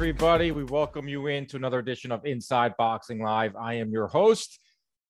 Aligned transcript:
Everybody? 0.00 0.50
We 0.50 0.64
welcome 0.64 1.08
you 1.08 1.26
into 1.26 1.56
another 1.56 1.78
edition 1.78 2.10
of 2.10 2.24
Inside 2.24 2.74
Boxing 2.78 3.20
Live. 3.20 3.54
I 3.54 3.74
am 3.74 3.90
your 3.90 4.06
host, 4.06 4.58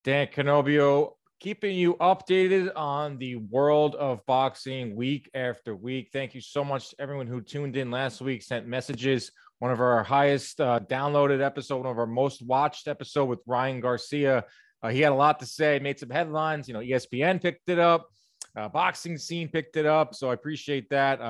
Dan 0.03 0.27
Canobbio, 0.27 1.11
keeping 1.39 1.77
you 1.77 1.93
updated 1.93 2.75
on 2.75 3.17
the 3.17 3.37
world 3.37 3.95
of 3.95 4.19
boxing 4.25 4.93
week 4.97 5.31
after 5.33 5.77
week. 5.77 6.09
Thank 6.11 6.35
you 6.35 6.41
so 6.41 6.65
much 6.65 6.93
everyone 6.99 7.25
who 7.27 7.39
tuned 7.39 7.77
in 7.77 7.89
last 7.89 8.19
week, 8.19 8.43
sent 8.43 8.67
messages. 8.67 9.31
One 9.59 9.71
of 9.71 9.79
our 9.79 10.03
highest 10.03 10.59
uh, 10.59 10.81
downloaded 10.81 11.41
episode, 11.41 11.85
one 11.85 11.91
of 11.91 11.97
our 11.97 12.05
most 12.05 12.45
watched 12.45 12.89
episode 12.89 13.29
with 13.29 13.39
Ryan 13.47 13.79
Garcia. 13.79 14.43
Uh, 14.83 14.89
he 14.89 14.99
had 14.99 15.13
a 15.13 15.15
lot 15.15 15.39
to 15.39 15.45
say, 15.45 15.79
made 15.79 15.99
some 15.99 16.09
headlines. 16.09 16.67
You 16.67 16.73
know, 16.73 16.81
ESPN 16.81 17.41
picked 17.41 17.69
it 17.69 17.79
up, 17.79 18.09
uh, 18.57 18.67
boxing 18.67 19.17
scene 19.17 19.47
picked 19.47 19.77
it 19.77 19.85
up. 19.85 20.15
So 20.15 20.31
I 20.31 20.33
appreciate 20.33 20.89
that. 20.89 21.21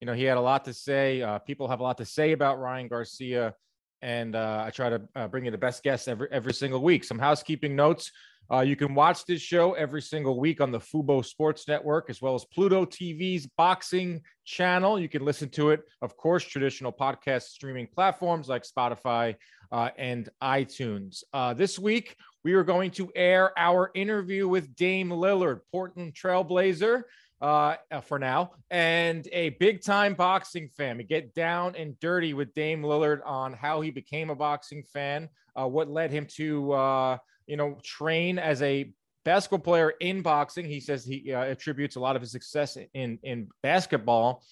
You 0.00 0.06
know, 0.06 0.14
he 0.14 0.24
had 0.24 0.38
a 0.38 0.40
lot 0.40 0.64
to 0.64 0.72
say. 0.72 1.20
Uh, 1.20 1.38
people 1.38 1.68
have 1.68 1.80
a 1.80 1.82
lot 1.82 1.98
to 1.98 2.06
say 2.06 2.32
about 2.32 2.58
Ryan 2.58 2.88
Garcia, 2.88 3.54
and 4.00 4.34
uh, 4.34 4.64
I 4.66 4.70
try 4.70 4.88
to 4.88 5.02
uh, 5.14 5.28
bring 5.28 5.44
you 5.44 5.50
the 5.50 5.58
best 5.58 5.82
guests 5.82 6.08
every 6.08 6.28
every 6.30 6.54
single 6.54 6.82
week. 6.82 7.04
Some 7.04 7.18
housekeeping 7.18 7.76
notes. 7.76 8.10
Uh, 8.52 8.62
you 8.62 8.74
can 8.74 8.94
watch 8.96 9.24
this 9.26 9.40
show 9.40 9.74
every 9.74 10.02
single 10.02 10.40
week 10.40 10.60
on 10.60 10.72
the 10.72 10.80
Fubo 10.80 11.24
Sports 11.24 11.68
Network, 11.68 12.10
as 12.10 12.20
well 12.20 12.34
as 12.34 12.44
Pluto 12.46 12.84
TV's 12.84 13.46
boxing 13.46 14.22
channel. 14.44 14.98
You 14.98 15.08
can 15.08 15.24
listen 15.24 15.48
to 15.50 15.70
it, 15.70 15.82
of 16.02 16.16
course, 16.16 16.42
traditional 16.44 16.92
podcast 16.92 17.42
streaming 17.42 17.86
platforms 17.86 18.48
like 18.48 18.64
Spotify 18.64 19.36
uh, 19.70 19.90
and 19.96 20.28
iTunes. 20.42 21.22
Uh, 21.32 21.54
this 21.54 21.78
week, 21.78 22.16
we 22.42 22.54
are 22.54 22.64
going 22.64 22.90
to 22.92 23.12
air 23.14 23.52
our 23.56 23.92
interview 23.94 24.48
with 24.48 24.74
Dame 24.74 25.10
Lillard, 25.10 25.60
Portland 25.70 26.14
Trailblazer 26.14 27.02
uh, 27.40 27.76
uh, 27.90 28.00
for 28.00 28.18
now, 28.18 28.52
and 28.70 29.26
a 29.32 29.50
big 29.50 29.82
time 29.82 30.14
boxing 30.14 30.68
fan. 30.68 30.98
We 30.98 31.04
get 31.04 31.34
down 31.34 31.74
and 31.76 31.98
dirty 32.00 32.34
with 32.34 32.54
Dame 32.54 32.82
Lillard 32.82 33.20
on 33.24 33.52
how 33.52 33.80
he 33.80 33.90
became 33.90 34.30
a 34.30 34.34
boxing 34.34 34.82
fan, 34.92 35.28
uh, 35.58 35.66
what 35.66 35.88
led 35.88 36.10
him 36.10 36.26
to, 36.36 36.72
uh, 36.72 37.18
you 37.46 37.56
know, 37.56 37.78
train 37.82 38.38
as 38.38 38.60
a 38.62 38.92
basketball 39.24 39.58
player 39.58 39.94
in 40.00 40.22
boxing. 40.22 40.66
He 40.66 40.80
says 40.80 41.04
he 41.04 41.32
uh, 41.32 41.44
attributes 41.44 41.96
a 41.96 42.00
lot 42.00 42.16
of 42.16 42.22
his 42.22 42.32
success 42.32 42.76
in 42.94 43.18
in 43.22 43.48
basketball 43.62 44.44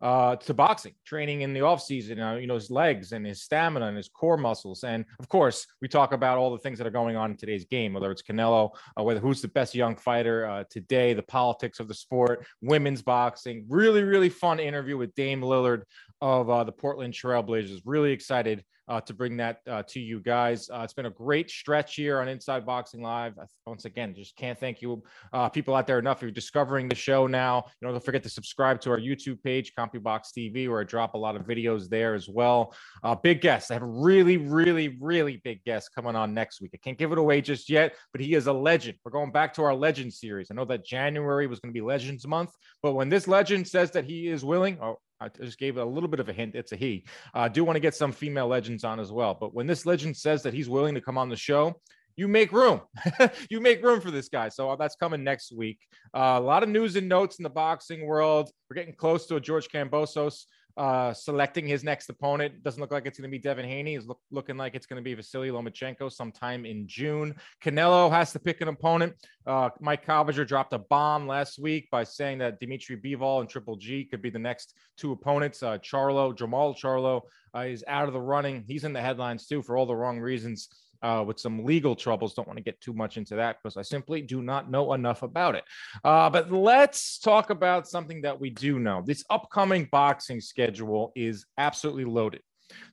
uh, 0.00 0.36
to 0.36 0.54
boxing, 0.54 0.94
training 1.04 1.42
in 1.42 1.52
the 1.52 1.60
offseason, 1.60 2.20
uh, 2.20 2.36
you 2.36 2.46
know, 2.46 2.54
his 2.54 2.70
legs 2.70 3.12
and 3.12 3.24
his 3.26 3.42
stamina 3.42 3.86
and 3.86 3.96
his 3.96 4.08
core 4.08 4.36
muscles. 4.36 4.84
And 4.84 5.04
of 5.18 5.28
course, 5.28 5.66
we 5.80 5.88
talk 5.88 6.12
about 6.12 6.38
all 6.38 6.50
the 6.50 6.58
things 6.58 6.78
that 6.78 6.86
are 6.86 6.90
going 6.90 7.16
on 7.16 7.30
in 7.30 7.36
today's 7.36 7.64
game, 7.64 7.92
whether 7.92 8.10
it's 8.10 8.22
Canelo, 8.22 8.70
uh, 8.98 9.02
whether 9.02 9.20
who's 9.20 9.42
the 9.42 9.48
best 9.48 9.74
young 9.74 9.96
fighter 9.96 10.46
uh, 10.46 10.64
today, 10.70 11.14
the 11.14 11.22
politics 11.22 11.80
of 11.80 11.88
the 11.88 11.94
sport, 11.94 12.46
women's 12.60 13.02
boxing. 13.02 13.64
Really, 13.68 14.02
really 14.02 14.28
fun 14.28 14.60
interview 14.60 14.96
with 14.96 15.14
Dame 15.14 15.40
Lillard 15.40 15.82
of 16.20 16.48
uh, 16.50 16.64
the 16.64 16.72
Portland 16.72 17.14
Trailblazers. 17.14 17.82
Really 17.84 18.12
excited 18.12 18.64
uh, 18.88 19.00
to 19.00 19.14
bring 19.14 19.36
that 19.36 19.60
uh, 19.68 19.82
to 19.88 20.00
you 20.00 20.20
guys. 20.20 20.70
Uh, 20.70 20.80
it's 20.80 20.92
been 20.92 21.06
a 21.06 21.10
great 21.10 21.50
stretch 21.50 21.96
here 21.96 22.20
on 22.20 22.28
Inside 22.28 22.64
Boxing 22.64 23.02
Live. 23.02 23.34
Once 23.66 23.84
again, 23.84 24.14
just 24.14 24.36
can't 24.36 24.58
thank 24.58 24.80
you, 24.80 25.02
uh, 25.32 25.48
people 25.48 25.74
out 25.74 25.86
there 25.86 25.98
enough. 25.98 26.18
If 26.18 26.22
you're 26.22 26.30
discovering 26.30 26.88
the 26.88 26.94
show 26.94 27.26
now, 27.26 27.64
you 27.80 27.86
know, 27.86 27.92
don't 27.92 28.04
forget 28.04 28.22
to 28.22 28.28
subscribe 28.28 28.80
to 28.82 28.90
our 28.90 28.98
YouTube 28.98 29.42
page, 29.42 29.72
CompuBox 29.76 30.28
TV, 30.36 30.68
where 30.68 30.80
I 30.80 30.84
drop 30.84 31.14
a 31.14 31.18
lot 31.18 31.36
of 31.36 31.42
videos 31.42 31.88
there 31.88 32.14
as 32.14 32.28
well. 32.28 32.74
Uh, 33.02 33.14
big 33.14 33.40
guest. 33.40 33.70
I 33.70 33.74
have 33.74 33.82
a 33.82 33.86
really, 33.86 34.36
really, 34.36 34.96
really 35.00 35.40
big 35.42 35.64
guest 35.64 35.90
coming 35.94 36.14
on 36.14 36.32
next 36.32 36.60
week. 36.60 36.70
I 36.74 36.78
can't 36.78 36.98
give 36.98 37.12
it 37.12 37.18
away 37.18 37.40
just 37.40 37.68
yet, 37.68 37.96
but 38.12 38.20
he 38.20 38.34
is 38.34 38.46
a 38.46 38.52
legend. 38.52 38.98
We're 39.04 39.12
going 39.12 39.32
back 39.32 39.52
to 39.54 39.62
our 39.62 39.74
legend 39.74 40.12
series. 40.12 40.48
I 40.50 40.54
know 40.54 40.64
that 40.66 40.86
January 40.86 41.46
was 41.46 41.58
going 41.58 41.72
to 41.72 41.78
be 41.78 41.84
Legends 41.84 42.26
Month, 42.26 42.52
but 42.82 42.94
when 42.94 43.08
this 43.08 43.26
legend 43.26 43.66
says 43.66 43.90
that 43.92 44.04
he 44.04 44.28
is 44.28 44.44
willing, 44.44 44.78
oh, 44.80 44.98
I 45.20 45.28
just 45.28 45.58
gave 45.58 45.78
it 45.78 45.80
a 45.80 45.84
little 45.84 46.08
bit 46.08 46.20
of 46.20 46.28
a 46.28 46.32
hint. 46.32 46.54
It's 46.54 46.72
a 46.72 46.76
he. 46.76 47.06
Uh, 47.34 47.40
I 47.40 47.48
do 47.48 47.64
want 47.64 47.76
to 47.76 47.80
get 47.80 47.94
some 47.94 48.12
female 48.12 48.48
legends 48.48 48.84
on 48.84 49.00
as 49.00 49.10
well. 49.10 49.36
But 49.38 49.54
when 49.54 49.66
this 49.66 49.86
legend 49.86 50.16
says 50.16 50.42
that 50.42 50.54
he's 50.54 50.68
willing 50.68 50.94
to 50.94 51.00
come 51.00 51.16
on 51.16 51.28
the 51.28 51.36
show, 51.36 51.80
you 52.16 52.28
make 52.28 52.52
room. 52.52 52.80
you 53.50 53.60
make 53.60 53.82
room 53.82 54.00
for 54.00 54.10
this 54.10 54.28
guy. 54.28 54.48
So 54.48 54.70
uh, 54.70 54.76
that's 54.76 54.96
coming 54.96 55.22
next 55.22 55.52
week. 55.52 55.78
Uh, 56.14 56.36
a 56.38 56.40
lot 56.40 56.62
of 56.62 56.68
news 56.68 56.96
and 56.96 57.08
notes 57.08 57.38
in 57.38 57.42
the 57.42 57.50
boxing 57.50 58.06
world. 58.06 58.50
We're 58.68 58.76
getting 58.76 58.94
close 58.94 59.26
to 59.26 59.36
a 59.36 59.40
George 59.40 59.68
Kambosos 59.68 60.44
uh, 60.76 61.12
selecting 61.12 61.66
his 61.66 61.82
next 61.82 62.08
opponent. 62.08 62.62
Doesn't 62.62 62.80
look 62.80 62.90
like 62.90 63.06
it's 63.06 63.18
going 63.18 63.30
to 63.30 63.34
be 63.34 63.38
Devin 63.38 63.64
Haney. 63.64 63.94
It's 63.94 64.06
look, 64.06 64.20
looking 64.30 64.56
like 64.56 64.74
it's 64.74 64.86
going 64.86 65.02
to 65.02 65.04
be 65.04 65.14
Vasily 65.14 65.48
Lomachenko 65.48 66.12
sometime 66.12 66.66
in 66.66 66.86
June. 66.86 67.34
Canelo 67.62 68.10
has 68.10 68.32
to 68.32 68.38
pick 68.38 68.60
an 68.60 68.68
opponent. 68.68 69.14
Uh, 69.46 69.70
Mike 69.80 70.04
Coppinger 70.04 70.44
dropped 70.44 70.72
a 70.72 70.78
bomb 70.78 71.26
last 71.26 71.58
week 71.58 71.88
by 71.90 72.04
saying 72.04 72.38
that 72.38 72.60
Dimitri 72.60 72.96
Bivol 72.96 73.40
and 73.40 73.48
Triple 73.48 73.76
G 73.76 74.04
could 74.04 74.20
be 74.20 74.30
the 74.30 74.38
next 74.38 74.74
two 74.96 75.12
opponents. 75.12 75.62
Uh, 75.62 75.78
Charlo, 75.78 76.36
Jermall 76.36 76.76
Charlo 76.76 77.22
uh, 77.54 77.60
is 77.60 77.84
out 77.88 78.06
of 78.06 78.12
the 78.12 78.20
running. 78.20 78.64
He's 78.66 78.84
in 78.84 78.92
the 78.92 79.00
headlines 79.00 79.46
too 79.46 79.62
for 79.62 79.76
all 79.76 79.86
the 79.86 79.96
wrong 79.96 80.20
reasons. 80.20 80.68
Uh, 81.02 81.22
with 81.26 81.38
some 81.38 81.64
legal 81.64 81.94
troubles. 81.94 82.34
Don't 82.34 82.46
want 82.46 82.56
to 82.56 82.62
get 82.62 82.80
too 82.80 82.92
much 82.92 83.16
into 83.16 83.36
that 83.36 83.58
because 83.62 83.76
I 83.76 83.82
simply 83.82 84.22
do 84.22 84.42
not 84.42 84.70
know 84.70 84.94
enough 84.94 85.22
about 85.22 85.54
it. 85.54 85.64
Uh, 86.04 86.30
but 86.30 86.50
let's 86.50 87.18
talk 87.18 87.50
about 87.50 87.86
something 87.86 88.22
that 88.22 88.40
we 88.40 88.50
do 88.50 88.78
know. 88.78 89.02
This 89.04 89.24
upcoming 89.30 89.88
boxing 89.92 90.40
schedule 90.40 91.12
is 91.14 91.46
absolutely 91.58 92.04
loaded. 92.04 92.40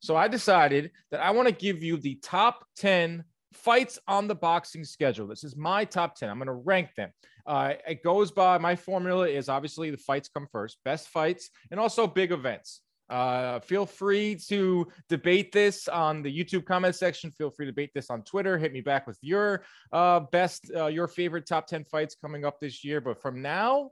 So 0.02 0.16
I 0.16 0.28
decided 0.28 0.92
that 1.12 1.22
I 1.22 1.32
want 1.32 1.48
to 1.48 1.54
give 1.54 1.82
you 1.82 1.98
the 1.98 2.16
top 2.16 2.66
10 2.78 3.24
fights 3.54 4.00
on 4.08 4.28
the 4.28 4.36
boxing 4.36 4.84
schedule. 4.84 5.28
This 5.28 5.44
is 5.44 5.56
my 5.56 5.86
top 5.86 6.16
10. 6.16 6.30
I'm 6.30 6.38
going 6.38 6.48
to 6.48 6.54
rank 6.54 6.90
them. 6.96 7.12
Uh, 7.46 7.74
it 7.88 8.04
goes 8.04 8.32
by 8.32 8.58
my 8.58 8.76
formula 8.76 9.28
is 9.28 9.50
obviously 9.50 9.92
the 9.92 9.98
fights 9.98 10.30
come 10.30 10.48
first, 10.52 10.78
best 10.86 11.10
fights, 11.10 11.50
and 11.72 11.80
also 11.80 12.08
big 12.08 12.32
events. 12.32 12.82
Uh, 13.14 13.60
feel 13.60 13.86
free 13.86 14.36
to 14.36 14.88
debate 15.08 15.52
this 15.52 15.88
on 15.88 16.24
the 16.24 16.36
YouTube 16.36 16.66
comment 16.66 16.96
section. 16.96 17.30
Feel 17.30 17.52
free 17.52 17.68
to 17.68 17.72
debate 17.72 17.92
this 17.94 18.10
on 18.10 18.24
Twitter. 18.24 18.58
Hit 18.58 18.74
me 18.74 18.82
back 18.82 19.06
with 19.06 19.20
your 19.22 19.64
uh, 19.92 20.22
best, 20.32 20.72
uh, 20.76 20.88
your 20.88 21.08
favorite 21.08 21.46
top 21.46 21.68
10 21.68 21.84
fights 21.84 22.16
coming 22.20 22.44
up 22.44 22.60
this 22.60 22.84
year. 22.84 23.02
But 23.02 23.22
from 23.22 23.44
now 23.44 23.92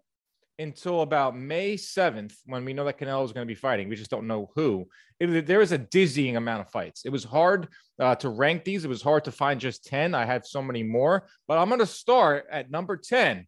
until 0.58 1.02
about 1.02 1.38
May 1.38 1.76
7th, 1.76 2.34
when 2.46 2.66
we 2.66 2.74
know 2.74 2.84
that 2.86 2.98
Canelo 2.98 3.24
is 3.24 3.32
going 3.32 3.46
to 3.46 3.52
be 3.52 3.54
fighting, 3.54 3.90
we 3.90 3.96
just 3.96 4.10
don't 4.10 4.26
know 4.26 4.50
who. 4.56 4.88
It, 5.20 5.46
there 5.46 5.62
is 5.62 5.72
a 5.72 5.78
dizzying 5.78 6.36
amount 6.36 6.62
of 6.62 6.72
fights. 6.72 7.04
It 7.06 7.12
was 7.12 7.24
hard 7.24 7.68
uh, 8.00 8.16
to 8.16 8.30
rank 8.30 8.64
these. 8.64 8.86
It 8.86 8.90
was 8.90 9.04
hard 9.04 9.26
to 9.26 9.32
find 9.32 9.60
just 9.60 9.86
10. 9.86 10.16
I 10.16 10.26
had 10.26 10.48
so 10.48 10.64
many 10.64 10.82
more, 10.82 11.28
but 11.48 11.60
I'm 11.60 11.68
going 11.68 11.80
to 11.80 11.86
start 11.86 12.46
at 12.52 12.72
number 12.72 12.98
10. 12.98 13.46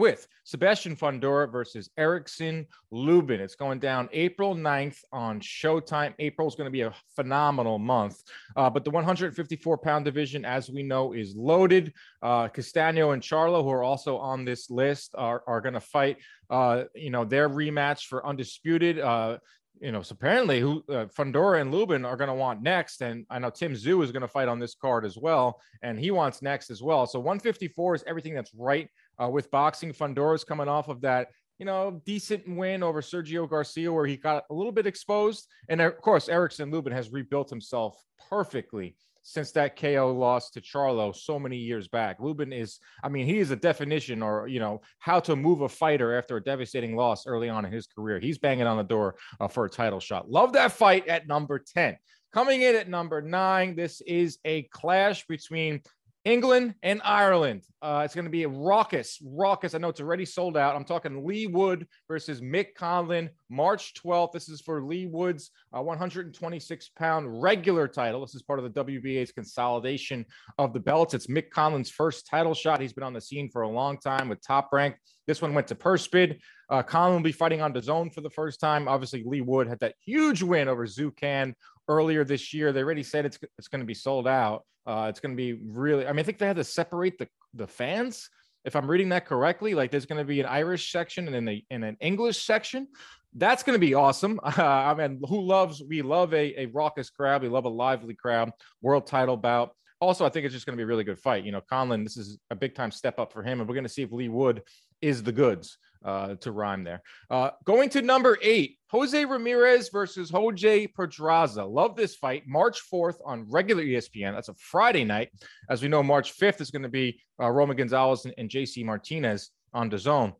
With 0.00 0.26
Sebastian 0.44 0.96
Fundora 0.96 1.52
versus 1.52 1.90
Erickson 1.98 2.66
Lubin. 2.90 3.38
It's 3.38 3.54
going 3.54 3.78
down 3.78 4.08
April 4.12 4.56
9th 4.56 4.96
on 5.12 5.40
Showtime. 5.40 6.14
April 6.18 6.48
is 6.48 6.54
going 6.54 6.66
to 6.66 6.72
be 6.72 6.80
a 6.80 6.94
phenomenal 7.14 7.78
month. 7.78 8.22
Uh, 8.56 8.70
but 8.70 8.82
the 8.82 8.90
154 8.90 9.76
pound 9.76 10.06
division, 10.06 10.46
as 10.46 10.70
we 10.70 10.82
know, 10.82 11.12
is 11.12 11.36
loaded. 11.36 11.92
Uh, 12.22 12.48
Castano 12.48 13.10
and 13.10 13.22
Charlo, 13.22 13.62
who 13.62 13.70
are 13.70 13.84
also 13.84 14.16
on 14.16 14.46
this 14.46 14.70
list, 14.70 15.14
are, 15.18 15.42
are 15.46 15.60
going 15.60 15.74
to 15.74 15.80
fight, 15.80 16.16
uh, 16.48 16.84
you 16.94 17.10
know, 17.10 17.26
their 17.26 17.50
rematch 17.50 18.06
for 18.06 18.26
undisputed. 18.26 18.98
Uh, 18.98 19.36
you 19.80 19.92
know, 19.92 20.02
so 20.02 20.12
apparently 20.12 20.60
who 20.60 20.84
uh, 20.88 21.06
Fundora 21.06 21.60
and 21.60 21.72
Lubin 21.72 22.04
are 22.04 22.16
going 22.16 22.28
to 22.28 22.34
want 22.34 22.62
next. 22.62 23.00
And 23.02 23.24
I 23.30 23.38
know 23.38 23.50
Tim 23.50 23.72
Tszyu 23.72 24.02
is 24.02 24.12
going 24.12 24.22
to 24.22 24.28
fight 24.28 24.48
on 24.48 24.58
this 24.58 24.74
card 24.74 25.04
as 25.04 25.16
well. 25.16 25.60
And 25.82 25.98
he 25.98 26.10
wants 26.10 26.42
next 26.42 26.70
as 26.70 26.82
well. 26.82 27.06
So 27.06 27.18
154 27.18 27.94
is 27.94 28.04
everything 28.06 28.34
that's 28.34 28.52
right 28.54 28.88
uh, 29.22 29.28
with 29.28 29.50
boxing. 29.50 29.92
Fundora's 29.92 30.44
coming 30.44 30.68
off 30.68 30.88
of 30.88 31.00
that, 31.02 31.28
you 31.58 31.66
know, 31.66 32.00
decent 32.04 32.46
win 32.48 32.82
over 32.82 33.00
Sergio 33.00 33.48
Garcia, 33.48 33.92
where 33.92 34.06
he 34.06 34.16
got 34.16 34.44
a 34.50 34.54
little 34.54 34.72
bit 34.72 34.86
exposed. 34.86 35.46
And 35.68 35.80
of 35.80 36.00
course, 36.00 36.28
Erickson 36.28 36.70
Lubin 36.70 36.92
has 36.92 37.10
rebuilt 37.10 37.48
himself 37.48 37.96
perfectly 38.28 38.96
since 39.22 39.52
that 39.52 39.76
KO 39.76 40.12
loss 40.12 40.50
to 40.50 40.60
Charlo 40.60 41.14
so 41.14 41.38
many 41.38 41.56
years 41.56 41.88
back. 41.88 42.20
Lubin 42.20 42.52
is, 42.52 42.80
I 43.02 43.08
mean, 43.08 43.26
he 43.26 43.38
is 43.38 43.50
a 43.50 43.56
definition 43.56 44.22
or, 44.22 44.48
you 44.48 44.60
know, 44.60 44.80
how 44.98 45.20
to 45.20 45.36
move 45.36 45.60
a 45.60 45.68
fighter 45.68 46.16
after 46.16 46.36
a 46.36 46.42
devastating 46.42 46.96
loss 46.96 47.26
early 47.26 47.48
on 47.48 47.64
in 47.64 47.72
his 47.72 47.86
career. 47.86 48.18
He's 48.18 48.38
banging 48.38 48.66
on 48.66 48.76
the 48.76 48.82
door 48.82 49.16
uh, 49.38 49.48
for 49.48 49.64
a 49.64 49.70
title 49.70 50.00
shot. 50.00 50.30
Love 50.30 50.52
that 50.54 50.72
fight 50.72 51.06
at 51.06 51.28
number 51.28 51.58
10. 51.58 51.96
Coming 52.32 52.62
in 52.62 52.76
at 52.76 52.88
number 52.88 53.20
nine, 53.20 53.74
this 53.74 54.00
is 54.02 54.38
a 54.44 54.62
clash 54.64 55.26
between 55.26 55.82
England 56.24 56.74
and 56.82 57.00
Ireland. 57.02 57.62
Uh, 57.80 58.02
it's 58.04 58.14
going 58.14 58.26
to 58.26 58.30
be 58.30 58.42
a 58.42 58.48
raucous, 58.48 59.18
raucous. 59.24 59.74
I 59.74 59.78
know 59.78 59.88
it's 59.88 60.02
already 60.02 60.26
sold 60.26 60.56
out. 60.56 60.76
I'm 60.76 60.84
talking 60.84 61.26
Leigh 61.26 61.46
Wood 61.46 61.86
versus 62.08 62.42
Mick 62.42 62.74
Conlan, 62.74 63.30
March 63.48 63.94
12th. 63.94 64.32
This 64.32 64.50
is 64.50 64.60
for 64.60 64.82
Leigh 64.82 65.06
Wood's 65.06 65.50
uh, 65.74 65.80
126 65.80 66.90
pound 66.90 67.42
regular 67.42 67.88
title. 67.88 68.20
This 68.20 68.34
is 68.34 68.42
part 68.42 68.58
of 68.58 68.70
the 68.70 68.84
WBA's 68.84 69.32
consolidation 69.32 70.26
of 70.58 70.74
the 70.74 70.80
belts. 70.80 71.14
It's 71.14 71.28
Mick 71.28 71.48
Conlan's 71.48 71.90
first 71.90 72.26
title 72.26 72.52
shot. 72.52 72.82
He's 72.82 72.92
been 72.92 73.04
on 73.04 73.14
the 73.14 73.20
scene 73.20 73.48
for 73.48 73.62
a 73.62 73.68
long 73.68 73.96
time 73.96 74.28
with 74.28 74.46
top 74.46 74.68
rank. 74.72 74.96
This 75.26 75.40
one 75.40 75.54
went 75.54 75.68
to 75.68 75.74
purse 75.74 76.06
bid. 76.06 76.40
Uh, 76.68 76.82
Conlan 76.82 77.14
will 77.14 77.22
be 77.22 77.32
fighting 77.32 77.62
on 77.62 77.72
DAZN 77.72 78.12
for 78.12 78.20
the 78.20 78.30
first 78.30 78.60
time. 78.60 78.88
Obviously, 78.88 79.22
Leigh 79.24 79.40
Wood 79.40 79.68
had 79.68 79.80
that 79.80 79.94
huge 80.04 80.42
win 80.42 80.68
over 80.68 80.86
Xu 80.86 81.16
Can 81.16 81.54
earlier 81.90 82.24
this 82.24 82.54
year. 82.54 82.72
They 82.72 82.82
already 82.82 83.02
said 83.02 83.26
it's 83.26 83.38
it's 83.58 83.68
going 83.68 83.80
to 83.80 83.86
be 83.86 83.94
sold 83.94 84.26
out. 84.26 84.64
Uh, 84.86 85.06
it's 85.10 85.20
going 85.20 85.32
to 85.32 85.36
be 85.36 85.60
really. 85.64 86.06
I 86.06 86.12
mean, 86.12 86.20
I 86.20 86.22
think 86.22 86.38
they 86.38 86.46
had 86.46 86.56
to 86.56 86.64
separate 86.64 87.18
the 87.18 87.28
the 87.52 87.66
fans. 87.66 88.30
If 88.64 88.76
I'm 88.76 88.88
reading 88.88 89.08
that 89.10 89.26
correctly, 89.26 89.74
like 89.74 89.90
there's 89.90 90.06
going 90.06 90.18
to 90.20 90.24
be 90.24 90.40
an 90.40 90.46
Irish 90.46 90.92
section 90.92 91.26
and 91.26 91.34
then 91.34 91.44
the 91.44 91.64
in 91.70 91.82
an 91.82 91.96
English 92.00 92.44
section. 92.44 92.88
That's 93.34 93.62
going 93.62 93.74
to 93.74 93.86
be 93.86 93.94
awesome. 93.94 94.40
Uh, 94.42 94.52
I 94.62 94.94
mean, 94.94 95.20
who 95.28 95.42
loves? 95.42 95.82
We 95.86 96.02
love 96.02 96.32
a, 96.32 96.62
a 96.62 96.66
raucous 96.66 97.10
crowd. 97.10 97.42
We 97.42 97.48
love 97.48 97.64
a 97.64 97.70
lively 97.70 98.14
crowd. 98.14 98.52
World 98.80 99.06
title 99.06 99.36
bout. 99.36 99.72
Also, 100.00 100.24
I 100.24 100.30
think 100.30 100.46
it's 100.46 100.54
just 100.54 100.64
going 100.64 100.76
to 100.76 100.80
be 100.80 100.84
a 100.84 100.86
really 100.86 101.04
good 101.04 101.18
fight. 101.18 101.44
You 101.44 101.52
know, 101.52 101.60
Conlan, 101.70 102.04
this 102.04 102.16
is 102.16 102.38
a 102.50 102.56
big 102.56 102.74
time 102.74 102.90
step 102.90 103.18
up 103.18 103.32
for 103.32 103.42
him, 103.42 103.60
and 103.60 103.68
we're 103.68 103.74
going 103.74 103.84
to 103.84 103.90
see 103.90 104.02
if 104.02 104.12
Leigh 104.12 104.30
Wood 104.30 104.62
is 105.02 105.22
the 105.22 105.32
goods 105.32 105.76
uh, 106.04 106.34
to 106.36 106.52
rhyme 106.52 106.84
there. 106.84 107.02
Uh, 107.30 107.50
going 107.64 107.88
to 107.90 108.02
number 108.02 108.38
eight, 108.42 108.78
Jose 108.90 109.24
Ramirez 109.24 109.88
versus 109.90 110.30
Jose 110.30 110.86
Pedraza. 110.88 111.64
Love 111.64 111.96
this 111.96 112.16
fight. 112.16 112.44
March 112.46 112.80
4th 112.92 113.16
on 113.24 113.46
regular 113.50 113.82
ESPN. 113.82 114.34
That's 114.34 114.48
a 114.48 114.54
Friday 114.54 115.04
night. 115.04 115.30
As 115.68 115.82
we 115.82 115.88
know, 115.88 116.02
March 116.02 116.36
5th 116.38 116.60
is 116.60 116.70
going 116.70 116.82
to 116.82 116.88
be 116.88 117.20
uh, 117.40 117.50
Roman 117.50 117.76
Gonzalez 117.76 118.24
and, 118.24 118.34
and 118.38 118.48
JC 118.48 118.84
Martinez 118.84 119.50
on 119.72 119.90
DAZN. 119.90 120.34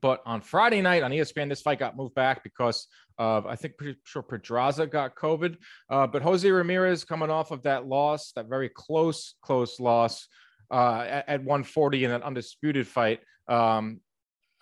But 0.00 0.22
on 0.24 0.40
Friday 0.40 0.80
night 0.80 1.02
on 1.02 1.10
ESPN, 1.10 1.48
this 1.48 1.62
fight 1.62 1.78
got 1.78 1.96
moved 1.96 2.14
back 2.14 2.44
because 2.44 2.86
of, 3.18 3.46
I 3.46 3.56
think, 3.56 3.76
pretty 3.76 3.98
sure 4.04 4.22
Pedraza 4.22 4.86
got 4.86 5.16
COVID. 5.16 5.56
Uh, 5.88 6.06
but 6.06 6.22
Jose 6.22 6.48
Ramirez 6.48 7.04
coming 7.04 7.30
off 7.30 7.50
of 7.50 7.62
that 7.64 7.86
loss, 7.86 8.32
that 8.36 8.48
very 8.48 8.68
close, 8.68 9.34
close 9.42 9.80
loss 9.80 10.28
uh, 10.70 11.04
at, 11.06 11.28
at 11.28 11.40
140 11.40 12.04
in 12.04 12.10
an 12.12 12.22
undisputed 12.22 12.86
fight. 12.86 13.20
Um, 13.48 14.00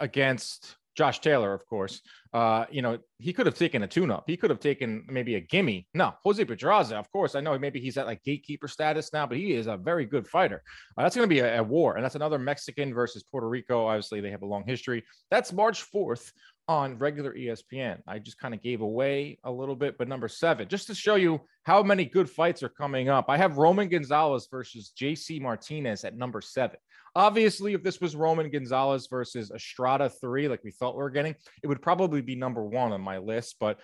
against 0.01 0.77
Josh 0.99 1.21
Taylor, 1.21 1.55
of 1.55 1.65
course. 1.67 2.03
Uh, 2.33 2.65
you 2.73 2.83
know, 2.83 2.99
he 3.19 3.33
could 3.33 3.47
have 3.47 3.55
taken 3.55 3.85
a 3.85 3.87
tune-up. 3.87 4.25
He 4.27 4.37
could 4.37 4.51
have 4.51 4.59
taken 4.59 5.07
maybe 5.09 5.37
a 5.37 5.41
gimme. 5.41 5.87
No, 5.95 6.13
Jose 6.25 6.45
Pedraza, 6.45 6.97
of 6.97 7.09
course. 7.13 7.37
I 7.37 7.41
know 7.41 7.57
maybe 7.57 7.79
he's 7.79 7.97
at 7.97 8.07
like 8.07 8.25
gatekeeper 8.25 8.67
status 8.67 9.13
now, 9.13 9.25
but 9.25 9.39
he 9.39 9.53
is 9.53 9.69
a 9.69 9.77
very 9.77 10.05
good 10.05 10.27
fighter. 10.27 10.61
Uh, 10.97 11.05
that's 11.05 11.15
going 11.15 11.29
to 11.29 11.33
be 11.33 11.39
a, 11.39 11.61
a, 11.61 11.63
war, 11.63 11.95
and 11.95 12.05
that's 12.05 12.17
another 12.17 12.37
Mexican 12.37 12.93
versus 12.93 13.23
Puerto 13.23 13.49
Rico. 13.49 13.87
Obviously, 13.87 14.21
they 14.21 14.33
have 14.33 14.43
a 14.43 14.47
long 14.47 14.65
history. 14.67 15.05
That's 15.31 15.53
March 15.53 15.83
fourth 15.83 16.33
on 16.67 16.99
regular 16.99 17.33
ESPN. 17.33 18.01
I 18.09 18.19
just 18.19 18.39
kind 18.39 18.53
of 18.53 18.61
gave 18.61 18.81
away 18.81 19.39
a 19.45 19.53
little 19.53 19.77
bit, 19.77 19.99
but 19.99 20.09
number 20.09 20.27
seven, 20.27 20.67
just 20.67 20.89
to 20.89 20.97
show 20.97 21.15
you 21.15 21.41
how 21.63 21.83
many 21.83 22.07
good 22.07 22.29
fights 22.29 22.65
are 22.65 22.69
coming 22.69 23.09
up. 23.09 23.27
I 23.29 23.37
have 23.37 23.57
Roman 23.57 23.89
Gonzalez 23.89 24.49
versus 24.51 24.93
JC 25.01 25.41
Martinez 25.41 26.05
at 26.05 26.17
number 26.17 26.41
seven. 26.41 26.79
Obviously, 27.15 27.75
if 27.75 27.83
this 27.83 28.01
was 28.01 28.17
Roman 28.17 28.51
Gonzalez 28.51 29.09
versus 29.09 29.51
Estrada 29.51 30.09
three, 30.09 30.49
like 30.49 30.65
we 30.65 30.71
thought 30.71 30.95
we 30.95 31.03
were 31.03 31.11
getting, 31.11 31.35
it 31.63 31.67
would 31.67 31.83
probably 31.83 32.21
be 32.21 32.37
number 32.37 32.65
one 32.65 32.93
on 32.93 33.01
my 33.01 33.19
list. 33.19 33.57
But 33.61 33.79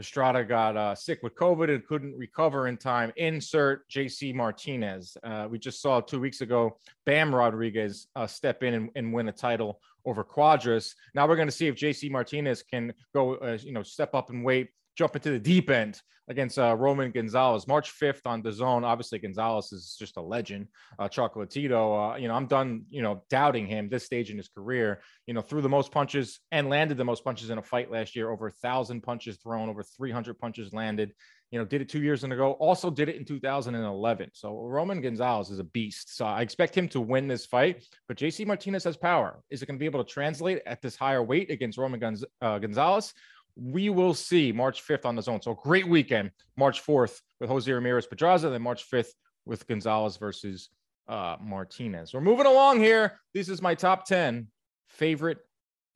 Estrada 0.00 0.42
got 0.44 0.76
uh, 0.76 0.94
sick 0.94 1.20
with 1.22 1.34
COVID 1.34 1.72
and 1.72 1.86
couldn't 1.86 2.16
recover 2.16 2.66
in 2.66 2.78
time. 2.78 3.12
Insert 3.16 3.88
JC 3.90 4.34
Martinez. 4.34 5.16
Uh, 5.22 5.46
we 5.48 5.58
just 5.58 5.82
saw 5.82 6.00
two 6.00 6.18
weeks 6.18 6.40
ago 6.40 6.78
Bam 7.04 7.34
Rodriguez 7.34 8.06
uh, 8.16 8.26
step 8.26 8.62
in 8.62 8.74
and, 8.74 8.90
and, 8.96 9.12
win 9.12 9.28
a 9.28 9.32
title 9.32 9.78
over 10.06 10.24
Cuadras. 10.24 10.94
Now 11.14 11.28
we're 11.28 11.36
going 11.36 11.48
to 11.48 11.52
see 11.52 11.66
if 11.66 11.76
JC 11.76 12.10
Martinez 12.10 12.62
can 12.62 12.94
go, 13.14 13.34
uh, 13.36 13.58
you 13.60 13.72
know, 13.72 13.82
step 13.82 14.14
up 14.14 14.30
and 14.30 14.42
weight 14.42 14.70
jump 15.00 15.16
into 15.16 15.30
the 15.30 15.38
deep 15.38 15.70
end 15.70 15.98
against 16.28 16.58
uh, 16.58 16.76
Roman 16.76 17.10
Gonzalez. 17.10 17.66
March 17.66 17.90
5th 17.98 18.20
on 18.26 18.42
DAZN. 18.42 18.84
Obviously, 18.84 19.18
Gonzalez 19.18 19.72
is 19.72 19.96
just 19.98 20.18
a 20.18 20.20
legend. 20.20 20.68
Uh, 20.98 21.08
Chocolatito, 21.08 22.12
uh, 22.12 22.16
you 22.18 22.28
know, 22.28 22.34
I'm 22.34 22.46
done, 22.46 22.82
you 22.90 23.00
know, 23.00 23.24
doubting 23.30 23.66
him 23.66 23.88
this 23.88 24.04
stage 24.04 24.30
in 24.30 24.36
his 24.36 24.48
career. 24.48 25.00
You 25.26 25.32
know, 25.32 25.40
threw 25.40 25.62
the 25.62 25.70
most 25.70 25.90
punches 25.90 26.38
and 26.52 26.68
landed 26.68 26.98
the 26.98 27.04
most 27.04 27.24
punches 27.24 27.48
in 27.48 27.56
a 27.56 27.62
fight 27.62 27.90
last 27.90 28.14
year. 28.14 28.30
Over 28.30 28.48
a 28.48 28.52
thousand 28.52 29.00
punches 29.00 29.38
thrown, 29.38 29.70
over 29.70 29.82
300 29.82 30.38
punches 30.38 30.74
landed. 30.74 31.12
You 31.50 31.58
know, 31.58 31.64
did 31.64 31.80
it 31.80 31.88
two 31.88 32.02
years 32.02 32.22
ago. 32.22 32.52
Also 32.60 32.90
did 32.90 33.08
it 33.08 33.16
in 33.16 33.24
2011. 33.24 34.30
So 34.34 34.56
Roman 34.56 35.00
Gonzalez 35.00 35.48
is 35.48 35.60
a 35.60 35.64
beast. 35.64 36.14
So 36.14 36.26
I 36.26 36.42
expect 36.42 36.76
him 36.76 36.88
to 36.90 37.00
win 37.00 37.26
this 37.26 37.46
fight. 37.46 37.82
But 38.06 38.18
JC 38.18 38.46
Martinez 38.46 38.84
has 38.84 38.98
power. 38.98 39.40
Is 39.48 39.62
it 39.62 39.66
going 39.66 39.78
to 39.78 39.80
be 39.80 39.86
able 39.86 40.04
to 40.04 40.12
translate 40.12 40.60
at 40.66 40.82
this 40.82 40.94
higher 40.94 41.24
weight 41.24 41.50
against 41.50 41.78
Roman 41.78 41.98
Gonz- 41.98 42.24
uh, 42.42 42.58
Gonzalez? 42.58 43.14
We 43.62 43.90
will 43.90 44.14
see 44.14 44.52
March 44.52 44.86
5th 44.86 45.04
on 45.04 45.16
DAZN. 45.16 45.44
So 45.44 45.54
great 45.54 45.86
weekend, 45.86 46.30
March 46.56 46.84
4th 46.84 47.20
with 47.40 47.50
Jose 47.50 47.70
Ramirez 47.70 48.06
Pedraza, 48.06 48.48
then 48.48 48.62
March 48.62 48.90
5th 48.90 49.10
with 49.44 49.66
Gonzalez 49.66 50.16
versus 50.16 50.70
uh, 51.08 51.36
Martinez. 51.42 52.14
We're 52.14 52.20
moving 52.20 52.46
along 52.46 52.80
here. 52.80 53.18
This 53.34 53.48
is 53.48 53.60
my 53.60 53.74
top 53.74 54.06
10 54.06 54.46
favorite 54.88 55.38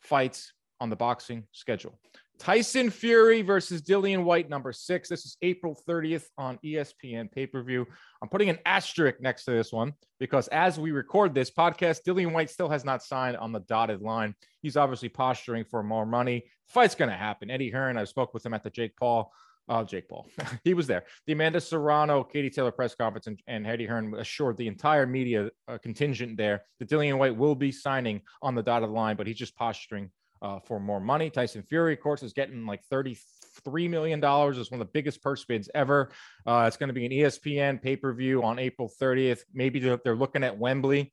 fights 0.01 0.53
on 0.81 0.91
the 0.91 0.97
boxing 0.97 1.45
schedule. 1.53 1.99
Tyson 2.39 2.91
Fury 2.91 3.43
versus 3.43 3.83
Dillian 3.83 4.25
Whyte, 4.25 4.51
number 4.51 4.73
six. 4.73 5.09
This 5.09 5.25
is 5.25 5.37
April 5.43 5.81
30th 5.89 6.25
on 6.37 6.59
ESPN 6.65 7.31
pay 7.31 7.47
per 7.47 7.63
view. 7.63 7.87
I'm 8.23 8.29
putting 8.29 8.51
an 8.51 8.59
asterisk 8.67 9.21
next 9.21 9.45
to 9.45 9.53
this 9.53 9.73
one 9.73 9.93
because 10.19 10.49
as 10.49 10.79
we 10.79 10.91
record 10.91 11.35
this 11.35 11.51
podcast, 11.51 12.01
Dillian 12.07 12.33
Whyte 12.33 12.51
still 12.51 12.69
has 12.69 12.85
not 12.85 13.03
signed 13.03 13.37
on 13.37 13.53
the 13.53 13.61
dotted 13.61 14.03
line. 14.03 14.35
He's 14.63 14.77
obviously 14.77 15.09
posturing 15.09 15.65
for 15.65 15.83
more 15.83 16.07
money. 16.07 16.45
Fight's 16.69 16.95
going 16.95 17.11
to 17.11 17.17
happen. 17.17 17.51
Eddie 17.51 17.71
Hearn, 17.71 17.97
I 17.97 18.05
spoke 18.05 18.35
with 18.35 18.45
him 18.45 18.55
at 18.55 18.63
the 18.63 18.71
Jake 18.71 18.97
Paul. 18.97 19.33
Uh, 19.67 19.83
Jake 19.83 20.09
Paul. 20.09 20.27
he 20.65 20.75
was 20.75 20.87
there. 20.87 21.05
The 21.27 21.33
Amanda 21.33 21.61
Serrano, 21.61 22.23
Katie 22.23 22.51
Taylor 22.51 22.73
press 22.73 22.95
conference, 22.95 23.27
and, 23.27 23.41
and 23.47 23.67
Eddie 23.67 23.87
Hearn 23.87 24.15
assured 24.15 24.59
the 24.59 24.69
entire 24.69 25.07
media 25.07 25.51
uh, 25.69 25.79
contingent 25.79 26.37
there 26.37 26.65
that 26.79 26.89
Dillian 26.91 27.17
Whyte 27.17 27.37
will 27.37 27.55
be 27.55 27.73
signing 27.73 28.21
on 28.43 28.55
the 28.55 28.63
dotted 28.63 28.91
line, 28.91 29.17
but 29.17 29.27
he's 29.27 29.39
just 29.39 29.57
posturing 29.57 30.11
uh, 30.43 30.59
for 30.61 30.81
more 30.81 31.01
money. 31.01 31.31
Tyson 31.31 31.63
Fury, 31.63 31.95
of 31.95 32.01
course, 32.01 32.23
is 32.23 32.33
getting 32.33 32.67
like 32.67 32.81
$33 32.93 33.89
million. 33.89 34.21
It's 34.23 34.71
one 34.71 34.81
of 34.81 34.87
the 34.87 34.93
biggest 34.93 35.23
purse 35.23 35.45
bids 35.45 35.69
ever. 35.75 36.11
Uh, 36.47 36.65
it's 36.67 36.77
going 36.77 36.89
to 36.89 36.95
be 36.95 37.07
an 37.07 37.13
ESPN 37.13 37.81
pay 37.81 37.97
per 37.97 38.13
view 38.13 38.43
on 38.43 38.59
April 38.59 38.91
30th. 39.01 39.41
Maybe 39.53 39.79
they're, 39.81 40.15
looking 40.15 40.45
at 40.45 40.59
Wembley. 40.59 41.13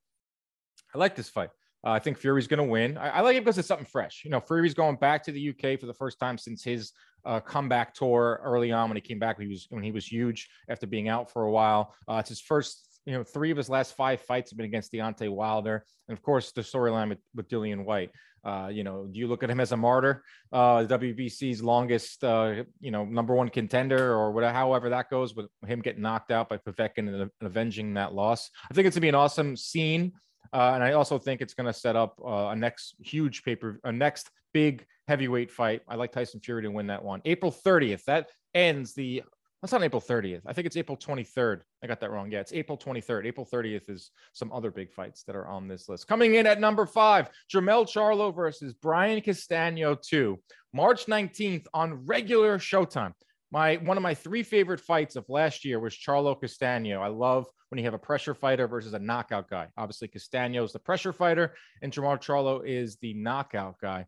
I 0.93 0.97
like 0.97 1.15
this 1.15 1.29
fight. 1.29 1.49
Uh, 1.85 1.91
I 1.91 1.99
think 1.99 2.17
Fury's 2.17 2.47
going 2.47 2.59
to 2.59 2.63
win. 2.63 2.97
I, 2.97 3.09
I, 3.09 3.21
like 3.21 3.35
it 3.35 3.43
because 3.43 3.57
it's 3.57 3.67
something 3.67 3.87
fresh. 3.87 4.21
You 4.23 4.29
know, 4.29 4.39
Fury's 4.39 4.75
going 4.75 4.97
back 4.97 5.23
to 5.23 5.31
the 5.31 5.49
UK 5.49 5.79
for 5.79 5.87
the 5.87 5.93
first 5.93 6.19
time 6.19 6.37
since 6.37 6.63
his 6.63 6.91
uh, 7.25 7.39
comeback 7.39 7.93
tour 7.95 8.39
early 8.43 8.71
on 8.71 8.89
when 8.89 8.97
he 8.97 9.01
came 9.01 9.17
back. 9.17 9.39
He 9.39 9.47
was 9.47 9.67
when 9.69 9.83
he 9.83 9.91
was 9.91 10.05
huge 10.05 10.49
after 10.69 10.85
being 10.85 11.07
out 11.07 11.31
for 11.31 11.43
a 11.43 11.51
while. 11.51 11.95
Uh, 12.07 12.15
it's 12.15 12.29
his 12.29 12.41
first 12.41 12.87
you 13.05 13.13
know, 13.13 13.23
three 13.23 13.51
of 13.51 13.57
his 13.57 13.69
last 13.69 13.95
five 13.95 14.21
fights 14.21 14.51
have 14.51 14.57
been 14.57 14.65
against 14.65 14.91
Deontay 14.91 15.29
Wilder, 15.29 15.83
and 16.07 16.17
of 16.17 16.23
course 16.23 16.51
the 16.51 16.61
storyline 16.61 17.09
with, 17.09 17.19
with 17.35 17.47
Dillian 17.47 17.85
Whyte. 17.85 18.11
Uh, 18.43 18.69
you 18.71 18.83
know, 18.83 19.05
do 19.05 19.19
you 19.19 19.27
look 19.27 19.43
at 19.43 19.49
him 19.49 19.59
as 19.59 19.71
a 19.71 19.77
martyr, 19.77 20.23
uh, 20.51 20.79
WBC's 20.79 21.61
longest, 21.61 22.23
uh, 22.23 22.63
you 22.79 22.89
know, 22.89 23.05
number 23.05 23.35
one 23.35 23.49
contender, 23.49 24.13
or 24.13 24.31
whatever, 24.31 24.53
however 24.53 24.89
that 24.89 25.09
goes, 25.09 25.35
with 25.35 25.45
him 25.67 25.79
getting 25.79 26.01
knocked 26.01 26.31
out 26.31 26.49
by 26.49 26.57
Povetkin 26.57 27.07
and, 27.07 27.15
and 27.21 27.31
avenging 27.41 27.93
that 27.95 28.13
loss? 28.13 28.49
I 28.69 28.73
think 28.73 28.87
it's 28.87 28.95
gonna 28.95 29.01
be 29.01 29.09
an 29.09 29.15
awesome 29.15 29.55
scene, 29.55 30.13
uh, 30.53 30.71
and 30.73 30.83
I 30.83 30.93
also 30.93 31.19
think 31.19 31.41
it's 31.41 31.53
gonna 31.53 31.73
set 31.73 31.95
up 31.95 32.19
uh, 32.23 32.47
a 32.47 32.55
next 32.55 32.95
huge 32.99 33.43
paper, 33.43 33.79
a 33.83 33.91
next 33.91 34.29
big 34.53 34.85
heavyweight 35.07 35.51
fight. 35.51 35.81
I 35.87 35.95
like 35.95 36.11
Tyson 36.11 36.39
Fury 36.39 36.63
to 36.63 36.69
win 36.69 36.87
that 36.87 37.03
one. 37.03 37.21
April 37.25 37.51
30th. 37.51 38.03
That 38.05 38.29
ends 38.53 38.93
the 38.93 39.23
that's 39.61 39.71
not 39.71 39.83
April 39.83 40.01
30th. 40.01 40.41
I 40.47 40.53
think 40.53 40.65
it's 40.65 40.77
April 40.77 40.97
23rd. 40.97 41.61
I 41.83 41.87
got 41.87 41.99
that 41.99 42.09
wrong. 42.09 42.31
Yeah, 42.31 42.39
it's 42.39 42.51
April 42.51 42.77
23rd. 42.77 43.25
April 43.25 43.45
30th 43.45 43.89
is 43.89 44.09
some 44.33 44.51
other 44.51 44.71
big 44.71 44.91
fights 44.91 45.23
that 45.23 45.35
are 45.35 45.47
on 45.47 45.67
this 45.67 45.87
list. 45.87 46.07
Coming 46.07 46.35
in 46.35 46.47
at 46.47 46.59
number 46.59 46.87
five, 46.87 47.29
Jermell 47.53 47.85
Charlo 47.85 48.35
versus 48.35 48.73
Brian 48.73 49.21
Castano 49.21 49.95
2, 49.95 50.39
March 50.73 51.05
19th 51.05 51.67
on 51.75 52.05
regular 52.05 52.57
Showtime. 52.57 53.13
My 53.51 53.75
one 53.75 53.97
of 53.97 54.03
my 54.03 54.15
three 54.15 54.43
favorite 54.43 54.79
fights 54.79 55.15
of 55.15 55.25
last 55.27 55.63
year 55.65 55.79
was 55.79 55.93
Charlo 55.93 56.39
Castano. 56.39 57.01
I 57.01 57.09
love 57.09 57.45
when 57.69 57.77
you 57.77 57.85
have 57.85 57.93
a 57.93 57.99
pressure 57.99 58.33
fighter 58.33 58.67
versus 58.67 58.93
a 58.93 58.99
knockout 58.99 59.49
guy. 59.49 59.67
Obviously, 59.77 60.07
Castano 60.07 60.63
is 60.63 60.71
the 60.71 60.79
pressure 60.79 61.13
fighter, 61.13 61.53
and 61.81 61.91
Jermell 61.91 62.17
Charlo 62.17 62.65
is 62.65 62.95
the 63.01 63.13
knockout 63.13 63.75
guy 63.79 64.05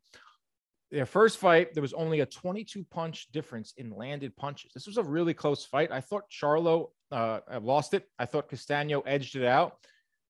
their 0.94 1.08
first 1.08 1.40
fight, 1.40 1.74
there 1.74 1.82
was 1.82 1.94
only 1.94 2.20
a 2.20 2.26
22 2.26 2.86
punch 2.92 3.28
difference 3.32 3.74
in 3.78 3.90
landed 3.90 4.38
punches. 4.38 4.72
This 4.76 4.86
was 4.86 4.98
a 4.98 5.04
really 5.04 5.34
close 5.34 5.66
fight. 5.66 5.92
I 5.92 6.00
thought 6.00 6.30
Charlo 6.30 6.92
uh, 7.12 7.40
lost 7.64 7.96
it. 7.96 8.08
I 8.20 8.28
thought 8.28 8.48
Castano 8.48 9.02
edged 9.02 9.36
it 9.36 9.44
out. 9.44 9.78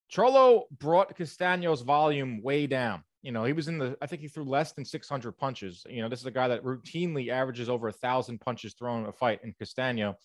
Charlo 0.09 0.63
brought 0.79 1.17
Castano's 1.17 1.81
volume 1.81 2.41
way 2.41 2.65
down. 2.65 3.03
You 3.23 3.33
know, 3.33 3.43
he 3.43 3.51
was 3.51 3.67
in 3.67 3.77
the, 3.77 3.97
I 4.01 4.07
think 4.07 4.21
he 4.21 4.29
threw 4.29 4.45
less 4.45 4.71
than 4.71 4.85
600 4.85 5.33
punches. 5.33 5.85
You 5.89 6.01
know, 6.01 6.07
this 6.07 6.21
is 6.21 6.25
a 6.27 6.31
guy 6.31 6.47
that 6.47 6.63
routinely 6.63 7.27
averages 7.27 7.67
over 7.67 7.89
a 7.89 7.93
thousand 7.93 8.39
punches 8.39 8.73
thrown 8.73 9.03
in 9.03 9.09
a 9.09 9.11
fight 9.11 9.41
in 9.43 9.53
Castano. 9.59 10.15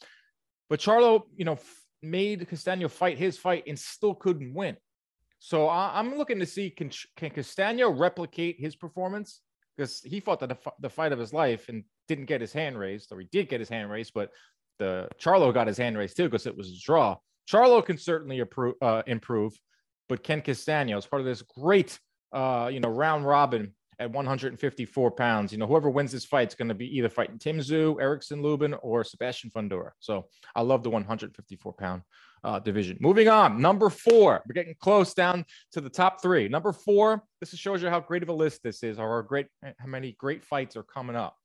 But 0.70 0.78
Charlo, 0.78 1.22
you 1.36 1.46
know, 1.46 1.58
made 2.00 2.48
Castano 2.48 2.86
fight 2.86 3.18
his 3.18 3.36
fight 3.36 3.64
and 3.66 3.76
still 3.76 4.14
couldn't 4.14 4.54
win. 4.54 4.76
So 5.40 5.66
I, 5.66 5.98
am 5.98 6.16
looking 6.16 6.38
to 6.38 6.46
see 6.46 6.70
can, 6.70 6.92
can 7.16 7.30
Castano 7.30 7.90
replicate 7.90 8.60
his 8.60 8.76
performance 8.76 9.40
because 9.78 10.00
he 10.04 10.18
fought 10.18 10.40
the, 10.40 10.58
the 10.80 10.90
fight 10.90 11.12
of 11.12 11.20
his 11.20 11.32
life 11.32 11.68
and 11.68 11.84
didn't 12.08 12.24
get 12.24 12.40
his 12.40 12.52
hand 12.52 12.76
raised, 12.76 13.12
or 13.12 13.20
he 13.20 13.28
did 13.30 13.48
get 13.48 13.60
his 13.60 13.68
hand 13.68 13.88
raised, 13.90 14.12
but 14.12 14.30
the 14.80 15.08
Charlo 15.20 15.54
got 15.54 15.68
his 15.68 15.78
hand 15.78 15.96
raised 15.96 16.16
too 16.16 16.24
because 16.24 16.46
it 16.46 16.56
was 16.56 16.70
a 16.70 16.80
draw. 16.84 17.16
Charlo 17.48 17.84
can 17.84 17.96
certainly 17.96 18.40
improve, 18.40 18.74
uh, 18.82 19.02
improve, 19.06 19.52
but 20.08 20.24
Ken 20.24 20.40
Castano 20.40 20.98
is 20.98 21.06
part 21.06 21.20
of 21.20 21.26
this 21.26 21.42
great, 21.42 21.98
uh, 22.32 22.68
you 22.72 22.80
know, 22.80 22.88
round 22.88 23.24
robin 23.24 23.72
at 24.00 24.10
154 24.10 25.10
pounds. 25.12 25.52
You 25.52 25.58
know, 25.58 25.66
whoever 25.66 25.90
wins 25.90 26.10
this 26.10 26.24
fight 26.24 26.48
is 26.48 26.54
going 26.56 26.68
to 26.68 26.74
be 26.74 26.96
either 26.98 27.08
fighting 27.08 27.38
Tim 27.38 27.58
Tszyu, 27.58 28.00
Erickson 28.00 28.42
Lubin, 28.42 28.74
or 28.74 29.04
Sebastian 29.04 29.50
Fundora. 29.50 29.90
So 30.00 30.26
I 30.56 30.62
love 30.62 30.82
the 30.82 30.90
154 30.90 31.72
pound 31.74 32.02
uh, 32.44 32.58
division. 32.58 32.98
Moving 33.00 33.28
on, 33.28 33.60
number 33.60 33.90
four. 33.90 34.42
We're 34.46 34.54
getting 34.54 34.74
close 34.80 35.14
down 35.14 35.44
to 35.72 35.80
the 35.80 35.90
top 35.90 36.22
three. 36.22 36.48
Number 36.48 36.72
four. 36.72 37.22
This 37.40 37.50
shows 37.50 37.82
you 37.82 37.88
how 37.88 38.00
great 38.00 38.22
of 38.22 38.28
a 38.28 38.32
list 38.32 38.62
this 38.62 38.82
is, 38.82 38.98
or 38.98 39.22
great 39.22 39.46
how 39.62 39.86
many 39.86 40.12
great 40.18 40.44
fights 40.44 40.76
are 40.76 40.82
coming 40.82 41.16
up. 41.16 41.36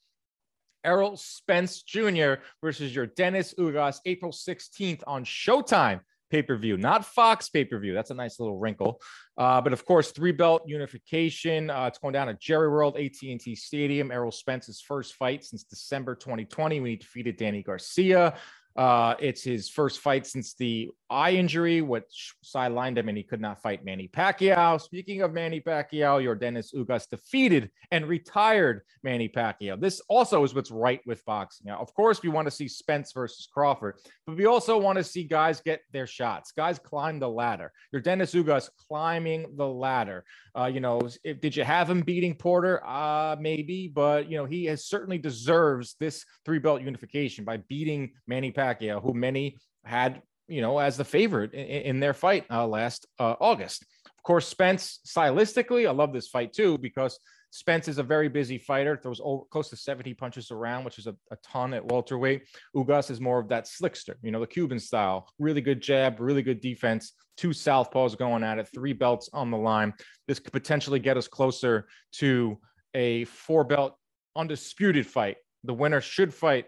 Errol 0.83 1.15
Spence 1.15 1.81
Jr. 1.81 2.35
versus 2.61 2.93
Yordenis 2.93 3.55
Ugas, 3.55 3.99
April 4.05 4.31
16th 4.31 5.01
on 5.07 5.23
Showtime 5.23 6.01
pay 6.33 6.41
per 6.41 6.57
view, 6.57 6.77
not 6.77 7.05
Fox 7.05 7.47
pay 7.47 7.63
per 7.63 7.77
view. 7.77 7.93
That's 7.93 8.09
a 8.09 8.15
nice 8.15 8.39
little 8.39 8.57
wrinkle. 8.57 8.99
Uh, 9.37 9.61
but 9.61 9.71
of 9.71 9.85
course, 9.85 10.11
three 10.11 10.31
belt 10.31 10.63
unification. 10.65 11.69
Uh, 11.69 11.85
it's 11.85 11.99
going 11.99 12.13
down 12.13 12.27
at 12.27 12.41
Jerry 12.41 12.69
World, 12.69 12.97
AT&T 12.97 13.55
Stadium. 13.55 14.11
Errol 14.11 14.31
Spence's 14.31 14.81
first 14.81 15.13
fight 15.13 15.43
since 15.43 15.63
December 15.63 16.15
2020 16.15 16.81
when 16.81 16.89
he 16.89 16.95
defeated 16.95 17.37
Danny 17.37 17.61
Garcia. 17.61 18.35
Uh, 18.75 19.15
it's 19.19 19.43
his 19.43 19.69
first 19.69 19.99
fight 19.99 20.25
since 20.25 20.55
the 20.55 20.89
eye 21.13 21.31
injury, 21.31 21.81
which 21.81 22.33
sidelined 22.43 22.97
him 22.97 23.07
and 23.07 23.17
he 23.17 23.23
could 23.23 23.39
not 23.39 23.61
fight 23.61 23.85
Manny 23.85 24.09
Pacquiao. 24.11 24.81
Speaking 24.81 25.21
of 25.21 25.31
Manny 25.31 25.61
Pacquiao, 25.61 26.23
Yordenis 26.23 26.73
Ugas 26.73 27.07
defeated 27.07 27.69
and 27.91 28.07
retired 28.07 28.81
Manny 29.03 29.29
Pacquiao. 29.29 29.79
This 29.79 30.01
also 30.09 30.43
is 30.43 30.55
what's 30.55 30.71
right 30.71 31.01
with 31.05 31.23
boxing. 31.25 31.67
Now, 31.67 31.77
of 31.77 31.93
course, 31.93 32.23
we 32.23 32.29
want 32.29 32.47
to 32.47 32.51
see 32.51 32.67
Spence 32.67 33.11
versus 33.13 33.47
Crawford, 33.53 33.95
but 34.25 34.35
we 34.35 34.45
also 34.47 34.77
want 34.79 34.97
to 34.97 35.03
see 35.03 35.23
guys 35.23 35.61
get 35.61 35.81
their 35.91 36.07
shots. 36.07 36.51
Guys 36.51 36.79
climb 36.79 37.19
the 37.19 37.29
ladder. 37.29 37.71
Yordenis 37.93 38.33
Ugas 38.33 38.69
climbing 38.87 39.45
the 39.55 39.67
ladder. 39.67 40.25
Uh, 40.57 40.65
you 40.65 40.79
know, 40.79 40.99
if, 41.23 41.39
did 41.41 41.55
you 41.55 41.63
have 41.63 41.89
him 41.89 42.01
beating 42.01 42.33
Porter? 42.33 42.81
Uh, 42.85 43.35
maybe, 43.39 43.87
but 43.93 44.29
you 44.29 44.37
know, 44.37 44.45
he 44.45 44.65
has 44.65 44.85
certainly 44.85 45.19
deserves 45.19 45.95
this 45.99 46.25
three 46.43 46.59
belt 46.59 46.81
unification 46.81 47.45
by 47.45 47.57
beating 47.57 48.11
Manny 48.25 48.51
Pacquiao, 48.51 49.01
who 49.01 49.13
many 49.13 49.57
had 49.85 50.21
you 50.47 50.61
know, 50.61 50.79
as 50.79 50.97
the 50.97 51.05
favorite 51.05 51.53
in, 51.53 51.65
in 51.65 51.99
their 51.99 52.13
fight 52.13 52.45
uh, 52.49 52.67
last 52.67 53.07
uh, 53.19 53.35
August. 53.39 53.85
Of 54.05 54.23
course, 54.23 54.47
Spence, 54.47 54.99
stylistically, 55.05 55.87
I 55.87 55.91
love 55.91 56.13
this 56.13 56.27
fight 56.29 56.53
too 56.53 56.77
because 56.77 57.19
Spence 57.53 57.87
is 57.87 57.99
a 57.99 58.03
very 58.03 58.29
busy 58.29 58.57
fighter, 58.57 58.97
throws 58.97 59.21
over, 59.23 59.43
close 59.51 59.69
to 59.69 59.75
70 59.75 60.15
punches 60.15 60.49
around, 60.49 60.85
which 60.85 60.97
is 60.97 61.05
a, 61.05 61.15
a, 61.29 61.35
ton 61.43 61.75
at 61.75 61.85
welterweight. 61.85 62.47
Ugas 62.75 63.11
is 63.11 63.21
more 63.21 63.37
of 63.37 63.47
that 63.49 63.65
slickster, 63.65 64.15
you 64.23 64.31
know, 64.31 64.39
the 64.39 64.47
Cuban 64.47 64.79
style. 64.79 65.29
Really 65.37 65.61
good 65.61 65.79
jab, 65.79 66.19
really 66.19 66.41
good 66.41 66.61
defense. 66.61 67.13
Two 67.37 67.49
southpaws 67.49 68.17
going 68.17 68.43
at 68.43 68.57
it, 68.57 68.69
three 68.73 68.93
belts 68.93 69.29
on 69.33 69.51
the 69.51 69.57
line. 69.57 69.93
This 70.27 70.39
could 70.39 70.51
potentially 70.51 70.97
get 70.97 71.15
us 71.15 71.27
closer 71.27 71.87
to 72.13 72.57
a 72.95 73.25
four 73.25 73.63
belt 73.63 73.97
undisputed 74.35 75.05
fight. 75.05 75.37
The 75.63 75.75
winner 75.75 76.01
should 76.01 76.33
fight 76.33 76.65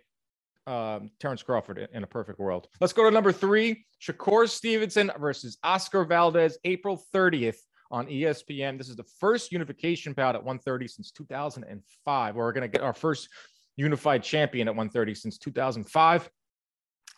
um, 0.67 1.11
Terrence 1.19 1.43
Crawford 1.43 1.87
in 1.93 2.03
a 2.03 2.07
perfect 2.07 2.39
world. 2.39 2.67
Let's 2.81 2.93
go 2.93 3.03
to 3.03 3.11
number 3.11 3.31
three 3.31 3.85
Shakur 4.01 4.49
Stevenson 4.49 5.11
versus 5.19 5.57
Oscar 5.63 6.05
Valdez, 6.05 6.57
April 6.63 7.01
30th 7.13 7.57
on 7.91 8.07
ESPN. 8.07 8.77
This 8.77 8.89
is 8.89 8.95
the 8.95 9.05
first 9.19 9.51
unification 9.51 10.13
bout 10.13 10.35
at 10.35 10.43
130 10.43 10.87
since 10.87 11.11
2005. 11.11 12.35
We're 12.35 12.51
going 12.51 12.61
to 12.63 12.67
get 12.67 12.81
our 12.81 12.93
first 12.93 13.29
unified 13.75 14.23
champion 14.23 14.67
at 14.67 14.75
130 14.75 15.15
since 15.15 15.37
2005. 15.37 16.29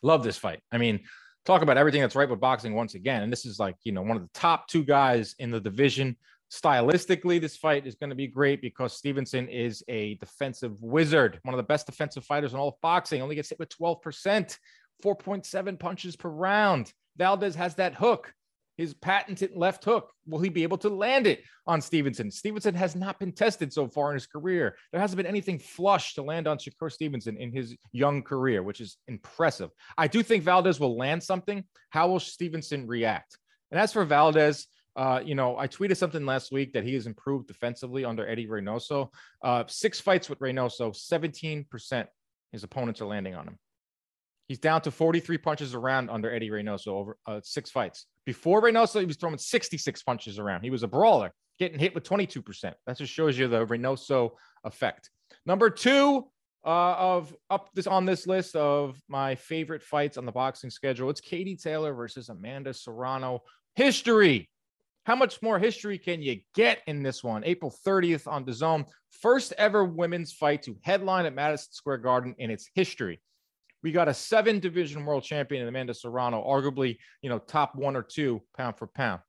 Love 0.04 0.24
this 0.24 0.38
fight. 0.38 0.60
I 0.72 0.78
mean, 0.78 1.00
talk 1.46 1.62
about 1.62 1.78
everything 1.78 2.02
that's 2.02 2.16
right 2.16 2.30
with 2.30 2.40
boxing 2.40 2.76
once 2.76 2.96
again. 2.96 3.24
And 3.24 3.32
this 3.32 3.46
is 3.46 3.60
like, 3.60 3.76
you 3.84 3.92
know, 3.92 4.02
one 4.02 4.18
of 4.18 4.24
the 4.24 4.30
top 4.34 4.68
two 4.68 4.84
guys 4.84 5.36
in 5.40 5.50
the 5.50 5.60
division. 5.60 6.18
Stylistically, 6.52 7.42
this 7.42 7.58
fight 7.58 7.86
is 7.86 7.96
going 7.96 8.10
to 8.10 8.16
be 8.16 8.28
great 8.28 8.62
because 8.62 8.94
Stevenson 8.94 9.50
is 9.50 9.84
a 9.90 10.16
defensive 10.16 10.82
wizard, 10.82 11.40
one 11.44 11.54
of 11.54 11.58
the 11.58 11.64
best 11.64 11.86
defensive 11.86 12.24
fighters 12.24 12.54
in 12.54 12.60
all 12.60 12.70
of 12.70 12.82
boxing. 12.82 13.22
Only 13.22 13.36
gets 13.36 13.50
hit 13.50 13.60
with 13.60 13.70
12%, 13.78 14.58
4.7 15.04 15.80
punches 15.80 16.16
per 16.16 16.30
round. 16.30 16.94
Valdez 17.18 17.56
has 17.56 17.76
that 17.76 17.96
hook, 17.96 18.34
his 18.78 18.94
patented 18.94 19.56
left 19.56 19.84
hook. 19.84 20.14
Will 20.26 20.40
he 20.40 20.50
be 20.50 20.64
able 20.64 20.78
to 20.78 20.90
land 20.90 21.28
it 21.28 21.44
on 21.66 21.82
Stevenson? 21.82 22.32
Stevenson 22.32 22.76
has 22.76 22.96
not 22.96 23.20
been 23.20 23.34
tested 23.34 23.74
so 23.74 23.90
far 23.90 24.12
in 24.12 24.14
his 24.14 24.28
career. 24.28 24.78
There 24.94 25.02
hasn't 25.02 25.18
been 25.18 25.26
anything 25.26 25.60
flush 25.60 26.14
to 26.14 26.22
land 26.22 26.48
on 26.48 26.60
Shakur 26.60 26.90
Stevenson 26.90 27.36
in 27.38 27.52
his 27.52 27.76
young 27.92 28.22
career, 28.24 28.64
which 28.64 28.80
is 28.80 28.98
impressive. 29.10 29.72
I 29.98 30.08
do 30.08 30.24
think 30.24 30.44
Valdez 30.44 30.80
will 30.80 30.98
land 30.98 31.24
something. 31.24 31.66
How 31.90 32.08
will 32.08 32.22
Stevenson 32.22 32.88
react? 32.88 33.38
And 33.72 33.80
as 33.80 33.92
for 33.92 34.06
Valdez, 34.06 34.68
uh, 34.98 35.22
you 35.24 35.36
know, 35.36 35.56
I 35.58 35.68
tweeted 35.68 35.96
something 35.96 36.26
last 36.26 36.52
week 36.52 36.74
that 36.74 36.84
he 36.84 36.96
has 36.96 37.06
improved 37.06 37.48
defensively 37.48 38.04
under 38.04 38.28
Eddy 38.28 38.48
Reynoso. 38.48 39.10
Uh, 39.44 39.64
six 39.68 40.00
fights 40.00 40.28
with 40.28 40.40
Reynoso, 40.40 40.92
17% 40.92 42.08
his 42.52 42.64
opponents 42.64 43.02
are 43.02 43.06
landing 43.06 43.36
on 43.36 43.48
him. 43.48 43.60
He's 44.48 44.60
down 44.60 44.82
to 44.82 44.92
43 44.92 45.38
punches 45.38 45.76
around 45.76 46.10
under 46.10 46.34
Eddy 46.34 46.50
Reynoso 46.50 46.88
over 46.88 47.18
uh, 47.28 47.42
six 47.44 47.70
fights. 47.70 48.08
Before 48.26 48.62
Reynoso, 48.62 49.00
he 49.00 49.06
was 49.06 49.18
throwing 49.18 49.38
66 49.38 50.04
punches 50.04 50.40
around. 50.40 50.64
He 50.64 50.70
was 50.70 50.84
a 50.84 50.88
brawler, 50.88 51.32
getting 51.60 51.78
hit 51.78 51.94
with 51.94 52.04
22%. 52.04 52.74
That 52.86 52.98
just 52.98 53.14
shows 53.14 53.38
you 53.38 53.48
the 53.48 53.66
Reynoso 53.66 54.32
effect. 54.64 55.10
Number 55.46 55.70
two 55.70 56.28
uh, 56.66 56.96
of 56.98 57.36
up 57.50 57.70
this 57.74 57.88
on 57.88 58.06
this 58.06 58.26
list 58.26 58.56
of 58.56 59.00
my 59.08 59.36
favorite 59.36 59.84
fights 59.84 60.18
on 60.18 60.26
the 60.26 60.32
boxing 60.32 60.70
schedule, 60.70 61.10
it's 61.10 61.22
Katie 61.22 61.56
Taylor 61.56 61.94
versus 61.94 62.30
Amanda 62.30 62.74
Serrano. 62.74 63.44
History 63.76 64.50
how 65.08 65.16
much 65.16 65.42
more 65.42 65.58
history 65.58 65.98
can 65.98 66.22
you 66.22 66.42
get 66.54 66.80
in 66.86 67.02
this 67.02 67.24
one? 67.24 67.42
April 67.46 67.74
30th 67.88 68.28
on 68.28 68.44
DAZN. 68.44 68.86
First 69.22 69.54
ever 69.58 69.86
women's 69.86 70.34
fight 70.34 70.64
to 70.64 70.76
headline 70.84 71.26
at 71.26 71.34
Madison 71.34 71.72
Square 71.72 72.00
Garden 72.00 72.36
in 72.40 72.52
its 72.52 72.70
history. 72.76 73.22
We 73.82 73.94
got 73.94 74.10
a 74.10 74.14
seven 74.14 74.60
division 74.60 75.06
world 75.06 75.24
champion 75.24 75.62
in 75.62 75.68
Amanda 75.70 75.94
Serrano, 75.94 76.44
arguably, 76.46 76.98
you 77.22 77.30
know, 77.30 77.40
top 77.40 77.74
one 77.74 77.96
or 77.96 78.04
two 78.04 78.42
pound 78.58 78.78
for 78.78 78.86
pound. 78.86 79.22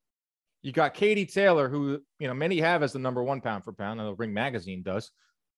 You 0.62 0.72
got 0.72 0.94
Katie 0.94 1.26
Taylor, 1.26 1.68
who, 1.68 2.00
you 2.18 2.26
know, 2.26 2.34
many 2.34 2.58
have 2.58 2.82
as 2.82 2.92
the 2.92 2.98
number 2.98 3.22
one 3.22 3.40
pound 3.40 3.62
for 3.62 3.72
pound, 3.72 4.00
and 4.00 4.08
the 4.08 4.16
Ring 4.16 4.34
Magazine 4.34 4.82
does. 4.82 5.12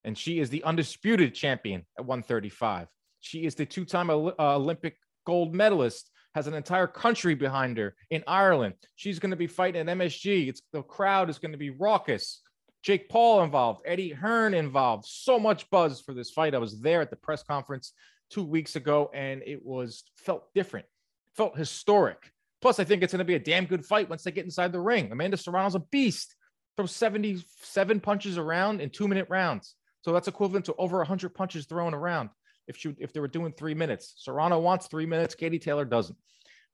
And 0.04 0.18
she 0.18 0.38
is 0.38 0.50
the 0.50 0.64
undisputed 0.64 1.34
champion 1.34 1.86
at 1.98 2.04
135. 2.04 2.88
She 3.20 3.46
is 3.46 3.54
the 3.54 3.64
two 3.64 3.86
time 3.86 4.10
uh, 4.10 4.32
Olympic 4.38 4.98
gold 5.24 5.54
medalist 5.54 6.10
has 6.34 6.46
an 6.46 6.54
entire 6.54 6.86
country 6.86 7.34
behind 7.34 7.76
her 7.78 7.94
in 8.10 8.22
Ireland. 8.26 8.74
She's 8.96 9.18
going 9.18 9.30
to 9.30 9.36
be 9.36 9.46
fighting 9.46 9.88
at 9.88 9.98
MSG. 9.98 10.48
It's 10.48 10.62
the 10.72 10.82
crowd 10.82 11.30
is 11.30 11.38
going 11.38 11.52
to 11.52 11.58
be 11.58 11.70
raucous. 11.70 12.40
Jake 12.82 13.08
Paul 13.08 13.42
involved, 13.42 13.82
Eddie 13.84 14.12
Hearn 14.12 14.54
involved. 14.54 15.04
So 15.06 15.38
much 15.38 15.68
buzz 15.70 16.00
for 16.00 16.14
this 16.14 16.30
fight. 16.30 16.54
I 16.54 16.58
was 16.58 16.80
there 16.80 17.00
at 17.00 17.10
the 17.10 17.16
press 17.16 17.42
conference 17.42 17.92
two 18.30 18.44
weeks 18.44 18.76
ago, 18.76 19.10
and 19.12 19.42
it 19.44 19.64
was 19.64 20.04
felt 20.16 20.44
different, 20.54 20.86
felt 21.36 21.58
historic. 21.58 22.30
Plus, 22.62 22.78
I 22.78 22.84
think 22.84 23.02
it's 23.02 23.12
going 23.12 23.18
to 23.18 23.24
be 23.24 23.34
a 23.34 23.38
damn 23.38 23.66
good 23.66 23.84
fight 23.84 24.08
once 24.08 24.22
they 24.22 24.30
get 24.30 24.44
inside 24.44 24.72
the 24.72 24.80
ring. 24.80 25.10
Amanda 25.12 25.36
Serrano's 25.36 25.74
a 25.74 25.80
beast. 25.80 26.34
Throws 26.76 26.92
77 26.92 28.00
punches 28.00 28.38
around 28.38 28.80
in 28.80 28.90
two 28.90 29.08
minute 29.08 29.26
rounds. 29.28 29.74
So 30.02 30.12
that's 30.12 30.28
equivalent 30.28 30.66
to 30.66 30.74
over 30.78 30.98
100 30.98 31.34
punches 31.34 31.66
thrown 31.66 31.92
around 31.92 32.30
if 32.70 32.76
she 32.76 32.94
if 32.98 33.12
they 33.12 33.20
were 33.20 33.28
doing 33.28 33.52
three 33.52 33.74
minutes. 33.74 34.14
Serrano 34.16 34.58
wants 34.58 34.86
three 34.86 35.04
minutes. 35.04 35.34
Katie 35.34 35.58
Taylor 35.58 35.84
doesn't. 35.84 36.16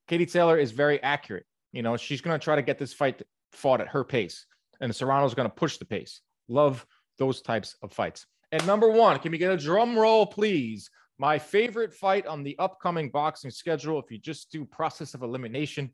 Katie 0.06 0.26
Taylor 0.26 0.58
is 0.58 0.70
very 0.70 1.02
accurate. 1.02 1.46
You 1.72 1.82
know, 1.82 1.96
she's 1.96 2.20
going 2.20 2.38
to 2.38 2.44
try 2.44 2.54
to 2.54 2.62
get 2.62 2.78
this 2.78 2.92
fight 2.92 3.22
fought 3.52 3.80
at 3.80 3.88
her 3.88 4.04
pace, 4.04 4.46
and 4.80 4.94
Serrano's 4.94 5.34
going 5.34 5.48
to 5.48 5.54
push 5.54 5.78
the 5.78 5.84
pace. 5.84 6.20
Love 6.48 6.86
those 7.18 7.40
types 7.40 7.74
of 7.82 7.92
fights. 7.92 8.26
And 8.52 8.64
number 8.66 8.88
one, 8.88 9.18
can 9.18 9.32
we 9.32 9.38
get 9.38 9.50
a 9.50 9.56
drum 9.56 9.98
roll, 9.98 10.26
please? 10.26 10.90
My 11.18 11.38
favorite 11.38 11.94
fight 11.94 12.26
on 12.26 12.44
the 12.44 12.56
upcoming 12.58 13.08
boxing 13.10 13.50
schedule. 13.50 13.98
If 13.98 14.10
you 14.10 14.18
just 14.18 14.52
do 14.52 14.64
process 14.66 15.14
of 15.14 15.22
elimination, 15.22 15.90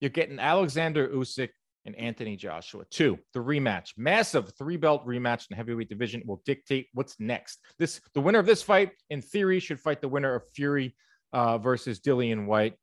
you're 0.00 0.10
getting 0.10 0.38
Alexander 0.38 1.08
Usyk 1.08 1.50
and 1.84 1.94
Anthony 1.96 2.36
Joshua. 2.36 2.84
Two, 2.90 3.18
the 3.32 3.40
rematch, 3.40 3.90
massive 3.96 4.52
three 4.56 4.76
belt 4.76 5.06
rematch 5.06 5.40
in 5.40 5.46
the 5.50 5.56
heavyweight 5.56 5.88
division 5.88 6.22
will 6.26 6.42
dictate 6.44 6.88
what's 6.94 7.16
next. 7.18 7.60
This 7.78 8.00
the 8.14 8.20
winner 8.20 8.38
of 8.38 8.46
this 8.46 8.62
fight, 8.62 8.92
in 9.10 9.20
theory, 9.20 9.60
should 9.60 9.80
fight 9.80 10.00
the 10.00 10.08
winner 10.08 10.34
of 10.34 10.42
Fury 10.54 10.96
uh, 11.32 11.58
versus 11.58 12.00
Dillian 12.00 12.46
Whyte. 12.46 12.74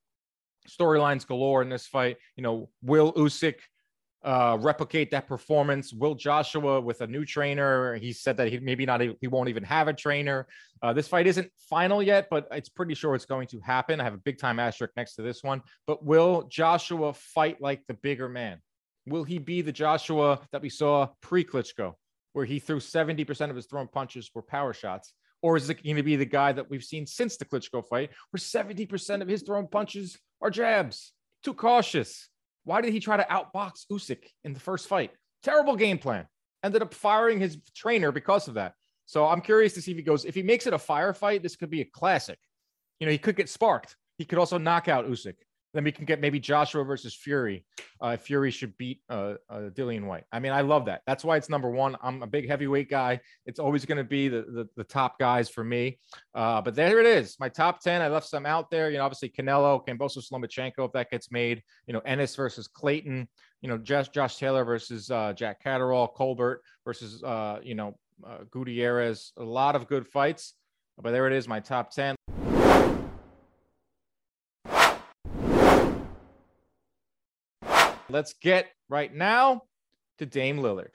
Storylines 0.70 1.26
galore 1.26 1.62
in 1.62 1.70
this 1.70 1.88
fight. 1.88 2.18
You 2.36 2.44
know, 2.44 2.70
will 2.84 3.14
Usyk 3.14 3.56
uh, 4.24 4.58
replicate 4.62 5.10
that 5.12 5.28
performance. 5.28 5.94
Will 5.94 6.14
Joshua 6.14 6.80
with 6.80 7.02
a 7.02 7.08
new 7.08 7.26
trainer? 7.26 7.96
He 7.96 8.14
said 8.14 8.38
that 8.38 8.50
he 8.50 8.60
maybe 8.60 8.86
not 8.86 9.02
he 9.02 9.28
won't 9.28 9.50
even 9.50 9.64
have 9.64 9.88
a 9.88 9.94
trainer. 9.94 10.48
Uh, 10.84 10.94
this 10.94 11.08
fight 11.08 11.28
isn't 11.28 11.50
final 11.70 12.04
yet, 12.04 12.28
but 12.30 12.48
it's 12.52 12.70
pretty 12.70 12.94
sure 12.94 13.16
it's 13.16 13.26
going 13.26 13.48
to 13.48 13.60
happen. 13.62 14.00
I 14.00 14.04
have 14.04 14.14
a 14.14 14.20
big 14.20 14.38
time 14.38 14.60
asterisk 14.60 14.94
next 14.96 15.16
to 15.16 15.22
this 15.24 15.44
one. 15.44 15.62
But 15.88 16.06
will 16.06 16.44
Joshua 16.50 17.14
fight 17.14 17.62
like 17.62 17.82
the 17.88 17.96
bigger 17.96 18.30
man? 18.30 18.60
Will 19.08 19.24
he 19.24 19.40
be 19.40 19.62
the 19.62 19.72
Joshua 19.72 20.40
that 20.52 20.62
we 20.62 20.70
saw 20.70 21.10
pre 21.22 21.44
Klitschko, 21.44 21.94
where 22.34 22.46
he 22.46 22.60
threw 22.60 22.80
70% 22.80 23.50
of 23.50 23.56
his 23.56 23.66
thrown 23.66 23.88
punches 23.88 24.30
were 24.34 24.44
power 24.44 24.74
shots? 24.74 25.14
Or 25.42 25.58
is 25.58 25.70
it 25.70 25.84
going 25.84 25.96
to 25.96 26.04
be 26.04 26.16
the 26.16 26.26
guy 26.26 26.52
that 26.52 26.70
we've 26.70 26.84
seen 26.84 27.08
since 27.08 27.38
the 27.38 27.46
Klitschko 27.46 27.84
fight, 27.88 28.12
where 28.30 28.40
70% 28.40 29.22
of 29.22 29.28
his 29.28 29.42
thrown 29.42 29.68
punches 29.68 30.20
are 30.40 30.52
jabs? 30.52 31.14
Too 31.44 31.56
cautious 31.56 32.30
why 32.64 32.82
did 32.82 32.94
he 32.94 33.00
try 33.00 33.18
to 33.18 33.24
outbox 33.24 33.86
Usyk 33.92 34.24
in 34.44 34.54
the 34.54 34.60
first 34.60 34.88
fight? 34.88 35.12
Terrible 35.44 35.76
game 35.76 35.98
plan. 35.98 36.28
Ended 36.64 36.82
up 36.82 36.94
firing 36.94 37.40
his 37.40 37.58
trainer 37.76 38.12
because 38.12 38.48
of 38.48 38.56
that. 38.56 38.74
So 39.06 39.26
I'm 39.28 39.42
curious 39.42 39.74
to 39.74 39.82
see 39.82 39.92
if 39.92 39.98
he 39.98 40.04
goes. 40.04 40.26
If 40.26 40.36
he 40.36 40.44
makes 40.44 40.68
it 40.68 40.74
a 40.74 40.78
firefight, 40.78 41.42
this 41.42 41.56
could 41.56 41.72
be 41.72 41.82
a 41.82 41.86
classic. 41.86 42.38
You 43.00 43.08
know, 43.08 43.12
he 43.12 43.18
could 43.18 43.36
get 43.36 43.50
sparked. 43.50 43.96
He 44.18 44.26
could 44.26 44.38
also 44.38 44.58
knock 44.58 44.88
out 44.88 45.08
Usyk. 45.08 45.36
Then 45.74 45.84
we 45.86 45.92
can 45.92 46.06
get 46.06 46.20
maybe 46.20 46.40
Joshua 46.40 46.84
versus 46.84 47.16
Fury. 47.16 47.66
Uh, 48.02 48.18
Fury 48.18 48.52
should 48.52 48.78
beat 48.78 49.02
uh, 49.10 49.36
uh, 49.50 49.70
Dillian 49.70 50.06
Whyte. 50.06 50.26
I 50.32 50.40
mean, 50.40 50.52
I 50.52 50.62
love 50.62 50.86
that. 50.86 51.02
That's 51.08 51.24
why 51.24 51.38
it's 51.38 51.50
number 51.50 51.70
one. 51.70 51.96
I'm 52.02 52.24
a 52.24 52.28
big 52.28 52.48
heavyweight 52.48 52.90
guy. 52.90 53.22
It's 53.46 53.60
always 53.60 53.86
going 53.86 53.98
to 53.98 54.04
be 54.04 54.28
the, 54.28 54.42
the, 54.42 54.70
the 54.76 54.84
top 54.84 55.18
guys 55.18 55.50
for 55.50 55.64
me. 55.64 56.00
Uh, 56.36 56.62
but 56.62 56.76
there 56.76 57.00
it 57.00 57.06
is, 57.06 57.38
my 57.40 57.48
top 57.48 57.80
ten. 57.80 58.02
I 58.02 58.10
left 58.10 58.28
some 58.28 58.46
out 58.46 58.70
there. 58.70 58.90
You 58.90 58.98
know, 58.98 59.06
obviously 59.06 59.30
Canelo, 59.30 59.86
Kambosos, 59.86 60.32
Lomachenko, 60.32 60.86
if 60.86 60.92
that 60.92 61.10
gets 61.10 61.32
made. 61.32 61.64
You 61.88 61.94
know, 61.94 62.02
Ennis 62.06 62.36
versus 62.36 62.68
Clayton. 62.68 63.28
You 63.62 63.70
know, 63.70 63.78
Josh 63.78 64.10
Josh 64.10 64.38
Taylor 64.38 64.66
versus 64.66 65.10
uh, 65.10 65.34
Jack 65.34 65.64
Catterall, 65.64 66.08
Colbert 66.08 66.62
versus 66.84 67.24
uh, 67.24 67.60
you 67.64 67.76
know 67.76 67.98
Gutierrez. 68.52 69.32
A 69.38 69.44
lot 69.44 69.76
of 69.76 69.88
good 69.88 70.08
fights. 70.08 70.54
But 71.02 71.12
there 71.12 71.28
it 71.28 71.34
is, 71.34 71.48
my 71.48 71.60
top 71.60 71.92
ten. 71.92 72.16
Let's 78.12 78.34
get 78.34 78.68
right 78.90 79.14
now 79.14 79.64
to 80.20 80.26
Dame 80.26 80.58
Lillard. 80.58 80.92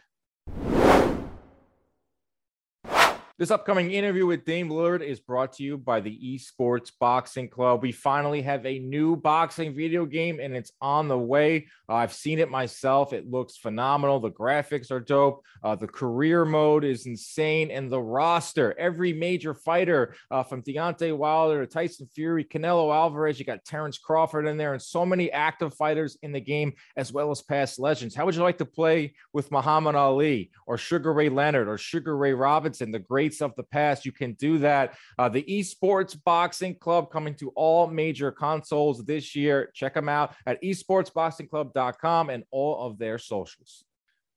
This 3.39 3.51
upcoming 3.51 3.91
interview 3.91 4.25
with 4.25 4.47
Dame 4.47 4.71
Lillard 4.71 5.03
is 5.03 5.21
brought 5.21 5.53
to 5.55 5.63
you 5.63 5.77
by 5.77 6.01
the 6.01 6.19
Esports 6.19 6.91
Boxing 6.99 7.51
Club. 7.51 7.83
We 7.83 7.93
finally 7.93 8.41
have 8.41 8.65
a 8.65 8.79
new 8.79 9.15
boxing 9.15 9.75
video 9.75 10.07
game 10.07 10.41
and 10.41 10.57
it's 10.57 10.73
on 10.81 11.07
the 11.07 11.19
way. 11.19 11.67
Uh, 11.87 11.97
I've 11.97 12.15
seen 12.15 12.39
it 12.39 12.51
myself. 12.51 13.13
It 13.13 13.31
looks 13.31 13.59
phenomenal. 13.59 14.21
The 14.21 14.31
graphics 14.31 14.91
are 14.91 15.01
dope. 15.01 15.45
Uh, 15.63 15.75
the 15.75 15.87
career 15.87 16.47
mode 16.47 16.83
is 16.83 17.05
insane. 17.05 17.71
And 17.71 17.93
the 17.93 18.01
roster, 18.01 18.75
every 18.79 19.13
major 19.13 19.53
fighter 19.53 20.15
uh, 20.31 20.43
from 20.43 20.63
Deontay 20.63 21.15
Wilder 21.15 21.61
to 21.61 21.71
Tyson 21.71 22.09
Fury, 22.15 22.43
Canelo 22.43 22.91
Alvarez, 22.91 23.39
you 23.39 23.45
got 23.45 23.67
Terrence 23.67 23.99
Crawford 23.99 24.47
in 24.47 24.57
there, 24.57 24.73
and 24.73 24.81
so 24.81 25.05
many 25.05 25.31
active 25.31 25.75
fighters 25.75 26.17
in 26.23 26.33
the 26.33 26.41
game, 26.41 26.73
as 26.97 27.13
well 27.13 27.31
as 27.31 27.43
past 27.43 27.79
legends. 27.79 28.15
How 28.15 28.25
would 28.25 28.35
you 28.35 28.43
like 28.43 28.59
to 28.59 28.65
play 28.65 29.13
with 29.35 29.53
Muhammad 29.53 29.95
Ali 29.95 30.53
or 30.67 30.79
Sugar 30.79 31.13
Ray 31.13 31.29
Leonard 31.29 31.69
or 31.69 31.77
Sugar 31.77 32.17
Ray 32.17 32.33
Robinson, 32.33 32.91
the 32.91 32.99
great 32.99 33.26
greats 33.27 33.43
of 33.43 33.55
the 33.57 33.63
past. 33.65 34.05
You 34.05 34.13
can 34.13 34.35
do 34.35 34.59
that. 34.59 34.97
Uh, 35.19 35.29
the 35.29 35.43
Esports 35.43 36.17
Boxing 36.23 36.77
Club 36.77 37.11
coming 37.11 37.35
to 37.37 37.51
all 37.51 37.89
major 37.89 38.31
consoles 38.31 39.05
this 39.05 39.35
year. 39.35 39.71
Check 39.75 39.95
them 39.95 40.09
out 40.09 40.35
at 40.47 40.63
esportsboxingclub.com 40.63 42.31
and 42.31 42.45
all 42.51 42.87
of 42.87 42.99
their 42.99 43.19
socials. 43.19 43.85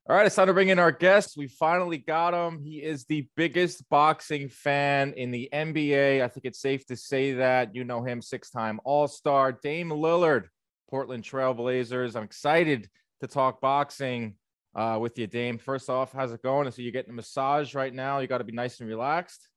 All 0.09 0.15
right, 0.15 0.25
it's 0.25 0.35
time 0.35 0.47
to 0.47 0.53
bring 0.53 0.69
in 0.69 0.79
our 0.79 0.91
guest. 0.91 1.35
We 1.37 1.47
finally 1.47 1.99
got 1.99 2.33
him. 2.33 2.63
He 2.63 2.77
is 2.77 3.05
the 3.05 3.27
biggest 3.35 3.87
boxing 3.89 4.49
fan 4.49 5.13
in 5.13 5.29
the 5.29 5.49
NBA. 5.53 6.23
I 6.23 6.27
think 6.27 6.45
it's 6.45 6.59
safe 6.59 6.83
to 6.87 6.95
say 6.95 7.33
that. 7.33 7.75
You 7.75 7.83
know 7.83 8.03
him, 8.03 8.23
six 8.23 8.49
time 8.49 8.79
All 8.83 9.07
Star, 9.07 9.51
Dame 9.51 9.91
Lillard, 9.91 10.45
Portland 10.89 11.23
Trailblazers. 11.23 12.15
I'm 12.15 12.23
excited 12.23 12.89
to 13.21 13.27
talk 13.27 13.61
boxing 13.61 14.35
uh, 14.75 14.97
with 14.99 15.17
you, 15.17 15.27
Dame. 15.27 15.57
First 15.57 15.89
off, 15.89 16.11
how's 16.11 16.31
it 16.31 16.41
going? 16.41 16.69
So 16.71 16.81
you're 16.81 16.91
getting 16.91 17.11
a 17.11 17.15
massage 17.15 17.73
right 17.75 17.93
now. 17.93 18.19
You 18.19 18.27
got 18.27 18.39
to 18.39 18.43
be 18.43 18.51
nice 18.51 18.79
and 18.79 18.89
relaxed. 18.89 19.47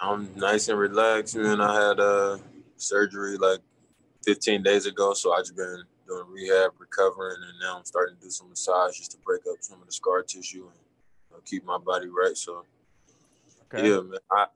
I'm 0.00 0.30
nice 0.34 0.68
and 0.68 0.78
relaxed, 0.78 1.36
man. 1.36 1.60
I 1.60 1.74
had 1.74 1.98
a 1.98 2.02
uh, 2.02 2.38
surgery 2.76 3.36
like 3.36 3.60
15 4.24 4.62
days 4.62 4.86
ago, 4.86 5.12
so 5.12 5.32
I 5.32 5.40
just 5.40 5.56
been 5.56 5.82
doing 6.08 6.24
rehab, 6.28 6.72
recovering, 6.78 7.36
and 7.36 7.58
now 7.60 7.78
I'm 7.78 7.84
starting 7.84 8.16
to 8.16 8.22
do 8.22 8.30
some 8.30 8.48
massage 8.48 8.96
just 8.96 9.12
to 9.12 9.18
break 9.24 9.42
up 9.50 9.56
some 9.60 9.80
of 9.80 9.86
the 9.86 9.92
scar 9.92 10.22
tissue 10.22 10.64
and 10.64 10.80
you 11.30 11.36
know, 11.36 11.42
keep 11.44 11.64
my 11.64 11.78
body 11.78 12.08
right. 12.08 12.36
So, 12.36 12.64
okay. 13.72 13.88
yeah, 13.88 14.00
man. 14.00 14.18
I, 14.32 14.46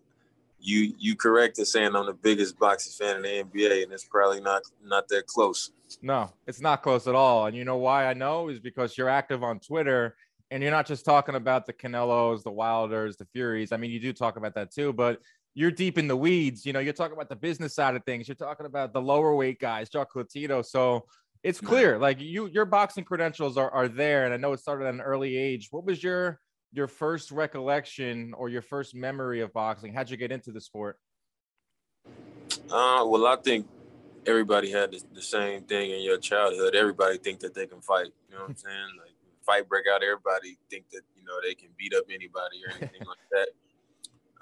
you 0.65 0.95
you 0.99 1.15
correct 1.15 1.59
in 1.59 1.67
saying 1.67 1.95
I'm 1.95 2.07
the 2.07 2.15
biggest 2.15 2.59
boxing 2.59 2.93
fan 2.99 3.17
in 3.17 3.23
the 3.23 3.45
NBA, 3.45 3.85
and 3.85 3.93
it's 3.93 4.07
probably 4.07 4.41
not 4.41 4.63
not 4.83 5.09
that 5.09 5.27
close. 5.27 5.71
No, 6.03 6.33
it's 6.47 6.61
not 6.61 6.83
close 6.83 7.07
at 7.07 7.15
all. 7.15 7.47
And 7.47 7.57
you 7.57 7.65
know 7.65 7.77
why 7.77 8.07
I 8.07 8.15
know 8.15 8.49
is 8.49 8.59
because 8.61 8.97
you're 8.97 9.09
active 9.09 9.43
on 9.43 9.61
Twitter 9.61 10.17
and 10.51 10.63
you're 10.63 10.73
not 10.73 10.87
just 10.87 11.05
talking 11.05 11.35
about 11.35 11.67
the 11.67 11.73
Canelos, 11.73 12.43
the 12.43 12.51
Wilders, 12.51 13.17
the 13.17 13.27
Furies. 13.27 13.73
I 13.73 13.77
mean, 13.77 13.91
you 13.91 14.01
do 14.01 14.13
talk 14.13 14.37
about 14.37 14.55
that 14.55 14.73
too, 14.73 14.93
but 14.93 15.21
you're 15.55 15.71
deep 15.71 15.99
in 15.99 16.09
the 16.09 16.17
weeds. 16.17 16.65
You 16.65 16.73
know, 16.73 16.81
you're 16.81 16.93
talking 16.93 17.15
about 17.15 17.29
the 17.29 17.37
business 17.37 17.75
side 17.75 17.95
of 17.95 18.05
things. 18.05 18.27
You're 18.27 18.35
talking 18.35 18.67
about 18.67 18.93
the 18.93 19.01
lower 19.01 19.35
weight 19.35 19.61
guys, 19.61 19.91
Chocolatito. 19.91 20.65
So 20.65 21.05
it's 21.43 21.61
clear, 21.61 21.99
like 21.99 22.21
you, 22.21 22.47
your 22.47 22.65
boxing 22.65 23.05
credentials 23.05 23.57
are, 23.59 23.71
are 23.71 23.89
there. 23.89 24.25
And 24.25 24.35
I 24.35 24.39
know 24.39 24.53
it 24.53 24.61
started 24.61 24.87
at 24.87 24.95
an 24.95 25.01
early 25.01 25.37
age. 25.37 25.69
What 25.71 25.85
was 25.85 26.03
your 26.03 26.41
your 26.75 26.89
first 26.89 27.31
recollection 27.31 28.35
or 28.37 28.49
your 28.49 28.63
first 28.63 28.95
memory 28.95 29.41
of 29.41 29.53
boxing? 29.53 29.95
How'd 29.95 30.11
you 30.11 30.17
get 30.17 30.33
into 30.33 30.51
the 30.51 30.61
sport? 30.61 30.99
Uh, 32.71 33.05
well, 33.07 33.27
I 33.27 33.37
think 33.37 33.67
everybody 34.27 34.71
had 34.71 34.93
the, 34.93 35.03
the, 35.15 35.23
same 35.23 35.63
thing 35.63 35.93
in 35.93 36.03
your 36.03 36.19
childhood. 36.19 36.75
Everybody 36.75 37.19
think 37.19 37.41
that 37.41 37.55
they 37.55 37.67
can 37.67 37.81
fight. 37.81 38.09
You 38.29 38.35
know 38.35 38.43
what 38.43 38.51
I'm 38.51 38.57
saying? 38.57 38.89
Like 38.99 39.15
fight 39.45 39.69
break 39.69 39.85
out, 39.93 40.03
everybody 40.03 40.59
think 40.71 40.91
that 40.91 41.03
you 41.17 41.25
know 41.25 41.35
they 41.43 41.55
can 41.55 41.69
beat 41.79 41.95
up 41.95 42.05
anybody 42.09 42.61
or 42.67 42.73
anything 42.77 43.07
like 43.07 43.25
that. 43.31 43.49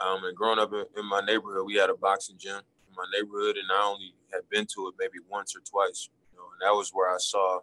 Um, 0.05 0.25
and 0.25 0.37
growing 0.37 0.59
up 0.59 0.73
in, 0.73 0.85
in, 0.97 1.07
my 1.07 1.21
neighborhood, 1.21 1.67
we 1.67 1.75
had 1.75 1.91
a 1.91 1.95
boxing 1.95 2.37
gym 2.39 2.57
in 2.89 2.95
my 2.97 3.05
neighborhood, 3.13 3.57
and 3.57 3.67
I 3.71 3.85
only 3.85 4.15
had 4.33 4.49
been 4.49 4.67
to 4.75 4.89
it 4.89 4.95
maybe 4.99 5.19
once 5.29 5.55
or 5.55 5.61
twice. 5.61 6.09
You 6.33 6.39
know, 6.39 6.45
and 6.53 6.61
that 6.63 6.77
was 6.77 6.91
where 6.93 7.13
I 7.13 7.19
saw 7.19 7.61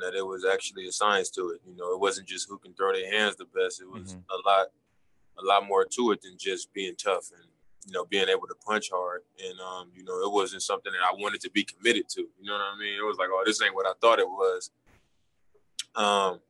that 0.00 0.14
it 0.14 0.26
was 0.26 0.44
actually 0.44 0.86
a 0.86 0.92
science 0.92 1.30
to 1.30 1.50
it. 1.50 1.60
You 1.66 1.76
know, 1.76 1.92
it 1.94 2.00
wasn't 2.00 2.28
just 2.28 2.48
who 2.48 2.58
can 2.58 2.74
throw 2.74 2.92
their 2.92 3.10
hands 3.10 3.36
the 3.36 3.44
best. 3.44 3.80
It 3.80 3.90
was 3.90 4.14
mm-hmm. 4.14 4.20
a 4.30 4.48
lot, 4.48 4.66
a 5.38 5.44
lot 5.44 5.68
more 5.68 5.84
to 5.84 6.12
it 6.12 6.22
than 6.22 6.36
just 6.38 6.72
being 6.72 6.94
tough 6.96 7.30
and 7.34 7.46
you 7.86 7.92
know, 7.92 8.04
being 8.04 8.28
able 8.28 8.48
to 8.48 8.54
punch 8.66 8.90
hard. 8.92 9.22
And, 9.42 9.58
um, 9.60 9.90
you 9.94 10.02
know, 10.02 10.20
it 10.24 10.32
wasn't 10.32 10.62
something 10.62 10.92
that 10.92 11.02
I 11.02 11.14
wanted 11.14 11.40
to 11.42 11.50
be 11.50 11.62
committed 11.62 12.08
to. 12.10 12.22
You 12.40 12.46
know 12.46 12.54
what 12.54 12.62
I 12.74 12.78
mean? 12.78 12.94
It 12.98 13.06
was 13.06 13.16
like, 13.16 13.28
oh, 13.30 13.42
this 13.46 13.62
ain't 13.62 13.74
what 13.74 13.86
I 13.86 13.92
thought 14.00 14.18
it 14.18 14.28
was. 14.28 14.70
Um, 15.94 16.40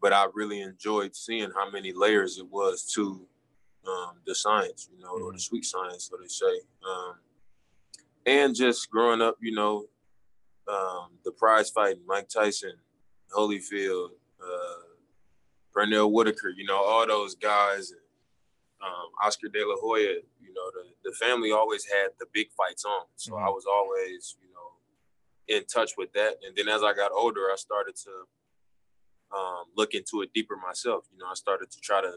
but 0.00 0.12
I 0.12 0.26
really 0.32 0.60
enjoyed 0.60 1.16
seeing 1.16 1.50
how 1.54 1.70
many 1.70 1.92
layers 1.92 2.38
it 2.38 2.46
was 2.48 2.90
to 2.94 3.26
um, 3.86 4.12
the 4.26 4.34
science, 4.34 4.88
you 4.92 5.02
know, 5.02 5.14
mm-hmm. 5.14 5.24
or 5.24 5.32
the 5.32 5.38
mm-hmm. 5.38 5.40
sweet 5.40 5.64
science, 5.64 6.08
so 6.08 6.16
they 6.20 6.28
say. 6.28 6.60
Um, 6.88 7.14
and 8.24 8.54
just 8.54 8.88
growing 8.90 9.20
up, 9.20 9.36
you 9.40 9.54
know, 9.54 9.86
um, 10.68 11.10
the 11.24 11.32
prize 11.32 11.70
fighting, 11.70 12.02
Mike 12.06 12.28
Tyson, 12.28 12.74
Holyfield, 13.34 14.10
uh, 14.42 14.82
Pernell 15.74 16.10
Whitaker, 16.10 16.48
you 16.48 16.64
know, 16.64 16.76
all 16.76 17.06
those 17.06 17.34
guys, 17.34 17.92
um, 18.82 19.10
Oscar 19.22 19.48
De 19.48 19.64
La 19.64 19.76
Hoya, 19.80 20.14
you 20.40 20.52
know, 20.54 20.70
the, 20.72 21.10
the 21.10 21.16
family 21.16 21.52
always 21.52 21.84
had 21.84 22.10
the 22.18 22.26
big 22.32 22.48
fights 22.56 22.84
on. 22.84 23.06
So 23.16 23.32
mm-hmm. 23.32 23.44
I 23.44 23.48
was 23.48 23.64
always, 23.66 24.36
you 24.40 24.48
know, 24.48 25.56
in 25.56 25.64
touch 25.66 25.92
with 25.96 26.12
that. 26.14 26.36
And 26.46 26.56
then 26.56 26.68
as 26.68 26.82
I 26.82 26.92
got 26.94 27.12
older, 27.12 27.42
I 27.52 27.56
started 27.56 27.96
to 27.96 29.36
um, 29.36 29.64
look 29.76 29.94
into 29.94 30.22
it 30.22 30.32
deeper 30.32 30.56
myself. 30.56 31.04
You 31.12 31.18
know, 31.18 31.26
I 31.30 31.34
started 31.34 31.70
to 31.70 31.80
try 31.80 32.00
to 32.00 32.12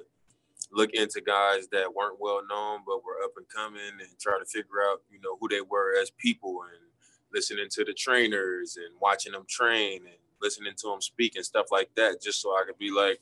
look 0.72 0.92
into 0.94 1.22
guys 1.22 1.68
that 1.72 1.94
weren't 1.94 2.20
well 2.20 2.42
known 2.48 2.82
but 2.86 3.04
were 3.04 3.24
up 3.24 3.32
and 3.38 3.46
coming 3.50 4.00
and 4.00 4.20
try 4.20 4.38
to 4.38 4.46
figure 4.46 4.82
out, 4.90 5.02
you 5.10 5.20
know, 5.22 5.38
who 5.40 5.48
they 5.48 5.62
were 5.62 5.96
as 6.00 6.12
people 6.12 6.62
and 6.64 6.89
listening 7.34 7.68
to 7.72 7.86
the 7.86 7.94
trainers 7.94 8.78
and 8.78 8.96
watching 9.02 9.32
them 9.32 9.46
train 9.48 10.02
and 10.06 10.18
listening 10.42 10.74
to 10.78 10.88
them 10.88 11.02
speak 11.02 11.36
and 11.36 11.46
stuff 11.46 11.68
like 11.72 11.90
that, 11.96 12.22
just 12.22 12.42
so 12.42 12.52
I 12.52 12.64
could 12.66 12.78
be 12.78 12.92
like, 12.92 13.20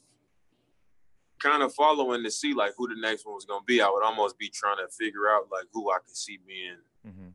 kind 1.40 1.64
of 1.64 1.74
following 1.74 2.24
to 2.24 2.32
see 2.32 2.54
like 2.54 2.74
who 2.78 2.88
the 2.88 3.00
next 3.00 3.26
one 3.26 3.36
was 3.36 3.46
gonna 3.46 3.64
be. 3.66 3.82
I 3.82 3.90
would 3.90 4.04
almost 4.04 4.38
be 4.38 4.50
trying 4.50 4.78
to 4.78 4.88
figure 4.92 5.30
out 5.30 5.48
like 5.52 5.66
who 5.72 5.92
I 5.92 6.00
could 6.06 6.16
see 6.16 6.40
being 6.46 6.78
mm-hmm. 7.08 7.30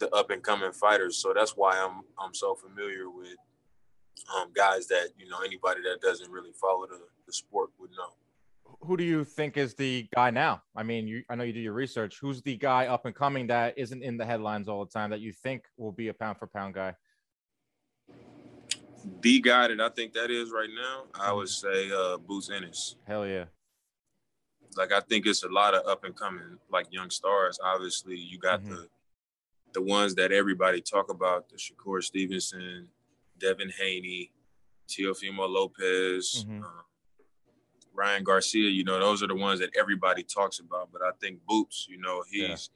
the 0.00 0.10
up 0.14 0.30
and 0.30 0.42
coming 0.42 0.72
fighters. 0.72 1.18
So 1.18 1.32
that's 1.34 1.52
why 1.52 1.78
I'm 1.78 2.02
I'm 2.18 2.34
so 2.34 2.54
familiar 2.54 3.10
with 3.10 3.36
um, 4.36 4.52
guys 4.54 4.86
that 4.88 5.08
you 5.18 5.28
know 5.28 5.38
anybody 5.44 5.80
that 5.82 6.00
doesn't 6.00 6.30
really 6.30 6.52
follow 6.52 6.86
the, 6.86 7.00
the 7.26 7.32
sport 7.32 7.70
would 7.78 7.90
know. 7.90 8.14
Who 8.82 8.96
do 8.96 9.04
you 9.04 9.24
think 9.24 9.56
is 9.56 9.74
the 9.74 10.08
guy 10.14 10.30
now? 10.30 10.62
I 10.76 10.82
mean, 10.82 11.06
you 11.08 11.22
I 11.28 11.34
know 11.34 11.44
you 11.44 11.52
do 11.52 11.60
your 11.60 11.72
research. 11.72 12.18
Who's 12.20 12.42
the 12.42 12.56
guy 12.56 12.86
up 12.86 13.04
and 13.06 13.14
coming 13.14 13.46
that 13.48 13.76
isn't 13.76 14.02
in 14.02 14.16
the 14.16 14.24
headlines 14.24 14.68
all 14.68 14.84
the 14.84 14.90
time 14.90 15.10
that 15.10 15.20
you 15.20 15.32
think 15.32 15.64
will 15.76 15.92
be 15.92 16.08
a 16.08 16.14
pound 16.14 16.38
for 16.38 16.46
pound 16.46 16.74
guy? 16.74 16.94
the 19.20 19.40
guy 19.40 19.68
that 19.68 19.80
I 19.80 19.88
think 19.90 20.12
that 20.14 20.32
is 20.32 20.50
right 20.50 20.68
now, 20.74 21.04
I 21.14 21.32
would 21.32 21.48
say 21.48 21.92
uh, 21.92 22.16
Boots 22.16 22.50
Ennis. 22.50 22.96
Hell 23.06 23.24
yeah. 23.24 23.44
Like 24.76 24.92
I 24.92 24.98
think 25.00 25.26
it's 25.26 25.44
a 25.44 25.48
lot 25.48 25.74
of 25.74 25.86
up 25.86 26.02
and 26.04 26.14
coming 26.16 26.58
like 26.70 26.86
young 26.90 27.10
stars. 27.10 27.58
Obviously, 27.62 28.16
you 28.18 28.38
got 28.38 28.62
Mhm. 28.62 28.68
the 28.68 28.88
the 29.74 29.82
ones 29.82 30.14
that 30.16 30.32
everybody 30.32 30.80
talk 30.80 31.08
about: 31.10 31.48
the 31.48 31.56
Shakur 31.56 32.02
Stevenson, 32.02 32.88
Devin 33.38 33.70
Haney, 33.78 34.32
Teofimo 34.88 35.48
Lopez, 35.48 36.44
Mhm. 36.48 36.64
um, 36.64 36.84
Ryan 37.96 38.22
Garcia. 38.24 38.68
You 38.70 38.84
know, 38.84 38.98
those 39.00 39.22
are 39.22 39.26
the 39.26 39.34
ones 39.34 39.60
that 39.60 39.70
everybody 39.78 40.22
talks 40.22 40.58
about. 40.60 40.90
But 40.92 41.02
I 41.02 41.10
think 41.20 41.40
Boots, 41.46 41.86
you 41.88 41.98
know, 41.98 42.22
Yeah. 42.30 42.48
he's 42.48 42.70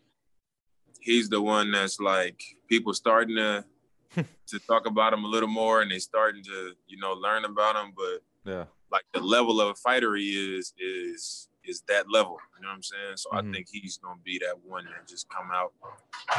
he's 1.00 1.28
the 1.28 1.40
one 1.40 1.70
that's 1.72 1.98
like 2.00 2.42
people 2.68 2.92
starting 2.94 3.36
to 3.36 3.64
to 4.48 4.58
talk 4.66 4.86
about 4.86 5.12
him 5.12 5.24
a 5.24 5.28
little 5.28 5.48
more, 5.48 5.82
and 5.82 5.90
they 5.90 5.98
starting 5.98 6.42
to 6.44 6.72
you 6.88 6.98
know 6.98 7.12
learn 7.12 7.44
about 7.44 7.76
him, 7.76 7.92
but 7.96 8.22
Yeah. 8.50 8.64
like 8.90 9.04
the 9.14 9.20
level 9.20 9.60
of 9.60 9.78
fighter 9.78 10.14
he 10.16 10.56
is 10.58 10.72
is 10.78 11.48
is 11.62 11.82
that 11.88 12.10
level. 12.10 12.38
You 12.56 12.62
know 12.62 12.68
what 12.68 12.74
I'm 12.76 12.82
saying? 12.82 13.16
So 13.16 13.30
Mhm. 13.30 13.48
I 13.48 13.52
think 13.52 13.68
he's 13.70 13.98
gonna 13.98 14.20
be 14.24 14.38
that 14.40 14.58
one 14.60 14.86
that 14.86 15.06
just 15.06 15.28
come 15.28 15.50
out 15.52 15.72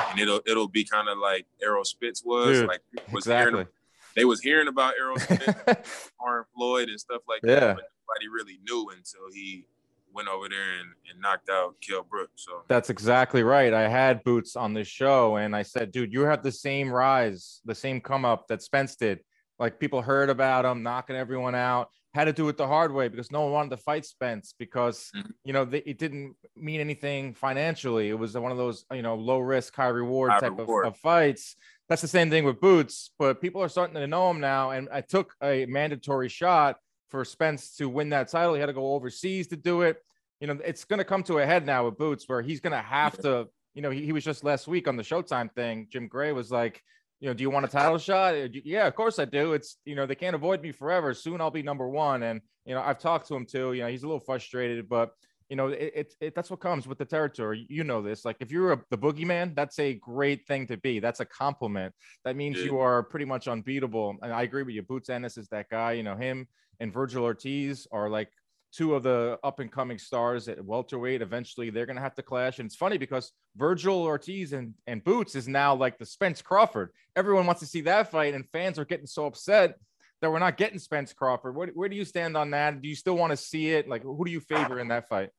and 0.10 0.20
it'll 0.20 0.42
it'll 0.46 0.68
be 0.68 0.84
kind 0.84 1.08
of 1.08 1.18
like 1.18 1.46
Errol 1.62 1.86
Spitz 1.86 2.24
was. 2.26 2.60
Dude, 2.60 2.68
like 2.68 2.82
was 3.12 3.26
Exactly. 3.26 3.52
hearing 3.60 3.68
they 4.16 4.26
was 4.26 4.42
hearing 4.42 4.68
about 4.68 4.96
Errol 5.00 5.18
Spitz, 5.20 6.12
Warren 6.20 6.44
Floyd 6.54 6.90
and 6.90 7.00
stuff 7.00 7.22
like 7.30 7.40
Yeah. 7.44 7.60
that, 7.62 7.76
but 7.78 7.86
nobody 8.12 8.28
really 8.30 8.60
knew 8.68 8.90
until 8.90 9.32
he 9.34 9.66
went 10.14 10.28
over 10.28 10.50
there 10.50 10.74
and, 10.80 10.90
and 11.10 11.22
knocked 11.22 11.50
out 11.50 11.76
Kell 11.82 12.04
Brooks. 12.04 12.44
So 12.46 12.64
That's 12.68 12.90
exactly 12.90 13.44
right. 13.44 13.74
I 13.74 13.88
had 13.88 14.24
Boots 14.24 14.56
on 14.56 14.74
this 14.74 14.88
show 14.88 15.38
and 15.38 15.56
I 15.56 15.62
said, 15.64 15.92
dude, 15.92 16.12
you 16.12 16.22
have 16.22 16.44
the 16.44 16.52
same 16.52 16.92
rise, 16.92 17.62
the 17.66 17.76
same 17.76 18.02
come 18.02 18.26
up 18.26 18.48
that 18.50 18.62
Spence 18.62 18.96
did. 18.96 19.20
Like 19.58 19.80
people 19.80 20.02
heard 20.02 20.30
about 20.30 20.66
him 20.66 20.84
knocking 20.84 21.16
everyone 21.16 21.56
out. 21.56 21.90
Had 22.14 22.26
to 22.26 22.34
do 22.34 22.50
it 22.50 22.58
the 22.58 22.68
hard 22.68 22.92
way 22.92 23.08
because 23.08 23.32
no 23.32 23.42
one 23.44 23.52
wanted 23.54 23.70
to 23.70 23.78
fight 23.78 24.06
Spence 24.06 24.54
because 24.60 25.12
Mhm. 25.16 25.32
you 25.46 25.54
know 25.54 25.64
they, 25.64 25.78
it 25.78 25.98
didn't 25.98 26.36
mean 26.58 26.82
anything 26.82 27.34
financially. 27.34 28.10
It 28.10 28.20
was 28.20 28.38
one 28.38 28.52
of 28.52 28.58
those 28.58 28.86
you 28.92 29.02
know 29.02 29.16
low 29.16 29.40
risk, 29.40 29.74
high 29.74 29.88
reward 29.88 30.32
High 30.32 30.40
type 30.42 30.58
reward. 30.58 30.88
Of, 30.88 30.94
of 30.96 31.00
fights. 31.00 31.56
That's 31.88 32.02
the 32.02 32.10
same 32.10 32.30
thing 32.30 32.44
with 32.44 32.60
Boots, 32.60 33.12
but 33.18 33.40
people 33.40 33.62
are 33.64 33.70
starting 33.70 33.96
to 33.96 34.08
know 34.08 34.30
him 34.30 34.42
now. 34.42 34.72
And 34.72 34.90
I 34.92 35.00
took 35.00 35.34
a 35.42 35.66
mandatory 35.68 36.28
shot 36.28 36.78
for 37.12 37.24
Spence 37.24 37.76
to 37.76 37.88
win 37.88 38.10
that 38.10 38.30
title. 38.30 38.54
He 38.54 38.60
had 38.60 38.68
to 38.68 38.74
go 38.74 38.94
overseas 38.94 39.48
to 39.50 39.58
do 39.58 39.82
it. 39.82 39.98
You 40.40 40.48
know, 40.48 40.58
it's 40.66 40.86
going 40.86 40.98
to 40.98 41.06
come 41.06 41.22
to 41.24 41.38
a 41.38 41.46
head 41.46 41.66
now 41.66 41.86
with 41.86 41.98
Boots 41.98 42.28
where 42.28 42.42
he's 42.42 42.60
going 42.60 42.72
to 42.72 42.82
have 42.82 43.18
to, 43.20 43.48
you 43.76 43.82
know, 43.84 43.92
he, 43.92 44.06
he 44.06 44.12
was 44.12 44.24
just 44.24 44.44
last 44.44 44.68
week 44.68 44.88
on 44.88 44.96
the 44.96 45.04
Showtime 45.04 45.52
thing. 45.54 45.88
Jim 45.92 46.08
Gray 46.08 46.32
was 46.32 46.50
like, 46.52 46.82
you 47.20 47.28
know, 47.28 47.36
do 47.36 47.44
you 47.44 47.52
want 47.52 47.66
a 47.66 47.68
title 47.70 48.00
shot? 48.00 48.34
Uh, 48.34 48.48
Yeah, 48.64 48.88
of 48.88 48.96
course 48.96 49.20
I 49.20 49.26
do. 49.26 49.54
It's, 49.54 49.78
you 49.86 49.94
know, 49.94 50.08
they 50.08 50.16
can't 50.16 50.36
avoid 50.36 50.64
me 50.64 50.72
forever. 50.72 51.14
Soon 51.14 51.42
I'll 51.42 51.52
be 51.52 51.62
number 51.62 51.88
one. 51.88 52.24
And, 52.24 52.42
you 52.66 52.74
know, 52.74 52.82
I've 52.82 52.98
talked 52.98 53.28
to 53.28 53.36
him 53.36 53.46
too. 53.46 53.74
You 53.74 53.84
know, 53.84 53.90
he's 53.90 54.02
a 54.02 54.08
little 54.08 54.20
frustrated, 54.20 54.90
but, 54.90 55.12
you 55.52 55.58
know, 55.58 55.68
it, 55.68 55.92
it, 55.94 56.14
it 56.22 56.34
that's 56.34 56.50
what 56.50 56.62
comes 56.62 56.88
with 56.88 56.98
the 56.98 57.04
territory. 57.04 57.68
You 57.70 57.84
know 57.84 58.02
this. 58.02 58.24
Like, 58.24 58.38
if 58.40 58.52
you're 58.54 58.72
a, 58.72 58.82
the 58.90 58.98
boogeyman, 58.98 59.54
that's 59.54 59.78
a 59.80 59.96
great 59.96 60.48
thing 60.48 60.66
to 60.68 60.78
be. 60.78 61.00
That's 61.00 61.20
a 61.20 61.26
compliment. 61.26 61.94
That 62.24 62.38
means 62.38 62.58
Yeah. 62.58 62.66
you 62.68 62.80
are 62.80 63.04
pretty 63.04 63.26
much 63.26 63.50
unbeatable. 63.50 64.16
And 64.22 64.32
I 64.32 64.44
agree 64.44 64.64
with 64.64 64.74
you. 64.76 64.82
Boots 64.82 65.10
Ennis 65.10 65.38
is 65.38 65.50
that 65.50 65.70
guy. 65.70 65.92
You 65.92 66.04
know, 66.04 66.16
him 66.16 66.48
and 66.80 66.94
Virgil 66.94 67.26
Ortiz 67.26 67.86
are 67.92 68.10
like 68.10 68.30
two 68.72 68.96
of 68.96 69.04
the 69.04 69.38
up 69.44 69.60
and 69.60 69.70
coming 69.70 69.98
stars 69.98 70.48
at 70.48 70.64
welterweight. 70.64 71.22
Eventually, 71.22 71.70
they're 71.70 71.86
going 71.86 71.98
to 71.98 72.02
have 72.02 72.16
to 72.16 72.24
clash. 72.24 72.60
And 72.60 72.68
it's 72.68 72.78
funny 72.78 72.98
because 72.98 73.34
Virgil 73.58 74.04
Ortiz 74.04 74.54
and, 74.54 74.74
and 74.88 75.04
Boots 75.04 75.36
is 75.36 75.50
now 75.50 75.76
like 75.76 75.98
the 75.98 76.06
Spence 76.06 76.42
Crawford. 76.42 76.92
Everyone 77.18 77.46
wants 77.46 77.60
to 77.60 77.68
see 77.68 77.82
that 77.82 78.10
fight, 78.10 78.36
and 78.36 78.48
fans 78.52 78.80
are 78.80 78.86
getting 78.86 79.06
so 79.06 79.26
upset 79.26 79.76
that 80.22 80.32
we're 80.32 80.40
not 80.40 80.56
getting 80.56 80.80
Spence 80.80 81.12
Crawford. 81.12 81.58
Where, 81.58 81.68
where 81.74 81.90
do 81.90 81.98
you 81.98 82.06
stand 82.06 82.38
on 82.38 82.52
that? 82.52 82.82
Do 82.82 82.88
you 82.88 82.96
still 82.96 83.18
want 83.18 83.32
to 83.32 83.38
see 83.38 83.72
it? 83.72 83.90
Like, 83.90 84.04
who 84.04 84.24
do 84.24 84.32
you 84.32 84.40
favor 84.40 84.80
in 84.80 84.88
that 84.88 85.10
fight? 85.10 85.32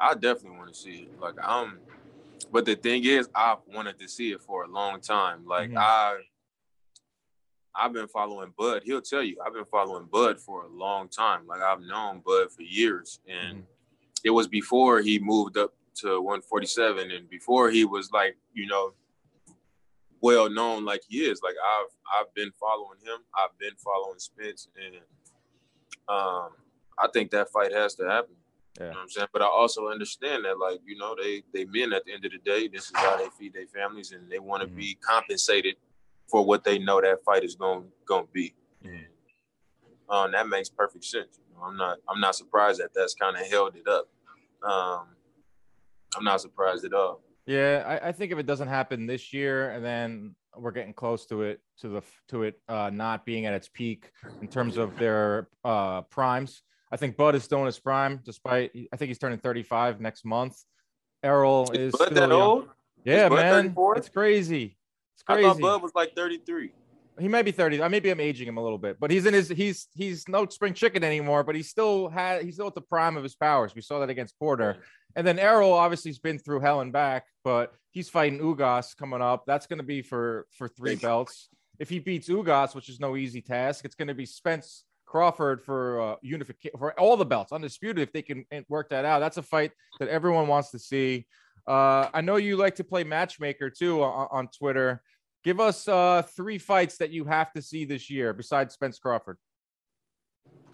I 0.00 0.14
definitely 0.14 0.58
want 0.58 0.72
to 0.72 0.78
see 0.78 1.08
it. 1.10 1.20
Like 1.20 1.34
I'm, 1.42 1.80
but 2.52 2.64
the 2.64 2.74
thing 2.76 3.04
is, 3.04 3.28
I've 3.34 3.58
wanted 3.66 3.98
to 3.98 4.08
see 4.08 4.32
it 4.32 4.40
for 4.42 4.64
a 4.64 4.68
long 4.68 5.00
time. 5.00 5.44
Like 5.46 5.70
Mhm. 5.70 5.76
I, 5.78 6.16
I've 7.74 7.92
been 7.92 8.08
following 8.08 8.52
Bud. 8.56 8.82
He'll 8.84 9.00
tell 9.02 9.22
you, 9.22 9.40
I've 9.44 9.52
been 9.52 9.64
following 9.64 10.06
Bud 10.06 10.40
for 10.40 10.64
a 10.64 10.68
long 10.68 11.08
time. 11.08 11.46
Like 11.46 11.60
I've 11.60 11.80
known 11.80 12.20
Bud 12.20 12.50
for 12.52 12.62
years, 12.62 13.20
and 13.28 13.66
it 14.24 14.30
was 14.30 14.48
before 14.48 15.00
he 15.00 15.18
moved 15.18 15.56
up 15.56 15.74
to 15.96 16.20
147, 16.20 17.10
and 17.10 17.28
before 17.28 17.70
he 17.70 17.84
was 17.84 18.10
like, 18.12 18.36
you 18.52 18.66
know, 18.66 18.94
well 20.20 20.48
known 20.50 20.84
like 20.84 21.02
he 21.08 21.18
is. 21.24 21.40
Like 21.42 21.54
I've 21.54 21.90
I've 22.20 22.34
been 22.34 22.52
following 22.58 22.98
him. 23.04 23.18
I've 23.36 23.56
been 23.58 23.74
following 23.76 24.18
Spence, 24.18 24.68
and 24.76 24.96
um, 26.08 26.50
I 26.98 27.08
think 27.12 27.30
that 27.32 27.50
fight 27.50 27.72
has 27.72 27.94
to 27.96 28.08
happen. 28.08 28.34
Yeah. 28.78 28.84
You 28.86 28.90
know 28.92 28.96
what 28.96 29.02
I'm 29.02 29.08
saying? 29.10 29.28
But 29.32 29.42
I 29.42 29.46
also 29.46 29.88
understand 29.88 30.44
that, 30.44 30.58
like, 30.58 30.80
you 30.86 30.96
know, 30.96 31.16
they 31.20 31.42
they 31.52 31.64
men 31.64 31.92
at 31.92 32.04
the 32.04 32.12
end 32.12 32.24
of 32.24 32.32
the 32.32 32.38
day, 32.38 32.68
this 32.68 32.84
is 32.84 32.92
how 32.94 33.16
they 33.16 33.28
feed 33.38 33.52
their 33.52 33.66
families, 33.66 34.12
and 34.12 34.30
they 34.30 34.38
want 34.38 34.62
to 34.62 34.68
Mhm. 34.68 34.76
be 34.76 34.94
compensated 34.96 35.76
for 36.30 36.44
what 36.44 36.62
they 36.62 36.78
know 36.78 37.00
that 37.00 37.24
fight 37.24 37.42
is 37.42 37.56
going 37.56 37.90
to 38.06 38.28
be. 38.32 38.54
Mhm. 38.84 39.06
Um, 40.08 40.32
that 40.32 40.48
makes 40.48 40.68
perfect 40.68 41.04
sense. 41.04 41.40
You 41.48 41.56
know, 41.56 41.64
I'm 41.64 41.76
not 41.76 41.98
I'm 42.08 42.20
not 42.20 42.34
surprised 42.36 42.80
that 42.80 42.94
that's 42.94 43.14
kind 43.14 43.36
of 43.36 43.46
held 43.46 43.76
it 43.76 43.88
up. 43.88 44.08
Um, 44.62 45.16
I'm 46.16 46.24
not 46.24 46.40
surprised 46.40 46.84
at 46.84 46.94
all. 46.94 47.22
Yeah, 47.46 47.82
I, 47.86 48.08
I 48.08 48.12
think 48.12 48.30
if 48.30 48.38
it 48.38 48.46
doesn't 48.46 48.68
happen 48.68 49.06
this 49.06 49.32
year, 49.32 49.70
and 49.70 49.84
then 49.84 50.34
we're 50.56 50.70
getting 50.72 50.92
close 50.94 51.26
to 51.26 51.42
it, 51.42 51.60
to 51.78 51.88
the 51.88 52.02
to 52.28 52.44
it 52.44 52.60
uh, 52.68 52.90
not 52.90 53.24
being 53.24 53.46
at 53.46 53.54
its 53.54 53.68
peak 53.68 54.10
in 54.40 54.48
terms 54.48 54.76
of 54.76 54.96
their 54.96 55.48
uh, 55.64 56.02
primes. 56.02 56.62
I 56.90 56.96
think 56.96 57.16
Bud 57.16 57.34
is 57.34 57.44
still 57.44 57.60
in 57.60 57.66
his 57.66 57.78
prime, 57.78 58.20
despite 58.24 58.70
I 58.92 58.96
think 58.96 59.08
he's 59.08 59.18
turning 59.18 59.38
35 59.38 60.00
next 60.00 60.24
month. 60.24 60.56
Errol 61.22 61.70
is 61.72 61.92
Bud 61.92 62.06
still 62.06 62.14
that 62.14 62.28
young. 62.28 62.40
old? 62.40 62.68
Yeah, 63.04 63.28
Bud 63.28 63.36
man, 63.36 63.52
34? 63.64 63.96
it's 63.98 64.08
crazy. 64.08 64.76
It's 65.14 65.22
crazy. 65.22 65.44
I 65.44 65.52
thought 65.52 65.60
Bud 65.60 65.82
was 65.82 65.92
like 65.94 66.14
33. 66.14 66.72
he 67.18 67.28
might 67.28 67.44
be 67.44 67.50
30. 67.50 67.82
I 67.82 67.88
maybe 67.88 68.10
I'm 68.10 68.20
aging 68.20 68.48
him 68.48 68.56
a 68.56 68.62
little 68.62 68.78
bit, 68.78 68.98
but 69.00 69.10
he's 69.10 69.26
in 69.26 69.34
his 69.34 69.48
he's 69.48 69.88
he's 69.94 70.28
no 70.28 70.46
spring 70.46 70.74
chicken 70.74 71.04
anymore, 71.04 71.44
but 71.44 71.54
he 71.54 71.62
still 71.62 72.08
had 72.08 72.42
he's 72.42 72.54
still 72.54 72.68
at 72.68 72.74
the 72.74 72.80
prime 72.80 73.16
of 73.16 73.22
his 73.22 73.34
powers. 73.34 73.74
We 73.74 73.82
saw 73.82 74.00
that 74.00 74.10
against 74.10 74.38
Porter. 74.38 74.78
And 75.16 75.26
then 75.26 75.38
Errol 75.38 75.72
obviously 75.72 76.10
has 76.10 76.18
been 76.18 76.38
through 76.38 76.60
hell 76.60 76.80
and 76.80 76.92
back, 76.92 77.24
but 77.42 77.72
he's 77.90 78.08
fighting 78.08 78.38
Ugas 78.38 78.96
coming 78.96 79.20
up. 79.20 79.44
That's 79.46 79.66
going 79.66 79.78
to 79.78 79.84
be 79.84 80.02
for 80.02 80.46
for 80.56 80.68
three 80.68 80.94
belts. 80.96 81.48
If 81.78 81.88
he 81.88 81.98
beats 81.98 82.28
Ugas, 82.28 82.74
which 82.74 82.88
is 82.88 83.00
no 83.00 83.16
easy 83.16 83.40
task, 83.40 83.84
it's 83.84 83.94
going 83.94 84.08
to 84.08 84.14
be 84.14 84.26
Spence 84.26 84.84
Crawford 85.08 85.62
for 85.62 86.00
uh, 86.00 86.16
unification 86.20 86.78
for 86.78 86.98
all 87.00 87.16
the 87.16 87.24
belts, 87.24 87.50
undisputed. 87.50 88.02
If 88.02 88.12
they 88.12 88.22
can 88.22 88.44
uh, 88.52 88.60
work 88.68 88.90
that 88.90 89.04
out, 89.04 89.20
that's 89.20 89.38
a 89.38 89.42
fight 89.42 89.72
that 89.98 90.08
everyone 90.08 90.46
wants 90.46 90.70
to 90.72 90.78
see. 90.78 91.26
Uh, 91.66 92.08
I 92.12 92.20
know 92.20 92.36
you 92.36 92.56
like 92.56 92.74
to 92.76 92.84
play 92.84 93.04
matchmaker 93.04 93.70
too 93.70 94.02
on, 94.02 94.28
on 94.30 94.48
Twitter. 94.48 95.02
Give 95.44 95.60
us 95.60 95.88
uh, 95.88 96.22
three 96.36 96.58
fights 96.58 96.98
that 96.98 97.10
you 97.10 97.24
have 97.24 97.52
to 97.52 97.62
see 97.62 97.84
this 97.84 98.10
year 98.10 98.32
besides 98.32 98.74
Spence 98.74 98.98
Crawford. 98.98 99.38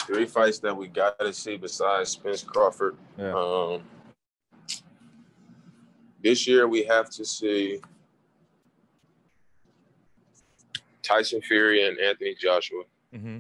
Three 0.02 0.26
fights 0.26 0.58
that 0.60 0.76
we 0.76 0.88
got 0.88 1.18
to 1.20 1.32
see 1.32 1.56
besides 1.56 2.10
Spence 2.10 2.42
Crawford. 2.42 2.96
Yeah. 3.16 3.32
Um, 3.34 3.82
this 6.22 6.46
year 6.46 6.66
we 6.66 6.82
have 6.84 7.08
to 7.10 7.24
see 7.24 7.80
Tyson 11.02 11.40
Fury 11.42 11.86
and 11.86 11.98
Anthony 11.98 12.34
Joshua. 12.34 12.82
Mm-hmm. 13.14 13.38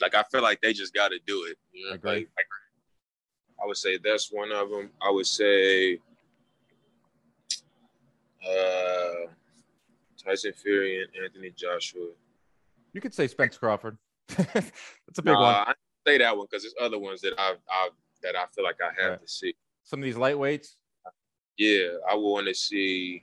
Like 0.00 0.14
I 0.14 0.22
feel 0.24 0.42
like 0.42 0.60
they 0.60 0.72
just 0.72 0.92
got 0.94 1.08
to 1.08 1.18
do 1.26 1.44
it. 1.44 1.56
You 1.72 1.88
know? 1.88 1.94
Agree. 1.94 2.10
Like, 2.36 2.46
I 3.62 3.66
would 3.66 3.76
say 3.76 3.98
that's 4.02 4.30
one 4.32 4.50
of 4.52 4.68
them. 4.70 4.90
I 5.00 5.10
would 5.10 5.26
say 5.26 5.98
uh, 8.46 9.30
Tyson 10.22 10.52
Fury 10.52 11.02
and 11.02 11.24
Anthony 11.24 11.50
Joshua. 11.56 12.08
You 12.92 13.00
could 13.00 13.14
say 13.14 13.26
Spence 13.26 13.56
Crawford. 13.56 13.96
That's 14.28 15.18
a 15.18 15.22
big 15.22 15.34
Nah, 15.34 15.40
one. 15.42 15.54
I 15.54 15.74
say 16.06 16.18
that 16.18 16.36
one 16.36 16.46
because 16.50 16.62
there's 16.62 16.74
other 16.80 16.98
ones 16.98 17.20
that 17.22 17.32
I've, 17.38 17.56
I've 17.70 17.90
that 18.22 18.36
I 18.36 18.44
feel 18.54 18.64
like 18.64 18.76
I 18.80 19.00
have 19.02 19.10
Right. 19.12 19.20
to 19.22 19.28
see. 19.28 19.54
Some 19.84 20.00
of 20.00 20.04
these 20.04 20.14
lightweights. 20.16 20.76
Yeah, 21.58 21.88
I 22.10 22.14
want 22.14 22.46
to 22.46 22.54
see 22.54 23.22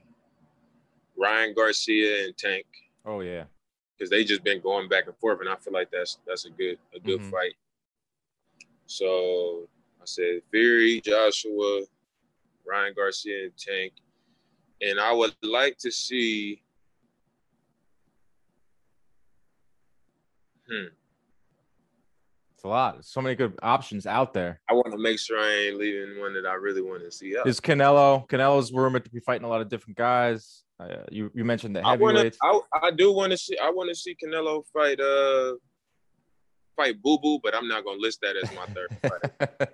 Ryan 1.17 1.53
Garcia 1.53 2.25
and 2.25 2.37
Tank 2.37 2.65
Oh 3.05 3.21
yeah. 3.21 3.45
Because 4.01 4.09
they 4.09 4.23
just 4.23 4.43
been 4.43 4.59
going 4.59 4.89
back 4.89 5.05
and 5.05 5.15
forth, 5.17 5.41
and 5.41 5.47
I 5.49 5.55
feel 5.57 5.73
like 5.73 5.91
that's 5.91 6.17
that's 6.25 6.45
a 6.45 6.49
good 6.49 6.79
a 6.95 6.99
good 6.99 7.19
Mhm. 7.19 7.29
fight. 7.29 7.53
So 8.87 9.69
I 10.01 10.05
said 10.05 10.41
Fury, 10.49 11.01
Joshua, 11.01 11.83
Ryan 12.65 12.95
Garcia, 12.95 13.43
and 13.43 13.55
Tank, 13.55 13.93
and 14.81 14.99
I 14.99 15.11
would 15.13 15.35
like 15.43 15.77
to 15.79 15.91
see. 15.91 16.63
Hmm. 20.67 20.87
It's 22.55 22.63
a 22.63 22.67
lot. 22.67 23.05
So 23.05 23.21
many 23.21 23.35
good 23.35 23.53
options 23.61 24.07
out 24.07 24.33
there. 24.33 24.61
I 24.67 24.73
want 24.73 24.91
to 24.93 24.97
make 24.97 25.19
sure 25.19 25.37
I 25.39 25.51
ain't 25.67 25.77
leaving 25.77 26.19
one 26.19 26.33
that 26.33 26.47
I 26.47 26.53
really 26.55 26.81
want 26.81 27.03
to 27.03 27.11
see 27.11 27.37
out. 27.37 27.45
Is 27.47 27.59
Canelo? 27.59 28.27
Canelo's 28.27 28.71
rumored 28.71 29.03
to 29.05 29.11
be 29.11 29.19
fighting 29.19 29.45
a 29.45 29.47
lot 29.47 29.61
of 29.61 29.69
different 29.69 29.97
guys. 29.97 30.63
Uh, 30.81 31.03
you 31.11 31.29
you 31.35 31.45
mentioned 31.45 31.75
the 31.75 31.85
I 31.85 31.91
heavyweights. 31.91 32.37
to. 32.39 32.63
I, 32.73 32.87
I 32.87 32.91
do 32.91 33.11
want 33.13 33.31
to 33.31 33.37
see. 33.37 33.57
I 33.57 33.69
want 33.69 33.89
to 33.89 33.95
see 33.95 34.15
Canelo 34.15 34.63
fight. 34.73 34.99
Uh, 34.99 35.53
fight 36.75 37.01
Boo 37.01 37.19
Boo, 37.19 37.39
but 37.43 37.53
I'm 37.53 37.67
not 37.67 37.83
gonna 37.85 37.99
list 37.99 38.19
that 38.21 38.35
as 38.35 38.51
my 38.55 38.65
third 38.73 38.89
fight. 39.03 39.69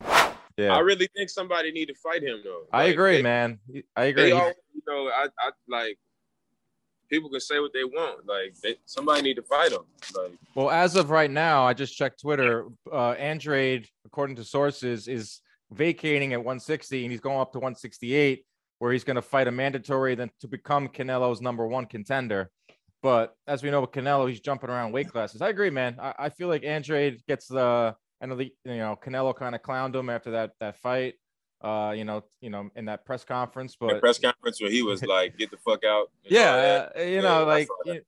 yeah, 0.56 0.74
I 0.74 0.78
really 0.80 1.08
think 1.16 1.30
somebody 1.30 1.72
need 1.72 1.86
to 1.86 1.94
fight 1.94 2.22
him 2.22 2.40
though. 2.44 2.62
I 2.72 2.84
agree, 2.84 3.16
they- 3.16 3.22
man. 3.22 3.58
I 3.96 4.04
agree. 4.04 4.30
all, 4.30 4.52
you 4.74 4.82
know, 4.86 5.08
I, 5.08 5.26
I 5.40 5.50
like 5.68 5.98
people 7.08 7.30
can 7.30 7.40
say 7.40 7.58
what 7.60 7.72
they 7.72 7.84
want. 7.84 8.26
Like 8.26 8.54
they, 8.62 8.76
somebody 8.84 9.22
need 9.22 9.34
to 9.34 9.42
fight 9.42 9.72
him. 9.72 9.82
Like 10.14 10.32
Well, 10.54 10.70
as 10.70 10.96
of 10.96 11.10
right 11.10 11.30
now, 11.30 11.64
I 11.64 11.74
just 11.74 11.96
checked 11.96 12.20
Twitter. 12.20 12.66
Uh, 12.90 13.12
Andrade, 13.12 13.88
according 14.04 14.36
to 14.36 14.44
sources, 14.44 15.08
is 15.08 15.40
vacating 15.72 16.32
at 16.32 16.38
160 16.38 17.04
and 17.04 17.10
he's 17.10 17.20
going 17.20 17.38
up 17.40 17.52
to 17.52 17.58
168, 17.58 18.44
where 18.78 18.92
he's 18.92 19.04
going 19.04 19.16
to 19.16 19.22
fight 19.22 19.48
a 19.48 19.52
mandatory 19.52 20.14
then 20.14 20.30
to 20.40 20.48
become 20.48 20.88
Canelo's 20.88 21.40
number 21.40 21.66
one 21.66 21.86
contender. 21.86 22.50
But 23.02 23.34
as 23.46 23.62
we 23.62 23.70
know 23.70 23.82
with 23.82 23.92
Canelo, 23.92 24.28
he's 24.28 24.40
jumping 24.40 24.70
around 24.70 24.92
weight 24.92 25.10
classes. 25.10 25.42
I 25.42 25.50
agree, 25.50 25.70
man. 25.70 25.96
I, 26.00 26.14
I 26.18 26.28
feel 26.28 26.48
like 26.48 26.64
Andrade 26.64 27.24
gets 27.26 27.46
the. 27.46 27.94
I 28.20 28.26
the 28.26 28.44
you 28.64 28.78
know 28.78 28.98
Canelo 29.00 29.36
kind 29.36 29.54
of 29.54 29.62
clowned 29.62 29.94
him 29.94 30.08
after 30.08 30.32
that 30.32 30.52
that 30.60 30.80
fight. 30.80 31.14
Uh, 31.66 31.90
you 31.90 32.04
know, 32.04 32.22
you 32.40 32.50
know, 32.50 32.70
in 32.76 32.84
that 32.84 33.04
press 33.04 33.24
conference, 33.24 33.76
the 33.80 33.86
but 33.88 34.00
press 34.00 34.18
conference 34.18 34.60
where 34.60 34.70
he 34.70 34.82
was 34.82 35.02
like, 35.16 35.36
"Get 35.36 35.50
the 35.50 35.56
fuck 35.56 35.84
out." 35.84 36.10
yeah, 36.22 36.88
uh, 36.96 37.00
you 37.00 37.16
Yeah, 37.16 37.20
know, 37.22 37.44
like 37.44 37.68
you 37.84 38.02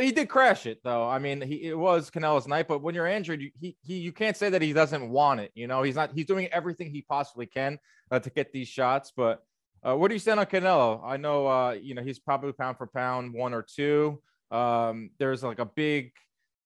he 0.00 0.12
did 0.12 0.28
crash 0.28 0.64
it 0.66 0.80
though. 0.82 1.06
I 1.08 1.18
mean, 1.18 1.40
he 1.42 1.64
it 1.64 1.78
was 1.78 2.10
Canelo's 2.10 2.48
night, 2.48 2.68
but 2.68 2.80
when 2.80 2.94
you're 2.94 3.06
injured, 3.06 3.42
you, 3.42 3.50
he 3.60 3.76
he 3.82 3.98
you 3.98 4.12
can't 4.12 4.36
say 4.36 4.48
that 4.48 4.62
he 4.62 4.72
doesn't 4.72 5.10
want 5.10 5.40
it. 5.40 5.50
You 5.54 5.66
know, 5.66 5.82
he's 5.82 5.96
not. 5.96 6.12
He's 6.14 6.26
doing 6.26 6.46
everything 6.48 6.90
he 6.90 7.02
possibly 7.02 7.46
can 7.46 7.78
uh, 8.10 8.20
to 8.20 8.30
get 8.30 8.52
these 8.52 8.68
shots. 8.68 9.12
But 9.14 9.44
uh, 9.82 9.94
what 9.96 10.08
do 10.08 10.14
you 10.14 10.18
stand 10.20 10.40
on 10.40 10.46
Canelo? 10.46 11.00
I 11.04 11.16
know, 11.16 11.46
uh, 11.46 11.72
you 11.72 11.94
know, 11.94 12.02
he's 12.02 12.18
probably 12.18 12.52
pound 12.52 12.78
for 12.78 12.86
pound 12.86 13.34
one 13.34 13.52
or 13.52 13.62
two. 13.62 14.22
Um, 14.50 15.10
there's 15.18 15.42
like 15.42 15.58
a 15.58 15.66
big 15.66 16.12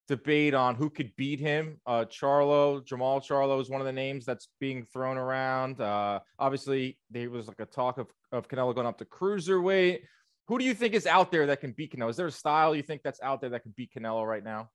debate 0.08 0.54
on 0.54 0.74
who 0.74 0.88
could 0.88 1.14
beat 1.16 1.40
him. 1.40 1.80
Uh, 1.86 2.04
Charlo, 2.04 2.80
Jermall 2.86 3.20
Charlo 3.26 3.60
is 3.60 3.68
one 3.68 3.80
of 3.80 3.86
the 3.86 3.92
names 3.92 4.24
that's 4.24 4.48
being 4.60 4.84
thrown 4.84 5.16
around. 5.16 5.80
Uh, 5.80 6.20
obviously, 6.38 6.98
there 7.10 7.28
was 7.30 7.48
like 7.48 7.60
a 7.60 7.66
talk 7.66 7.98
of, 7.98 8.06
of 8.32 8.48
Canelo 8.48 8.74
going 8.74 8.86
up 8.86 8.98
to 8.98 9.04
cruiserweight. 9.04 10.00
Who 10.48 10.58
do 10.58 10.64
you 10.64 10.74
think 10.74 10.94
is 10.94 11.06
out 11.06 11.32
there 11.32 11.46
that 11.46 11.60
can 11.60 11.72
beat 11.72 11.92
Canelo? 11.96 12.10
Is 12.10 12.16
there 12.16 12.28
a 12.28 12.32
style 12.32 12.74
you 12.76 12.82
think 12.82 13.02
that's 13.02 13.20
out 13.20 13.40
there 13.40 13.50
that 13.50 13.62
can 13.64 13.74
beat 13.76 13.90
Canelo 13.92 14.24
right 14.26 14.44
now? 14.44 14.70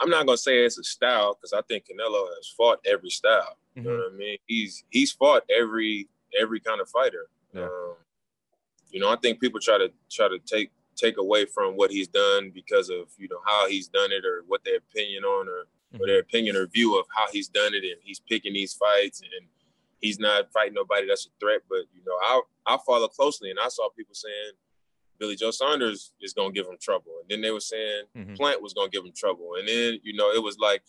I'm 0.00 0.10
not 0.10 0.26
gonna 0.26 0.36
say 0.36 0.58
it's 0.58 0.78
a 0.78 0.84
style 0.84 1.34
because 1.40 1.52
I 1.52 1.62
think 1.68 1.84
Canelo 1.84 2.26
has 2.36 2.48
fought 2.56 2.80
every 2.84 3.10
style. 3.10 3.56
You 3.74 3.82
Mm-hmm. 3.82 3.90
know 3.90 3.96
what 3.98 4.12
I 4.12 4.16
mean? 4.16 4.38
He's 4.46 4.84
he's 4.90 5.12
fought 5.12 5.42
every 5.48 6.08
every 6.38 6.60
kind 6.60 6.80
of 6.80 6.88
fighter. 6.90 7.28
Yeah. 7.54 7.62
Um, 7.64 7.94
you 8.90 9.00
know, 9.00 9.10
I 9.10 9.16
think 9.16 9.40
people 9.40 9.60
try 9.60 9.78
to 9.78 9.90
try 10.10 10.28
to 10.28 10.38
take 10.44 10.70
take 10.96 11.18
away 11.18 11.44
from 11.44 11.74
what 11.74 11.90
he's 11.90 12.08
done 12.08 12.50
because 12.54 12.88
of 12.90 13.08
you 13.18 13.28
know 13.28 13.40
how 13.46 13.68
he's 13.68 13.88
done 13.88 14.10
it 14.12 14.24
or 14.24 14.42
what 14.46 14.64
their 14.64 14.78
opinion 14.78 15.24
on 15.24 15.48
or 15.48 15.66
Mm-hmm. 15.94 16.02
or 16.02 16.06
their 16.08 16.18
opinion 16.18 16.56
or 16.56 16.66
view 16.66 16.98
of 16.98 17.06
how 17.16 17.26
he's 17.30 17.46
done 17.46 17.72
it 17.72 17.84
and 17.84 17.94
he's 18.02 18.18
picking 18.18 18.52
these 18.52 18.74
fights 18.74 19.20
and 19.20 19.46
he's 20.00 20.18
not 20.18 20.50
fighting 20.52 20.74
nobody 20.74 21.06
that's 21.06 21.26
a 21.26 21.28
threat. 21.38 21.60
But 21.68 21.82
you 21.94 22.02
know, 22.04 22.16
I 22.20 22.40
I 22.66 22.76
follow 22.84 23.06
closely 23.06 23.50
and 23.50 23.58
I 23.60 23.68
saw 23.68 23.88
people 23.90 24.12
saying 24.16 24.50
Billy 25.20 25.36
Joe 25.36 25.52
Saunders 25.52 26.12
is 26.20 26.32
gonna 26.32 26.50
give 26.50 26.66
him 26.66 26.76
trouble, 26.82 27.12
and 27.20 27.30
then 27.30 27.40
they 27.40 27.52
were 27.52 27.60
saying 27.60 28.02
Mhm. 28.16 28.36
Plant 28.36 28.60
was 28.62 28.72
gonna 28.74 28.90
give 28.90 29.04
him 29.04 29.12
trouble, 29.12 29.54
and 29.54 29.68
then 29.68 30.00
you 30.02 30.12
know 30.14 30.32
it 30.32 30.42
was 30.42 30.58
like 30.58 30.82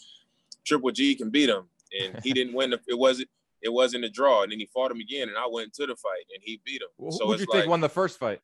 Triple 0.66 0.90
G 0.92 1.14
can 1.14 1.30
beat 1.30 1.50
him, 1.50 1.70
and 2.02 2.20
he 2.24 2.34
didn't 2.34 2.54
win. 2.56 2.72
The, 2.72 2.80
it 2.88 2.98
wasn't 2.98 3.30
it 3.62 3.70
wasn't 3.70 4.04
a 4.04 4.10
draw, 4.10 4.42
and 4.42 4.52
then 4.52 4.58
he 4.60 4.66
fought 4.66 4.90
him 4.90 5.00
again, 5.00 5.30
and 5.30 5.38
I 5.38 5.46
went 5.48 5.74
to 5.76 5.86
the 5.86 5.96
fight 5.96 6.26
and 6.34 6.42
he 6.44 6.60
beat 6.66 6.82
him. 6.82 6.90
Who 6.98 7.12
so 7.12 7.28
would 7.28 7.34
it's 7.34 7.42
you 7.42 7.54
like 7.54 7.62
think 7.62 7.70
won 7.70 7.82
the 7.82 7.88
first 7.90 8.18
fight? 8.18 8.42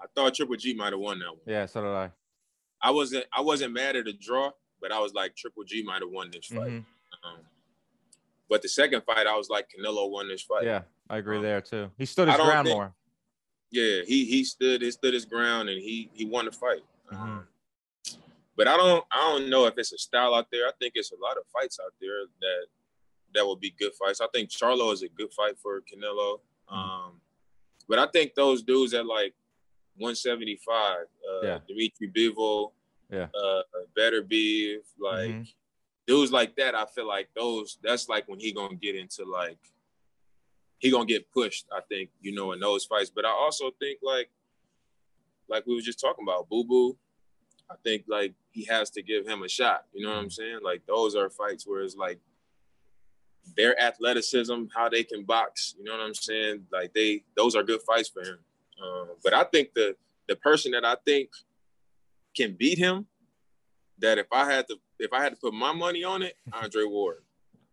I 0.00 0.06
thought 0.14 0.34
Triple 0.34 0.56
G 0.56 0.74
might 0.74 0.92
have 0.92 1.00
won 1.00 1.18
that 1.20 1.30
one. 1.30 1.40
Yeah, 1.46 1.66
so 1.66 1.80
did 1.82 1.88
I. 1.90 2.10
I 2.82 2.90
wasn't 2.90 3.24
I 3.32 3.40
wasn't 3.40 3.72
mad 3.72 3.96
at 3.96 4.04
the 4.04 4.12
draw, 4.12 4.50
but 4.80 4.92
I 4.92 4.98
was 5.00 5.14
like 5.14 5.34
Triple 5.36 5.64
G 5.64 5.82
might 5.82 6.02
have 6.02 6.10
won 6.10 6.30
this 6.30 6.46
fight. 6.46 6.70
Mhm. 6.70 6.84
Um, 7.24 7.38
but 8.48 8.62
the 8.62 8.68
second 8.68 9.02
fight, 9.04 9.26
I 9.26 9.36
was 9.36 9.48
like 9.48 9.68
Canelo 9.70 10.10
won 10.10 10.28
this 10.28 10.42
fight. 10.42 10.64
Yeah, 10.64 10.82
I 11.08 11.18
agree 11.18 11.38
Um, 11.38 11.42
there 11.42 11.60
too. 11.60 11.90
He 11.98 12.04
stood 12.04 12.28
his 12.28 12.36
ground 12.36 12.66
think- 12.66 12.76
more. 12.76 12.94
yeah, 13.70 14.02
he 14.06 14.24
he 14.26 14.44
stood 14.44 14.82
he 14.82 14.90
stood 14.90 15.14
his 15.14 15.24
ground 15.24 15.68
and 15.68 15.80
he 15.80 16.10
he 16.12 16.24
won 16.26 16.44
the 16.44 16.52
fight. 16.52 16.84
Mhm. 17.10 17.16
Um, 17.18 17.48
but 18.56 18.68
I 18.68 18.76
don't 18.76 19.04
I 19.10 19.16
don't 19.32 19.48
know 19.48 19.64
if 19.66 19.74
it's 19.78 19.92
a 19.92 19.98
style 19.98 20.34
out 20.34 20.50
there. 20.50 20.66
I 20.68 20.72
think 20.78 20.92
it's 20.96 21.12
a 21.12 21.16
lot 21.16 21.38
of 21.38 21.44
fights 21.48 21.78
out 21.82 21.94
there 22.00 22.26
that 22.40 22.66
that 23.34 23.46
would 23.46 23.60
be 23.60 23.70
good 23.70 23.92
fights. 23.94 24.20
I 24.20 24.28
think 24.32 24.50
Charlo 24.50 24.92
is 24.92 25.02
a 25.02 25.08
good 25.08 25.32
fight 25.32 25.58
for 25.58 25.80
Canelo. 25.80 26.40
Mm-hmm. 26.70 26.74
Um, 26.74 27.20
but 27.88 27.98
I 27.98 28.06
think 28.06 28.34
those 28.34 28.62
dudes 28.62 28.92
that 28.92 29.06
like 29.06 29.34
175, 29.98 31.06
uh, 31.28 31.40
Yeah. 31.42 31.60
Dimitri 31.66 32.08
Bivol, 32.08 32.72
Yeah. 33.10 33.28
uh, 33.34 33.62
Beterbiev, 33.96 34.84
like 34.98 35.30
Mhm. 35.30 35.54
dudes 36.06 36.32
like 36.32 36.56
that. 36.56 36.74
I 36.74 36.86
feel 36.86 37.06
like 37.06 37.32
those. 37.34 37.78
That's 37.82 38.08
like 38.08 38.28
when 38.28 38.38
he 38.40 38.52
gonna 38.52 38.76
get 38.76 38.94
into 38.94 39.24
like 39.24 39.58
he 40.78 40.90
gonna 40.90 41.06
get 41.06 41.30
pushed. 41.30 41.66
I 41.72 41.80
think 41.82 42.10
you 42.20 42.32
know 42.32 42.52
in 42.52 42.60
those 42.60 42.84
fights. 42.84 43.10
But 43.10 43.24
I 43.24 43.30
also 43.30 43.70
think 43.72 44.00
like 44.02 44.30
like 45.48 45.64
we 45.66 45.74
were 45.74 45.80
just 45.80 46.00
talking 46.00 46.24
about 46.24 46.48
Boo 46.48 46.64
Boo. 46.64 46.98
I 47.70 47.76
think 47.84 48.04
like 48.08 48.34
he 48.50 48.64
has 48.64 48.90
to 48.90 49.02
give 49.02 49.26
him 49.26 49.42
a 49.42 49.48
shot. 49.48 49.86
You 49.92 50.02
know 50.04 50.10
what 50.10 50.18
I'm 50.18 50.30
saying? 50.30 50.60
Like 50.62 50.84
those 50.86 51.14
are 51.16 51.30
fights 51.30 51.66
where 51.66 51.82
it's 51.82 51.96
like 51.96 52.20
their 53.56 53.80
athleticism, 53.80 54.64
how 54.74 54.88
they 54.88 55.04
can 55.04 55.24
box. 55.24 55.74
You 55.78 55.84
know 55.84 55.92
what 55.92 56.00
I'm 56.00 56.14
saying? 56.14 56.66
Like 56.72 56.92
they 56.94 57.24
those 57.36 57.54
are 57.54 57.62
good 57.62 57.80
fights 57.82 58.08
for 58.08 58.22
him. 58.22 58.44
Um, 58.82 59.08
but 59.24 59.32
I 59.34 59.44
think 59.44 59.74
the 59.74 59.96
the 60.28 60.36
person 60.36 60.72
that 60.72 60.84
I 60.84 60.96
think 61.06 61.30
can 62.36 62.54
beat 62.54 62.78
him, 62.78 63.06
that 63.98 64.18
if 64.18 64.26
I 64.32 64.50
had 64.50 64.66
to 64.68 64.76
if 64.98 65.12
I 65.12 65.22
had 65.22 65.30
to 65.34 65.36
put 65.40 65.54
my 65.54 65.72
money 65.72 66.04
on 66.04 66.22
it, 66.22 66.34
Andre 66.52 66.84
Ward. 66.84 67.22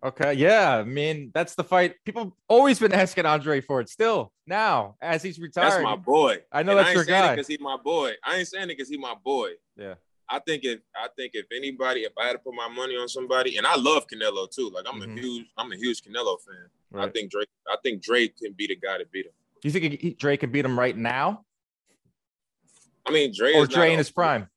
Okay, 0.04 0.34
yeah, 0.34 0.78
I 0.78 0.84
mean 0.84 1.32
that's 1.34 1.56
the 1.56 1.64
fight. 1.64 1.96
People 2.06 2.36
always 2.50 2.78
been 2.80 2.92
asking 2.94 3.26
Andre 3.26 3.62
for 3.62 3.80
it. 3.82 3.90
Still 3.90 4.34
now, 4.46 4.96
as 5.02 5.24
he's 5.24 5.40
retired, 5.40 5.72
That's 5.72 5.84
my 5.84 5.96
boy. 5.96 6.40
I 6.52 6.62
know 6.64 6.72
And 6.72 6.80
that's 6.80 6.88
I 6.88 6.90
ain't 6.92 6.96
your 6.96 7.06
saying 7.06 7.22
guy. 7.24 7.36
because 7.36 7.48
he's 7.48 7.60
my 7.62 7.78
boy. 7.78 8.12
I 8.24 8.38
ain't 8.38 8.48
saying 8.48 8.64
it 8.66 8.68
because 8.78 8.90
he's 8.90 9.00
my 9.00 9.16
boy. 9.24 9.52
Yeah. 9.78 9.96
I 10.30 10.40
think 10.40 10.64
if 10.66 10.80
I 10.96 11.08
think 11.16 11.32
if 11.36 11.46
anybody, 11.56 12.02
if 12.02 12.12
I 12.18 12.26
had 12.28 12.34
to 12.34 12.40
put 12.40 12.54
my 12.54 12.68
money 12.68 12.96
on 12.98 13.08
somebody, 13.08 13.58
and 13.58 13.66
I 13.68 13.76
love 13.78 14.06
Canelo 14.08 14.50
too. 14.50 14.70
Like 14.74 14.86
I'm 14.92 15.00
Mhm. 15.02 15.18
a 15.18 15.22
huge, 15.22 15.46
I'm 15.58 15.72
a 15.72 15.76
huge 15.78 16.02
Canelo 16.02 16.38
fan. 16.42 16.70
I 16.96 17.10
think 17.10 17.32
Drake, 17.32 17.48
I 17.68 17.78
think 17.82 18.02
Drake 18.04 18.38
can 18.38 18.54
be 18.54 18.68
the 18.68 18.76
guy 18.76 18.98
to 19.00 19.06
beat 19.06 19.26
him. 19.26 19.32
You 19.68 19.72
think 19.72 20.00
he- 20.00 20.14
Drake 20.14 20.42
can 20.42 20.52
beat 20.52 20.66
him 20.66 20.78
right 20.80 20.96
now, 20.96 21.46
I 23.06 23.12
mean, 23.12 23.34
Dre 23.36 23.54
or 23.54 23.64
is 23.64 23.70
Dre 23.70 23.92
in 23.92 23.98
his 23.98 24.12
prime? 24.12 24.48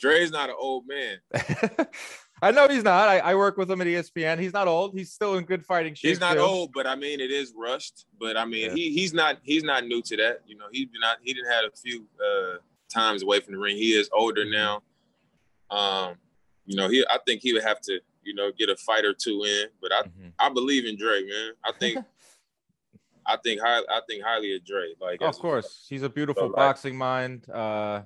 Dre's 0.00 0.30
not 0.30 0.50
an 0.50 0.56
old 0.58 0.84
man. 0.86 1.18
I 2.42 2.50
know 2.50 2.68
he's 2.68 2.82
not. 2.84 3.08
I, 3.08 3.20
I 3.20 3.34
work 3.36 3.56
with 3.56 3.70
him 3.70 3.80
at 3.80 3.86
ESPN. 3.86 4.38
He's 4.38 4.52
not 4.52 4.68
old. 4.68 4.92
He's 4.92 5.12
still 5.12 5.36
in 5.36 5.44
good 5.44 5.64
fighting 5.64 5.94
shape. 5.94 6.10
He's 6.10 6.20
not 6.20 6.36
old, 6.36 6.72
but 6.74 6.86
I 6.86 6.94
mean, 6.94 7.20
it 7.20 7.30
is 7.30 7.54
rushed. 7.56 8.04
But 8.20 8.36
I 8.36 8.44
mean, 8.44 8.68
Yeah. 8.70 8.74
he 8.74 8.92
he's 8.92 9.14
not 9.14 9.38
he's 9.42 9.62
not 9.62 9.86
new 9.86 10.02
to 10.02 10.16
that. 10.18 10.40
You 10.46 10.56
know, 10.56 10.66
he's 10.70 10.88
not 11.00 11.18
he 11.22 11.32
didn't 11.32 11.50
had 11.50 11.64
a 11.64 11.70
few 11.74 12.04
uh, 12.20 12.56
times 12.92 13.22
away 13.22 13.40
from 13.40 13.54
the 13.54 13.58
ring. 13.60 13.76
He 13.76 13.92
is 13.98 14.10
older 14.12 14.44
now. 14.44 14.82
Um, 15.70 16.16
you 16.66 16.76
know, 16.76 16.88
he 16.88 17.02
I 17.08 17.18
think 17.26 17.40
he 17.40 17.54
would 17.54 17.62
have 17.64 17.80
to 17.82 18.00
you 18.22 18.34
know 18.34 18.50
get 18.58 18.68
a 18.68 18.76
fight 18.76 19.06
or 19.06 19.14
two 19.14 19.44
in. 19.44 19.66
But 19.80 19.92
I 19.92 20.02
Mhm. 20.02 20.32
I 20.38 20.48
believe 20.50 20.84
in 20.84 20.98
Dre, 20.98 21.22
man. 21.22 21.52
I 21.64 21.72
think 21.72 21.98
I 23.26 23.36
think 23.44 23.60
high 23.60 23.80
I 23.90 24.00
think 24.08 24.22
highly 24.22 24.54
of 24.56 24.64
Dre. 24.64 24.94
Like 25.00 25.20
of 25.22 25.28
as 25.30 25.38
a- 25.38 25.40
course, 25.40 25.86
he's 25.88 26.02
a 26.02 26.08
beautiful 26.08 26.46
like- 26.48 26.56
boxing 26.56 26.96
mind. 26.96 27.48
Uh, 27.50 28.02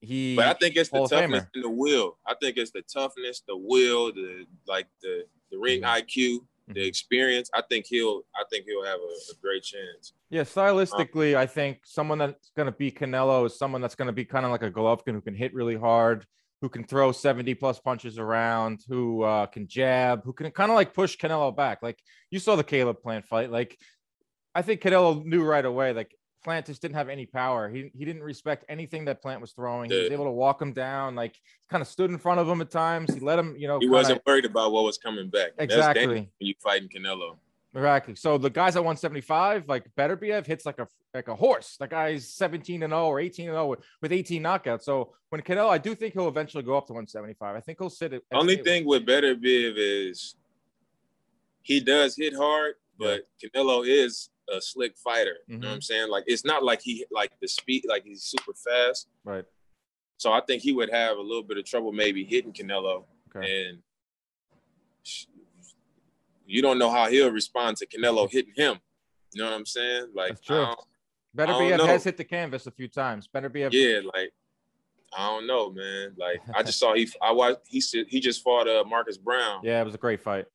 he. 0.00 0.36
But 0.36 0.46
I 0.48 0.52
think 0.54 0.76
it's 0.76 0.90
the 0.90 1.06
toughness 1.08 1.42
Famer. 1.44 1.48
and 1.54 1.64
the 1.64 1.70
will. 1.70 2.18
I 2.26 2.34
think 2.40 2.56
it's 2.56 2.70
the 2.70 2.82
toughness, 2.82 3.42
the 3.48 3.56
will, 3.56 4.12
the 4.12 4.46
like 4.66 4.86
the 5.02 5.24
the 5.50 5.58
ring 5.58 5.82
Mhm. 5.82 5.86
IQ, 6.02 6.46
the 6.68 6.80
Mhm. 6.80 6.86
experience. 6.86 7.50
I 7.54 7.62
think 7.62 7.86
he'll 7.86 8.22
I 8.36 8.44
think 8.50 8.66
he'll 8.66 8.84
have 8.84 9.00
a, 9.00 9.32
a 9.32 9.34
great 9.40 9.62
chance. 9.62 10.12
Yeah, 10.30 10.42
stylistically, 10.42 11.34
I 11.36 11.46
think 11.46 11.80
someone 11.84 12.18
that's 12.18 12.50
going 12.56 12.66
to 12.66 12.72
beat 12.72 12.98
Canelo 12.98 13.46
is 13.46 13.58
someone 13.58 13.80
that's 13.80 13.94
going 13.94 14.06
to 14.06 14.12
be 14.12 14.24
kind 14.24 14.44
of 14.44 14.52
like 14.52 14.62
a 14.62 14.70
Golovkin 14.70 15.12
who 15.14 15.20
can 15.22 15.34
hit 15.34 15.54
really 15.54 15.74
hard, 15.76 16.26
who 16.60 16.68
can 16.68 16.84
throw 16.84 17.10
70 17.12 17.54
plus 17.54 17.80
punches 17.80 18.18
around, 18.18 18.80
who 18.88 19.22
uh, 19.22 19.46
can 19.46 19.66
jab, 19.66 20.22
who 20.24 20.32
can 20.34 20.50
kind 20.50 20.70
of 20.70 20.74
like 20.76 20.92
push 20.94 21.16
Canelo 21.16 21.56
back. 21.56 21.82
Like 21.82 21.98
you 22.30 22.38
saw 22.38 22.54
the 22.56 22.62
Caleb 22.64 23.00
Plant 23.02 23.24
fight. 23.26 23.50
Like 23.50 23.78
I 24.54 24.62
think 24.62 24.80
Canelo 24.80 25.24
knew 25.24 25.44
right 25.44 25.64
away, 25.64 25.92
like 25.92 26.14
Plant 26.44 26.66
just 26.66 26.80
didn't 26.80 26.94
have 26.94 27.08
any 27.08 27.26
power. 27.26 27.68
He, 27.68 27.90
he 27.94 28.04
didn't 28.04 28.22
respect 28.22 28.64
anything 28.68 29.04
that 29.06 29.20
Plant 29.20 29.40
was 29.40 29.52
throwing. 29.52 29.90
He 29.90 30.00
was 30.00 30.10
able 30.10 30.24
to 30.24 30.30
walk 30.30 30.62
him 30.62 30.72
down, 30.72 31.14
like 31.14 31.34
kind 31.68 31.82
of 31.82 31.88
stood 31.88 32.10
in 32.10 32.18
front 32.18 32.40
of 32.40 32.48
him 32.48 32.60
at 32.60 32.70
times. 32.70 33.12
He 33.12 33.20
let 33.20 33.38
him, 33.38 33.54
you 33.58 33.68
know, 33.68 33.78
He 33.80 33.88
wasn't 33.88 34.22
worried 34.26 34.44
about 34.44 34.72
what 34.72 34.84
was 34.84 34.98
coming 34.98 35.28
back. 35.28 35.52
That's 35.56 35.74
exactly. 35.74 36.06
when 36.06 36.28
you 36.38 36.54
fighting 36.62 36.88
Canelo. 36.88 37.36
Exactly. 37.74 38.14
So 38.14 38.38
the 38.38 38.50
guys 38.50 38.76
at 38.76 38.80
175, 38.80 39.68
like 39.68 39.84
Beterbiev, 39.96 40.46
hits 40.46 40.64
like 40.64 40.78
a 40.78 40.88
like 41.12 41.28
a 41.28 41.34
horse. 41.34 41.76
That 41.78 41.90
guy's 41.90 42.28
17 42.32 42.82
and 42.82 42.92
0 42.92 43.06
or 43.06 43.20
18 43.20 43.48
and 43.48 43.54
0 43.54 43.66
with, 43.66 43.80
with 44.00 44.12
18 44.12 44.42
knockouts. 44.42 44.82
So 44.82 45.14
when 45.28 45.42
Canelo, 45.42 45.68
I 45.68 45.78
do 45.78 45.94
think 45.94 46.14
he'll 46.14 46.28
eventually 46.28 46.62
go 46.62 46.76
up 46.76 46.86
to 46.86 46.92
175. 46.92 47.56
I 47.56 47.60
think 47.60 47.78
he'll 47.78 47.90
sit 47.90 48.12
at. 48.14 48.22
Only 48.32 48.56
thing 48.56 48.86
with 48.86 49.04
Better 49.04 49.34
Beterbiev 49.34 49.74
is 49.76 50.34
he 51.62 51.80
does 51.80 52.16
hit 52.16 52.34
hard, 52.34 52.74
but 52.98 53.26
yeah. 53.42 53.48
Canelo 53.54 53.86
is 53.86 54.30
a 54.54 54.60
slick 54.60 54.96
fighter. 54.96 55.36
Mm-hmm. 55.42 55.52
You 55.52 55.58
know 55.58 55.66
what 55.68 55.72
I'm 55.72 55.78
mm-hmm. 55.78 55.82
saying? 55.82 56.10
Like 56.10 56.24
it's 56.26 56.44
not 56.44 56.62
like 56.62 56.80
he 56.82 57.04
like 57.10 57.32
the 57.40 57.48
speed, 57.48 57.84
like 57.88 58.04
he's 58.04 58.22
super 58.22 58.52
fast. 58.52 59.08
Right. 59.24 59.44
So 60.16 60.32
I 60.32 60.40
think 60.40 60.62
he 60.62 60.72
would 60.72 60.90
have 60.90 61.16
a 61.16 61.22
little 61.22 61.44
bit 61.44 61.58
of 61.58 61.64
trouble 61.64 61.92
maybe 61.92 62.24
hitting 62.24 62.52
Canelo. 62.52 63.04
Okay. 63.34 63.68
And 63.68 63.78
you 66.46 66.62
don't 66.62 66.78
know 66.78 66.90
how 66.90 67.08
he'll 67.08 67.30
respond 67.30 67.76
to 67.78 67.86
Canelo 67.86 68.30
hitting 68.30 68.54
him. 68.56 68.78
You 69.32 69.42
know 69.42 69.50
what 69.50 69.56
I'm 69.56 69.66
saying? 69.66 70.08
Like 70.14 70.30
That's 70.30 70.40
true. 70.42 70.66
Beterbiev 71.36 71.86
has 71.86 72.04
hit 72.04 72.16
the 72.16 72.24
canvas 72.24 72.66
a 72.66 72.70
few 72.70 72.88
times. 72.88 73.28
Beterbiev. 73.32 73.70
Yeah, 73.72 74.00
like 74.14 74.32
I 75.16 75.26
don't 75.28 75.46
know, 75.46 75.70
man. 75.70 76.14
Like 76.18 76.40
I 76.54 76.62
just 76.62 76.78
saw 76.78 76.94
he 76.94 77.08
I 77.22 77.32
watched 77.32 77.60
he 77.66 77.80
said 77.80 78.06
he 78.08 78.20
just 78.20 78.42
fought 78.42 78.66
uh 78.68 78.84
Marcus 78.84 79.18
Browne. 79.18 79.60
Yeah, 79.64 79.80
it 79.80 79.84
was 79.84 79.94
a 79.94 79.98
great 79.98 80.20
fight. 80.20 80.46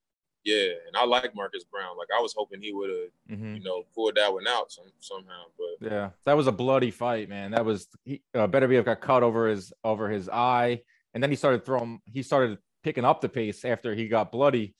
Yeah, 0.44 0.74
and 0.88 0.96
I 0.96 1.06
like 1.06 1.34
Marcus 1.36 1.64
Browne. 1.64 1.98
Like 1.98 2.10
I 2.16 2.22
was 2.22 2.34
hoping 2.36 2.62
he 2.62 2.74
would 2.74 2.90
have, 2.90 3.38
mm-hmm. 3.38 3.56
you 3.56 3.64
know, 3.64 3.84
pulled 3.96 4.16
that 4.16 4.32
one 4.32 4.48
out 4.48 4.72
some, 4.72 4.86
somehow. 5.00 5.44
But 5.58 5.90
yeah, 5.90 6.10
that 6.26 6.36
was 6.36 6.48
a 6.48 6.52
bloody 6.52 6.92
fight, 6.92 7.30
man. 7.30 7.52
That 7.52 7.66
was 7.66 7.88
he. 8.04 8.22
Uh, 8.36 8.48
Beterbiev 8.48 8.84
got 8.84 9.00
cut 9.00 9.24
over 9.24 9.48
his 9.48 9.72
over 9.84 10.10
his 10.10 10.28
eye, 10.28 10.82
and 11.14 11.24
then 11.24 11.30
he 11.30 11.38
started 11.38 11.66
throwing. 11.66 12.02
He 12.06 12.24
started 12.24 12.58
picking 12.84 13.06
up 13.06 13.22
the 13.22 13.30
pace 13.30 13.64
after 13.64 13.96
he 13.96 14.10
got 14.10 14.32
bloody. 14.32 14.76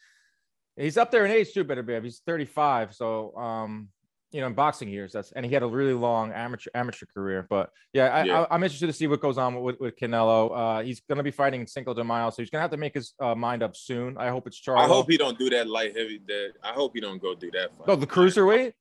He's 0.76 0.98
up 0.98 1.12
there 1.12 1.26
in 1.26 1.32
age 1.32 1.54
too, 1.54 1.64
Beterbiev. 1.64 2.04
He's 2.04 2.22
35, 2.26 2.96
so 2.96 3.36
um, 3.38 3.90
you 4.34 4.42
know, 4.42 4.48
in 4.48 4.54
boxing 4.54 4.90
years. 4.90 5.14
That's 5.14 5.32
and 5.32 5.46
he 5.46 5.54
had 5.54 5.64
a 5.64 5.68
really 5.68 5.94
long 5.94 6.32
amateur 6.32 6.70
amateur 6.74 7.06
career. 7.06 7.46
But 7.50 7.70
yeah, 7.94 8.08
I, 8.08 8.24
yeah. 8.24 8.46
I, 8.50 8.56
am 8.56 8.64
interested 8.64 8.88
to 8.88 8.94
see 8.94 9.08
what 9.08 9.22
goes 9.22 9.38
on 9.38 9.62
with, 9.62 9.80
with 9.80 9.96
Canelo. 9.98 10.52
Uh, 10.54 10.84
he's 10.84 11.02
going 11.02 11.18
to 11.18 11.24
be 11.24 11.32
fighting 11.32 11.62
in 11.62 11.68
Cinco 11.68 11.94
de 11.94 12.04
Mayo, 12.04 12.32
so 12.32 12.42
he's 12.42 12.50
going 12.50 12.60
to 12.60 12.64
have 12.64 12.72
to 12.72 12.78
make 12.78 12.96
his 12.96 13.14
uh, 13.20 13.36
mind 13.36 13.62
up 13.64 13.76
soon. 13.76 14.18
I 14.18 14.30
hope 14.30 14.48
it's 14.48 14.60
Charlo. 14.60 14.80
I 14.80 14.88
hope 14.88 15.10
he 15.10 15.18
don't 15.18 15.38
do 15.38 15.50
that 15.52 15.68
light 15.68 15.96
heavy. 15.96 16.20
That 16.28 16.54
I 16.64 16.74
hope 16.74 16.94
he 16.96 17.02
don't 17.02 17.22
go 17.22 17.36
do 17.36 17.52
that. 17.52 17.78
Fight. 17.78 17.88
No, 17.88 17.96
the 17.96 18.08
cruiserweight. 18.08 18.74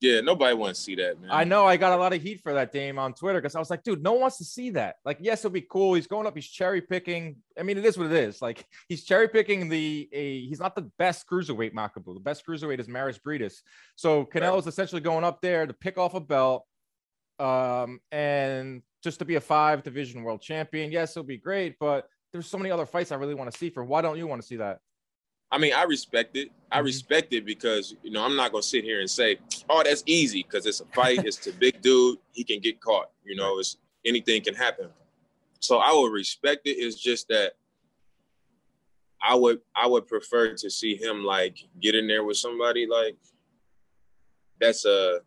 Yeah, 0.00 0.22
nobody 0.22 0.54
wants 0.54 0.78
to 0.78 0.84
see 0.84 0.94
that, 0.94 1.20
man. 1.20 1.30
I 1.30 1.44
know. 1.44 1.66
I 1.66 1.76
got 1.76 1.92
a 1.92 1.96
lot 1.96 2.14
of 2.14 2.22
heat 2.22 2.40
for 2.42 2.54
that 2.54 2.72
Dame 2.72 2.98
on 2.98 3.12
Twitter 3.12 3.38
because 3.38 3.54
I 3.54 3.58
was 3.58 3.68
like, 3.68 3.82
dude, 3.82 4.02
no 4.02 4.12
one 4.12 4.22
wants 4.22 4.38
to 4.38 4.44
see 4.44 4.70
that. 4.70 4.96
Like, 5.04 5.18
yes, 5.20 5.40
it'll 5.40 5.50
be 5.50 5.60
cool. 5.60 5.92
He's 5.92 6.06
going 6.06 6.26
up. 6.26 6.34
He's 6.34 6.48
cherry 6.48 6.80
picking. 6.80 7.36
I 7.58 7.62
mean, 7.62 7.76
it 7.76 7.84
is 7.84 7.98
what 7.98 8.06
it 8.06 8.12
is. 8.12 8.40
Like, 8.40 8.64
he's 8.88 9.04
cherry 9.04 9.28
picking 9.28 9.68
the. 9.68 10.08
A, 10.12 10.46
he's 10.46 10.58
not 10.58 10.74
the 10.74 10.90
best 10.98 11.28
cruiserweight 11.28 11.74
Makabu. 11.74 12.14
The 12.14 12.20
best 12.20 12.46
cruiserweight 12.46 12.80
is 12.80 12.88
Mairis 12.88 13.20
Briedis. 13.20 13.56
So 13.96 14.24
Canelo's 14.24 14.64
right. 14.64 14.68
essentially 14.68 15.02
going 15.02 15.24
up 15.24 15.42
there 15.42 15.66
to 15.66 15.74
pick 15.74 15.98
off 15.98 16.14
a 16.14 16.20
belt, 16.20 16.64
um, 17.38 18.00
and 18.10 18.82
just 19.02 19.18
to 19.18 19.26
be 19.26 19.34
a 19.34 19.40
five 19.40 19.82
division 19.82 20.22
world 20.22 20.40
champion. 20.40 20.90
Yes, 20.90 21.12
it'll 21.12 21.24
be 21.24 21.36
great, 21.36 21.76
but 21.78 22.08
there's 22.32 22.46
so 22.46 22.56
many 22.56 22.70
other 22.70 22.86
fights 22.86 23.12
I 23.12 23.16
really 23.16 23.34
want 23.34 23.52
to 23.52 23.58
see 23.58 23.68
for. 23.68 23.84
Why 23.84 24.00
don't 24.00 24.16
you 24.16 24.26
want 24.26 24.40
to 24.40 24.48
see 24.48 24.56
that? 24.56 24.78
I 25.52 25.58
mean, 25.58 25.72
I 25.74 25.82
respect 25.84 26.36
it. 26.36 26.50
I 26.70 26.76
mm-hmm. 26.76 26.86
respect 26.86 27.32
it 27.32 27.44
because 27.44 27.94
you 28.02 28.10
know 28.10 28.24
I'm 28.24 28.36
not 28.36 28.52
gonna 28.52 28.62
sit 28.62 28.84
here 28.84 29.00
and 29.00 29.10
say, 29.10 29.38
"Oh, 29.68 29.82
that's 29.82 30.02
easy," 30.06 30.42
because 30.42 30.66
it's 30.66 30.80
a 30.80 30.86
fight. 30.86 31.24
it's 31.24 31.46
a 31.46 31.52
big 31.52 31.80
dude. 31.82 32.18
He 32.32 32.44
can 32.44 32.60
get 32.60 32.80
caught. 32.80 33.10
You 33.24 33.36
know, 33.36 33.58
it's 33.58 33.76
anything 34.04 34.42
can 34.42 34.54
happen. 34.54 34.88
So 35.58 35.78
I 35.78 35.92
would 35.92 36.12
respect 36.12 36.66
it. 36.66 36.76
It's 36.78 37.00
just 37.00 37.28
that 37.28 37.52
I 39.22 39.34
would 39.34 39.60
I 39.74 39.86
would 39.86 40.06
prefer 40.06 40.54
to 40.54 40.70
see 40.70 40.96
him 40.96 41.24
like 41.24 41.58
get 41.80 41.94
in 41.94 42.06
there 42.06 42.24
with 42.24 42.36
somebody 42.36 42.86
like 42.86 43.16
that's 44.60 44.84
a 44.84 45.20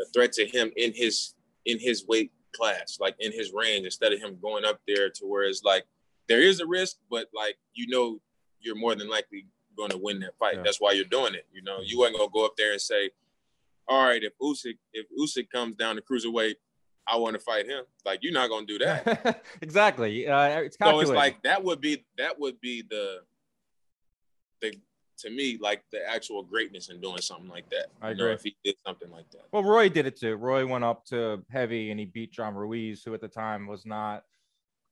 a 0.00 0.04
threat 0.14 0.32
to 0.32 0.46
him 0.46 0.70
in 0.76 0.92
his 0.94 1.34
in 1.66 1.78
his 1.78 2.06
weight 2.06 2.32
class, 2.52 2.98
like 3.00 3.16
in 3.20 3.32
his 3.32 3.52
range, 3.52 3.84
instead 3.84 4.12
of 4.12 4.20
him 4.20 4.38
going 4.40 4.64
up 4.64 4.80
there 4.86 5.10
to 5.10 5.26
where 5.26 5.42
it's 5.42 5.62
like 5.62 5.84
there 6.28 6.40
is 6.40 6.60
a 6.60 6.66
risk, 6.66 6.96
but 7.10 7.28
like 7.34 7.56
you 7.74 7.86
know 7.88 8.20
you're 8.60 8.74
more 8.74 8.94
than 8.94 9.08
likely 9.08 9.46
going 9.78 9.90
to 9.90 9.98
win 9.98 10.20
that 10.20 10.36
fight. 10.38 10.56
Yeah. 10.56 10.62
That's 10.62 10.80
why 10.80 10.92
you're 10.92 11.04
doing 11.04 11.34
it. 11.34 11.46
You 11.52 11.62
know, 11.62 11.78
you 11.82 12.04
ain't 12.04 12.16
gonna 12.16 12.30
go 12.32 12.44
up 12.44 12.56
there 12.58 12.72
and 12.72 12.80
say, 12.80 13.10
"All 13.86 14.04
right, 14.04 14.22
if 14.22 14.32
Usyk 14.42 14.76
if 14.92 15.06
Usyk 15.18 15.48
comes 15.50 15.76
down 15.76 15.96
to 15.96 16.02
cruiserweight, 16.02 16.56
I 17.06 17.16
want 17.16 17.34
to 17.34 17.40
fight 17.40 17.66
him." 17.66 17.84
Like 18.04 18.20
you're 18.22 18.32
not 18.32 18.50
gonna 18.50 18.66
do 18.66 18.78
that. 18.80 19.42
exactly. 19.62 20.28
Uh, 20.28 20.60
it's 20.60 20.76
so 20.82 21.00
it's 21.00 21.10
like 21.10 21.42
that 21.44 21.62
would 21.64 21.80
be 21.80 22.04
that 22.18 22.38
would 22.38 22.60
be 22.60 22.82
the 22.82 23.20
the 24.60 24.74
to 25.18 25.30
me 25.30 25.58
like 25.60 25.82
the 25.90 26.06
actual 26.08 26.42
greatness 26.42 26.90
in 26.90 27.00
doing 27.00 27.20
something 27.20 27.48
like 27.48 27.68
that. 27.70 27.86
I 28.02 28.10
agree. 28.10 28.26
Know, 28.26 28.32
if 28.32 28.42
he 28.42 28.56
did 28.64 28.76
something 28.86 29.10
like 29.10 29.30
that. 29.30 29.42
Well, 29.52 29.64
Roy 29.64 29.88
did 29.88 30.06
it 30.06 30.18
too. 30.18 30.36
Roy 30.36 30.66
went 30.66 30.84
up 30.84 31.04
to 31.06 31.42
heavy 31.50 31.90
and 31.90 31.98
he 31.98 32.06
beat 32.06 32.32
John 32.32 32.54
Ruiz, 32.54 33.02
who 33.04 33.14
at 33.14 33.20
the 33.20 33.28
time 33.28 33.66
was 33.66 33.84
not 33.84 34.24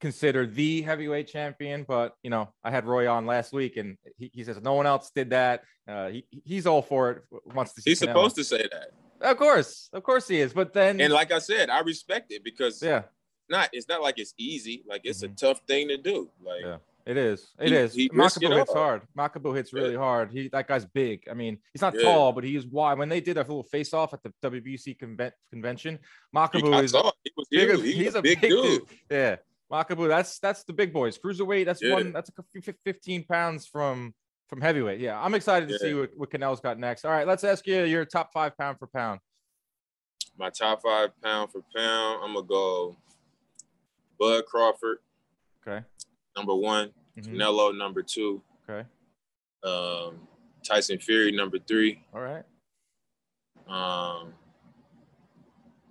considered 0.00 0.54
the 0.54 0.82
heavyweight 0.82 1.28
champion, 1.28 1.84
but 1.86 2.14
you 2.22 2.30
know, 2.30 2.52
I 2.62 2.70
had 2.70 2.86
Roy 2.86 3.10
on 3.10 3.26
last 3.26 3.52
week, 3.52 3.76
and 3.76 3.96
he, 4.18 4.30
he 4.32 4.44
says 4.44 4.60
no 4.62 4.74
one 4.74 4.86
else 4.86 5.10
did 5.14 5.30
that. 5.30 5.62
Uh, 5.88 6.08
he 6.08 6.26
he's 6.44 6.66
all 6.66 6.82
for 6.82 7.10
it. 7.10 7.22
Wants 7.54 7.72
to. 7.74 7.82
See 7.82 7.90
he's 7.90 8.00
Canelo. 8.00 8.06
supposed 8.06 8.36
to 8.36 8.44
say 8.44 8.68
that. 8.70 8.90
Of 9.20 9.38
course, 9.38 9.88
of 9.92 10.02
course 10.02 10.28
he 10.28 10.40
is. 10.40 10.52
But 10.52 10.72
then, 10.72 11.00
and 11.00 11.12
like 11.12 11.32
I 11.32 11.38
said, 11.38 11.70
I 11.70 11.80
respect 11.80 12.32
it 12.32 12.44
because 12.44 12.82
yeah, 12.82 13.02
not 13.48 13.70
it's 13.72 13.88
not 13.88 14.02
like 14.02 14.18
it's 14.18 14.34
easy. 14.36 14.84
Like 14.86 15.02
it's 15.04 15.22
mm-hmm. 15.22 15.32
a 15.32 15.36
tough 15.36 15.60
thing 15.66 15.88
to 15.88 15.96
do. 15.96 16.30
Like 16.42 16.62
yeah. 16.62 16.76
It 17.06 17.16
is. 17.16 17.46
It 17.60 17.68
he, 17.68 17.74
is. 17.76 17.94
He 17.94 18.08
Makabu 18.08 18.58
hits 18.58 18.72
hard. 18.72 19.02
Makabu 19.16 19.54
hits 19.54 19.72
really 19.72 19.92
yeah. 19.92 19.98
hard. 19.98 20.32
He 20.32 20.48
that 20.48 20.66
guy's 20.66 20.84
big. 20.84 21.22
I 21.30 21.34
mean, 21.34 21.58
he's 21.72 21.80
not 21.80 21.94
yeah. 21.94 22.02
tall, 22.02 22.32
but 22.32 22.42
he 22.42 22.56
is 22.56 22.66
wide. 22.66 22.98
When 22.98 23.08
they 23.08 23.20
did 23.20 23.36
a 23.36 23.42
little 23.42 23.62
face 23.62 23.94
off 23.94 24.12
at 24.12 24.24
the 24.24 24.32
WBC 24.42 24.98
conven- 24.98 25.30
convention, 25.52 26.00
Makabu 26.34 26.82
is 26.82 26.92
he 27.48 27.64
big, 27.64 27.80
he's, 27.80 28.16
a 28.16 28.22
big, 28.22 28.40
big 28.40 28.50
dude. 28.50 28.64
dude. 28.64 28.82
Yeah. 29.08 29.36
Makabu, 29.70 30.08
that's 30.08 30.38
that's 30.38 30.64
the 30.64 30.72
big 30.72 30.92
boys. 30.92 31.18
Cruiserweight, 31.18 31.64
that's 31.64 31.82
yeah. 31.82 31.94
one. 31.94 32.12
That's 32.12 32.30
a 32.30 32.72
15 32.84 33.24
pounds 33.24 33.66
from 33.66 34.14
from 34.48 34.60
heavyweight. 34.60 35.00
Yeah, 35.00 35.20
I'm 35.20 35.34
excited 35.34 35.68
to 35.68 35.74
yeah. 35.74 35.78
see 35.80 35.94
what, 35.94 36.10
what 36.16 36.30
Canelo's 36.30 36.60
got 36.60 36.78
next. 36.78 37.04
All 37.04 37.10
right, 37.10 37.26
let's 37.26 37.42
ask 37.44 37.66
you 37.66 37.82
your 37.82 38.04
top 38.04 38.32
five 38.32 38.56
pound 38.56 38.78
for 38.78 38.86
pound. 38.86 39.20
My 40.38 40.50
top 40.50 40.82
five 40.82 41.10
pound 41.22 41.50
for 41.50 41.62
pound, 41.74 42.20
I'm 42.22 42.34
gonna 42.34 42.46
go 42.46 42.96
Bud 44.18 44.46
Crawford. 44.46 44.98
Okay. 45.66 45.84
Number 46.36 46.54
one, 46.54 46.92
mm-hmm. 47.18 47.34
Canelo 47.34 47.76
number 47.76 48.02
two. 48.02 48.42
Okay. 48.68 48.86
Um, 49.64 50.20
Tyson 50.64 50.98
Fury 50.98 51.32
number 51.32 51.58
three. 51.58 52.04
All 52.14 52.20
right. 52.20 52.44
Um, 53.66 54.34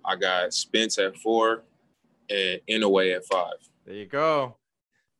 I 0.04 0.16
got 0.16 0.54
Spence 0.54 0.98
at 0.98 1.16
four 1.18 1.64
and 2.30 2.60
Inoue 2.68 3.16
at 3.16 3.24
five. 3.26 3.54
There 3.84 3.94
you 3.94 4.06
go. 4.06 4.56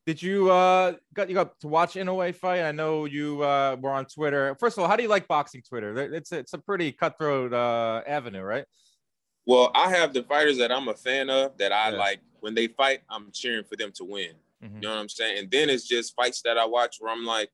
Did 0.06 0.22
you 0.22 0.50
uh 0.50 0.94
got 1.14 1.28
you 1.28 1.34
got 1.34 1.58
to 1.60 1.68
watch 1.68 1.94
Inoue 1.94 2.34
fight? 2.34 2.62
I 2.62 2.72
know 2.72 3.06
you 3.06 3.42
uh 3.42 3.76
were 3.80 3.90
on 3.90 4.06
Twitter. 4.06 4.56
First 4.60 4.78
of 4.78 4.82
all, 4.82 4.88
how 4.88 4.96
do 4.96 5.02
you 5.02 5.08
like 5.08 5.26
boxing 5.26 5.62
Twitter? 5.62 6.14
It's 6.14 6.30
it's 6.30 6.52
a 6.52 6.58
pretty 6.58 6.92
cutthroat 6.92 7.52
uh 7.52 8.02
avenue, 8.06 8.42
right? 8.42 8.64
Well, 9.46 9.70
I 9.74 9.90
have 9.90 10.12
the 10.12 10.22
fighters 10.24 10.58
that 10.58 10.70
I'm 10.72 10.88
a 10.88 10.94
fan 10.94 11.30
of 11.30 11.56
that 11.58 11.72
I 11.72 11.90
yeah. 11.90 11.96
like. 11.96 12.20
When 12.40 12.54
they 12.54 12.68
fight, 12.68 13.00
I'm 13.10 13.32
cheering 13.32 13.64
for 13.64 13.74
them 13.74 13.90
to 13.96 14.04
win. 14.04 14.30
Mm-hmm. 14.62 14.76
You 14.76 14.80
know 14.82 14.90
what 14.90 15.00
I'm 15.00 15.08
saying? 15.08 15.38
And 15.38 15.50
then 15.50 15.68
it's 15.68 15.88
just 15.88 16.14
fights 16.14 16.42
that 16.42 16.56
I 16.56 16.64
watch 16.64 16.96
where 17.00 17.12
I'm 17.12 17.24
like, 17.24 17.50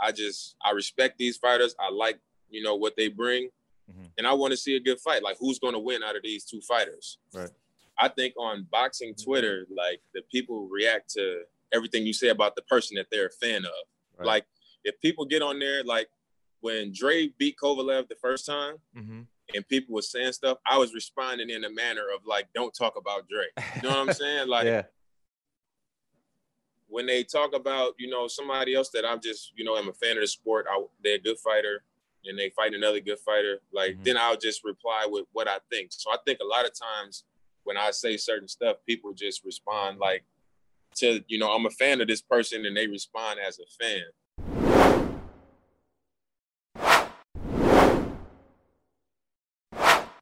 I 0.00 0.10
just 0.10 0.56
I 0.64 0.72
respect 0.72 1.18
these 1.18 1.36
fighters. 1.36 1.76
I 1.78 1.90
like 1.90 2.18
you 2.48 2.62
know 2.62 2.74
what 2.74 2.96
they 2.96 3.08
bring, 3.08 3.48
mm-hmm. 3.90 4.06
and 4.18 4.26
I 4.26 4.32
want 4.32 4.50
to 4.50 4.56
see 4.56 4.74
a 4.74 4.80
good 4.80 4.98
fight. 5.00 5.22
Like 5.22 5.36
who's 5.38 5.60
going 5.60 5.74
to 5.74 5.78
win 5.78 6.02
out 6.02 6.16
of 6.16 6.22
these 6.22 6.44
two 6.44 6.60
fighters? 6.60 7.18
Right. 7.32 7.50
I 8.02 8.08
think 8.08 8.34
on 8.36 8.66
boxing 8.68 9.14
Twitter, 9.14 9.64
like 9.70 10.00
the 10.12 10.22
people 10.22 10.66
react 10.66 11.08
to 11.10 11.42
everything 11.72 12.04
you 12.04 12.12
say 12.12 12.30
about 12.30 12.56
the 12.56 12.62
person 12.62 12.96
that 12.96 13.06
they're 13.12 13.26
a 13.26 13.30
fan 13.30 13.64
of. 13.64 13.70
Right. 14.18 14.26
Like 14.26 14.46
if 14.82 15.00
people 15.00 15.24
get 15.24 15.40
on 15.40 15.60
there, 15.60 15.84
like 15.84 16.08
when 16.62 16.92
Dre 16.92 17.28
beat 17.38 17.56
Kovalev 17.62 18.08
the 18.08 18.16
first 18.16 18.44
time, 18.44 18.74
mm-hmm. 18.96 19.20
and 19.54 19.68
people 19.68 19.94
were 19.94 20.02
saying 20.02 20.32
stuff, 20.32 20.58
I 20.66 20.78
was 20.78 20.94
responding 20.94 21.48
in 21.50 21.62
a 21.62 21.70
manner 21.70 22.06
of 22.12 22.26
like, 22.26 22.48
"Don't 22.52 22.74
talk 22.74 22.94
about 22.96 23.28
Dre." 23.28 23.44
You 23.76 23.82
know 23.82 24.00
what 24.00 24.08
I'm 24.08 24.14
saying? 24.14 24.48
Like, 24.48 24.64
yeah. 24.64 24.82
when 26.88 27.06
they 27.06 27.22
talk 27.22 27.54
about 27.54 27.94
you 27.98 28.10
know 28.10 28.26
somebody 28.26 28.74
else 28.74 28.90
that 28.90 29.04
I'm 29.04 29.20
just 29.20 29.52
you 29.54 29.64
know 29.64 29.76
I'm 29.76 29.88
a 29.88 29.92
fan 29.92 30.16
of 30.16 30.22
the 30.22 30.26
sport, 30.26 30.66
I, 30.68 30.82
they're 31.04 31.14
a 31.14 31.18
good 31.20 31.38
fighter, 31.38 31.84
and 32.24 32.36
they 32.36 32.50
fight 32.50 32.74
another 32.74 32.98
good 32.98 33.20
fighter. 33.20 33.60
Like 33.72 33.92
mm-hmm. 33.92 34.02
then 34.02 34.16
I'll 34.16 34.36
just 34.36 34.64
reply 34.64 35.06
with 35.08 35.26
what 35.32 35.46
I 35.46 35.58
think. 35.70 35.92
So 35.92 36.10
I 36.10 36.16
think 36.26 36.40
a 36.40 36.44
lot 36.44 36.64
of 36.64 36.72
times 36.76 37.22
when 37.64 37.76
I 37.76 37.90
say 37.90 38.16
certain 38.16 38.48
stuff, 38.48 38.76
people 38.86 39.12
just 39.12 39.44
respond 39.44 39.98
like 39.98 40.24
to, 40.96 41.22
you 41.26 41.38
know, 41.38 41.50
I'm 41.50 41.66
a 41.66 41.70
fan 41.70 42.00
of 42.00 42.08
this 42.08 42.22
person 42.22 42.66
and 42.66 42.76
they 42.76 42.86
respond 42.86 43.40
as 43.40 43.58
a 43.58 43.66
fan. 43.82 44.02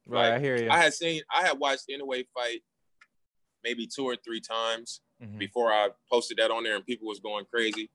Right, 0.07 0.29
like, 0.29 0.33
I 0.33 0.39
hear 0.39 0.61
you. 0.61 0.69
I 0.69 0.77
had 0.77 0.93
seen, 0.93 1.21
I 1.33 1.47
had 1.47 1.57
watched 1.57 1.89
Inoue 1.89 2.25
fight 2.33 2.61
maybe 3.63 3.87
two 3.87 4.03
or 4.03 4.15
three 4.15 4.41
times 4.41 5.01
mm-hmm. 5.23 5.37
before 5.37 5.71
I 5.71 5.89
posted 6.11 6.37
that 6.37 6.51
on 6.51 6.63
there 6.63 6.75
and 6.75 6.85
people 6.85 7.07
was 7.07 7.19
going 7.19 7.45
crazy. 7.45 7.89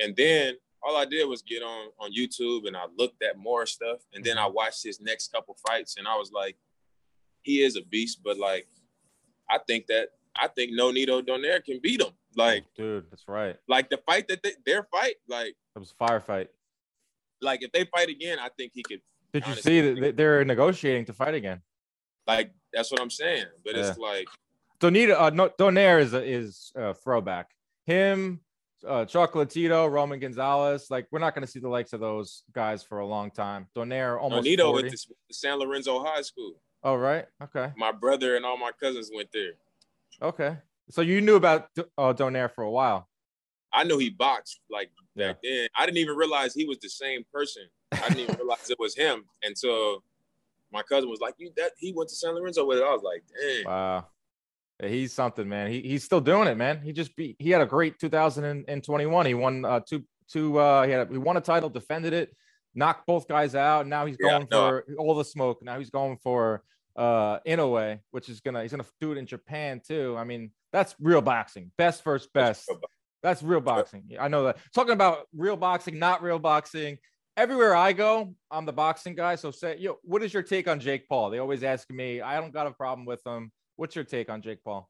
And 0.00 0.16
then 0.16 0.54
all 0.82 0.96
I 0.96 1.04
did 1.04 1.28
was 1.28 1.42
get 1.42 1.62
on 1.62 1.88
on 1.98 2.12
YouTube 2.14 2.66
and 2.66 2.76
I 2.76 2.84
looked 2.96 3.22
at 3.22 3.36
more 3.36 3.66
stuff, 3.66 3.98
and 4.14 4.24
then 4.24 4.38
I 4.38 4.46
watched 4.46 4.84
his 4.84 5.00
next 5.00 5.32
couple 5.32 5.56
fights, 5.66 5.96
and 5.98 6.06
I 6.06 6.16
was 6.16 6.30
like, 6.32 6.56
he 7.48 7.62
is 7.62 7.76
a 7.76 7.82
beast, 7.82 8.20
but 8.22 8.36
like, 8.38 8.66
I 9.50 9.58
think 9.66 9.86
that 9.86 10.08
I 10.36 10.48
think 10.48 10.72
No 10.74 10.90
Nito 10.90 11.22
Donaire 11.22 11.64
can 11.64 11.80
beat 11.82 12.02
him. 12.02 12.12
Like, 12.36 12.66
dude, 12.76 13.06
that's 13.10 13.26
right. 13.26 13.56
like 13.68 13.88
the 13.88 13.96
fight 14.06 14.28
that 14.28 14.42
they, 14.42 14.52
their 14.66 14.82
fight, 14.92 15.14
like, 15.28 15.56
It 15.74 15.78
was 15.78 15.94
a 15.98 16.04
firefight. 16.04 16.48
like 17.40 17.62
if 17.62 17.72
they 17.72 17.84
fight 17.86 18.10
again, 18.10 18.38
I 18.38 18.50
think 18.50 18.72
he 18.74 18.82
could. 18.82 19.00
Did 19.32 19.44
you 19.46 19.52
Honestly, 19.52 19.62
see 19.72 19.80
that 19.80 20.00
they- 20.00 20.10
they're 20.12 20.44
negotiating 20.44 21.06
to 21.06 21.14
fight 21.14 21.34
again? 21.34 21.62
Like, 22.26 22.52
that's 22.72 22.90
what 22.92 23.00
I'm 23.00 23.08
saying. 23.10 23.46
But 23.64 23.74
it's 23.76 23.96
like, 23.98 24.28
Donita, 24.80 25.18
uh, 25.18 25.30
no, 25.30 25.48
Donaire 25.48 26.00
is 26.00 26.12
a, 26.12 26.22
is 26.22 26.70
a 26.76 26.92
throwback. 26.92 27.50
Him, 27.86 28.40
uh, 28.86 29.06
Chocolatito, 29.06 29.90
Roman 29.90 30.20
Gonzalez. 30.20 30.88
Like 30.90 31.08
we're 31.10 31.18
not 31.18 31.34
going 31.34 31.44
to 31.46 31.50
see 31.50 31.58
the 31.58 31.68
likes 31.70 31.94
of 31.94 32.00
those 32.00 32.42
guys 32.52 32.82
for 32.82 32.98
a 32.98 33.06
long 33.06 33.30
time. 33.30 33.66
Donaire 33.74 34.20
almost 34.20 34.44
Nito 34.44 34.64
40. 34.70 34.82
went 34.82 34.94
to 34.94 35.06
San 35.32 35.58
Lorenzo 35.58 36.04
High 36.04 36.20
School. 36.22 36.60
Oh 36.84 36.94
right, 36.94 37.26
okay, 37.42 37.72
My 37.76 37.90
brother 37.92 38.36
and 38.36 38.44
all 38.44 38.56
my 38.56 38.70
cousins 38.78 39.10
went 39.14 39.30
there. 39.32 39.52
okay. 40.22 40.56
So 40.90 41.02
you 41.02 41.20
knew 41.20 41.36
about 41.36 41.68
uh, 41.76 42.14
Donaire 42.14 42.50
for 42.50 42.64
a 42.64 42.70
while. 42.70 43.08
I 43.72 43.84
knew 43.84 43.98
he 43.98 44.08
boxed 44.10 44.60
like 44.70 44.90
Yeah. 45.14 45.28
back 45.32 45.42
then. 45.42 45.68
I 45.76 45.84
didn't 45.84 45.98
even 45.98 46.16
realize 46.16 46.54
he 46.54 46.64
was 46.64 46.78
the 46.78 46.88
same 46.88 47.24
person. 47.32 47.64
I 47.92 48.08
didn't 48.08 48.20
even 48.20 48.36
realize 48.38 48.70
it 48.70 48.78
was 48.78 48.94
him 48.96 49.24
until 49.42 50.02
my 50.72 50.82
cousin 50.82 51.10
was 51.10 51.20
like, 51.20 51.34
"You 51.38 51.50
that 51.56 51.72
he 51.78 51.92
went 51.92 52.08
to 52.10 52.14
San 52.14 52.34
Lorenzo 52.34 52.64
with 52.64 52.78
it." 52.78 52.84
I 52.84 52.92
was 52.92 53.02
like, 53.02 53.22
"Dang." 53.40 53.66
Wow. 53.66 54.06
He's 54.80 55.12
something, 55.12 55.48
man. 55.48 55.70
He, 55.70 55.80
he's 55.82 56.04
still 56.04 56.20
doing 56.20 56.46
it, 56.46 56.56
man. 56.56 56.80
He 56.80 56.92
just 56.92 57.16
beat. 57.16 57.34
He 57.40 57.50
had 57.50 57.60
a 57.60 57.66
great 57.66 57.98
2021. 57.98 59.26
He 59.26 59.34
won 59.34 59.64
uh, 59.64 59.80
two 59.80 60.04
two. 60.28 60.56
Uh, 60.58 60.84
he 60.84 60.92
had 60.92 61.08
a, 61.08 61.10
he 61.12 61.18
won 61.18 61.36
a 61.36 61.40
title, 61.40 61.68
defended 61.68 62.12
it, 62.12 62.34
knocked 62.78 63.06
both 63.06 63.28
guys 63.28 63.54
out. 63.54 63.86
Now 63.86 64.06
he's 64.06 64.16
Yeah, 64.20 64.38
going 64.38 64.48
no. 64.50 64.58
for 64.68 64.84
all 64.96 65.14
the 65.14 65.24
smoke. 65.24 65.62
Now 65.62 65.78
he's 65.78 65.90
going 65.90 66.16
for 66.18 66.62
uh 66.96 67.40
Inoue, 67.40 68.00
which 68.12 68.28
is 68.28 68.40
gonna 68.40 68.62
he's 68.62 68.70
gonna 68.70 68.86
do 69.00 69.12
it 69.12 69.18
in 69.18 69.26
Japan 69.26 69.80
too. 69.86 70.16
I 70.16 70.24
mean, 70.24 70.52
that's 70.72 70.94
real 71.00 71.20
boxing. 71.20 71.70
Best 71.76 72.02
first 72.02 72.32
best. 72.32 72.70
That's 73.22 73.42
real 73.42 73.60
boxing. 73.60 74.04
Yeah, 74.08 74.22
I 74.24 74.28
know 74.28 74.44
that. 74.44 74.58
Talking 74.74 74.92
about 74.92 75.26
real 75.34 75.56
boxing, 75.56 75.98
not 75.98 76.22
real 76.22 76.38
boxing. 76.38 76.98
Everywhere 77.36 77.74
I 77.74 77.92
go, 77.92 78.34
I'm 78.50 78.64
the 78.66 78.72
boxing 78.72 79.14
guy. 79.14 79.36
So 79.36 79.50
say, 79.52 79.76
yo, 79.78 79.98
what 80.02 80.22
is 80.22 80.34
your 80.34 80.42
take 80.42 80.66
on 80.66 80.80
Jake 80.80 81.08
Paul? 81.08 81.30
They 81.30 81.38
always 81.38 81.62
ask 81.62 81.88
me. 81.90 82.20
I 82.20 82.40
don't 82.40 82.52
got 82.52 82.66
a 82.66 82.72
problem 82.72 83.06
with 83.06 83.24
him. 83.24 83.52
What's 83.76 83.94
your 83.94 84.04
take 84.04 84.28
on 84.28 84.42
Jake 84.42 84.62
Paul? 84.64 84.88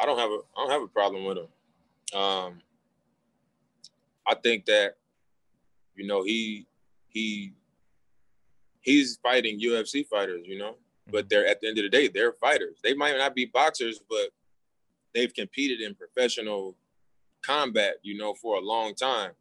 I 0.00 0.06
don't 0.06 0.18
have 0.18 0.30
a 0.30 0.38
I 0.56 0.60
don't 0.62 0.70
have 0.70 0.82
a 0.82 0.88
problem 0.88 1.24
with 1.24 1.38
him. 1.38 2.20
Um, 2.20 2.60
I 4.26 4.34
think 4.36 4.66
that 4.66 4.96
you 5.96 6.06
know 6.06 6.22
he 6.22 6.67
he 7.08 7.52
he's 8.80 9.18
fighting 9.22 9.60
UFC 9.60 10.06
fighters, 10.06 10.46
you 10.46 10.58
know, 10.58 10.76
but 11.10 11.26
mhm. 11.26 11.28
they're 11.28 11.46
at 11.46 11.60
the 11.60 11.68
end 11.68 11.78
of 11.78 11.84
the 11.84 11.90
day 11.90 12.08
they're 12.08 12.32
fighters. 12.32 12.78
They 12.82 12.94
might 12.94 13.16
not 13.16 13.34
be 13.34 13.46
boxers, 13.46 14.00
but 14.08 14.30
they've 15.14 15.32
competed 15.32 15.80
in 15.80 15.94
professional 15.94 16.76
combat, 17.42 17.96
you 18.02 18.16
know, 18.16 18.34
for 18.34 18.56
a 18.56 18.60
long 18.60 18.94
time. 18.94 19.32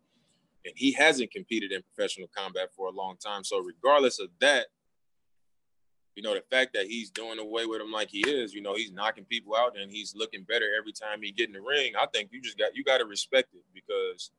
And 0.66 0.74
he 0.76 0.92
hasn't 0.92 1.32
competed 1.32 1.72
in 1.72 1.82
professional 1.84 2.28
combat 2.36 2.70
for 2.76 2.88
a 2.88 2.92
long 2.92 3.16
time. 3.18 3.44
So 3.44 3.60
regardless 3.60 4.20
of 4.20 4.30
that, 4.42 4.68
you 6.16 6.24
know, 6.24 6.34
the 6.34 6.44
fact 6.50 6.74
that 6.74 6.88
he's 6.88 7.12
doing 7.12 7.38
away 7.38 7.68
with 7.68 7.80
him 7.80 7.92
like 7.92 8.10
he 8.10 8.22
is, 8.22 8.54
you 8.54 8.62
know, 8.62 8.74
he's 8.74 8.92
knocking 8.92 9.24
people 9.26 9.56
out 9.56 9.78
and 9.80 9.92
he's 9.92 10.16
looking 10.16 10.44
better 10.44 10.66
every 10.78 10.92
time 10.92 11.22
he 11.22 11.32
get 11.32 11.48
in 11.48 11.54
the 11.54 11.62
ring. 11.62 11.94
I 11.96 12.08
think 12.08 12.30
you 12.32 12.42
just 12.42 12.58
got 12.58 12.76
you 12.76 12.84
got 12.84 12.98
to 12.98 13.06
respect 13.06 13.54
it 13.54 13.64
because 13.74 14.32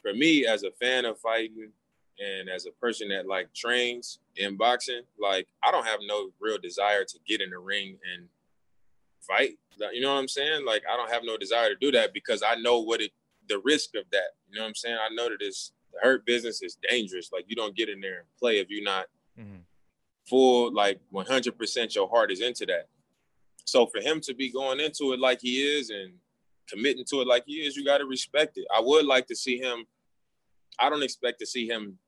for 0.00 0.14
me, 0.14 0.46
as 0.46 0.62
a 0.62 0.70
fan 0.80 1.04
of 1.04 1.18
fighting 1.18 1.70
and 2.20 2.48
as 2.48 2.66
a 2.66 2.70
person 2.72 3.08
that 3.08 3.26
like 3.26 3.52
trains 3.54 4.18
in 4.36 4.56
boxing, 4.56 5.02
like 5.18 5.48
I 5.64 5.70
don't 5.70 5.86
have 5.86 6.00
no 6.06 6.30
real 6.40 6.58
desire 6.58 7.04
to 7.04 7.18
get 7.26 7.40
in 7.40 7.50
the 7.50 7.58
ring 7.58 7.98
and 8.14 8.28
fight. 9.22 9.58
You 9.92 10.00
know 10.02 10.12
what 10.14 10.20
I'm 10.20 10.28
saying? 10.28 10.64
Like 10.66 10.82
I 10.90 10.96
don't 10.96 11.10
have 11.10 11.22
no 11.24 11.36
desire 11.36 11.70
to 11.70 11.76
do 11.80 11.90
that 11.92 12.12
because 12.12 12.42
I 12.42 12.56
know 12.56 12.80
what 12.80 13.00
it 13.00 13.12
the 13.48 13.60
risk 13.64 13.94
of 13.96 14.04
that. 14.12 14.30
You 14.48 14.56
know 14.56 14.62
what 14.62 14.68
I'm 14.68 14.74
saying? 14.74 14.98
I 15.00 15.12
know 15.14 15.28
that 15.28 15.38
it's 15.40 15.72
the 15.92 15.98
hurt 16.02 16.24
business 16.26 16.62
is 16.62 16.76
dangerous. 16.88 17.30
Like 17.32 17.46
you 17.48 17.56
don't 17.56 17.74
get 17.74 17.88
in 17.88 18.00
there 18.00 18.18
and 18.20 18.26
play 18.38 18.58
if 18.58 18.68
you're 18.70 18.84
not 18.84 19.06
Mhm. 19.38 19.64
full 20.28 20.72
like 20.72 21.00
100% 21.12 21.94
your 21.94 22.08
heart 22.08 22.30
is 22.30 22.40
into 22.40 22.66
that 22.66 22.88
so 23.64 23.86
for 23.86 24.00
him 24.00 24.20
to 24.20 24.34
be 24.34 24.50
going 24.50 24.80
into 24.80 25.12
it 25.12 25.20
like 25.20 25.40
he 25.40 25.62
is 25.62 25.90
and 25.90 26.12
committing 26.68 27.04
to 27.04 27.20
it 27.20 27.26
like 27.26 27.44
he 27.46 27.54
is 27.66 27.76
you 27.76 27.84
got 27.84 27.98
to 27.98 28.04
respect 28.06 28.58
it 28.58 28.66
i 28.74 28.80
would 28.80 29.06
like 29.06 29.26
to 29.26 29.34
see 29.34 29.58
him 29.58 29.86
i 30.78 30.88
don't 30.90 31.02
expect 31.02 31.38
to 31.38 31.46
see 31.46 31.66
him 31.66 31.98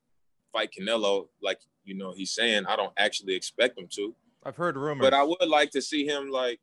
fight 0.53 0.71
canelo 0.77 1.29
like 1.43 1.61
you 1.85 1.95
know 1.95 2.13
he's 2.13 2.33
saying 2.33 2.65
i 2.67 2.77
don't 2.77 2.93
actually 2.99 3.35
expect 3.35 3.79
him 3.79 3.89
to 3.91 4.15
I've 4.45 4.57
heard 4.57 4.77
rumors. 4.77 5.05
but 5.05 5.15
i 5.15 5.23
would 5.23 5.49
like 5.49 5.71
to 5.71 5.83
see 5.83 6.07
him 6.07 6.31
like 6.31 6.61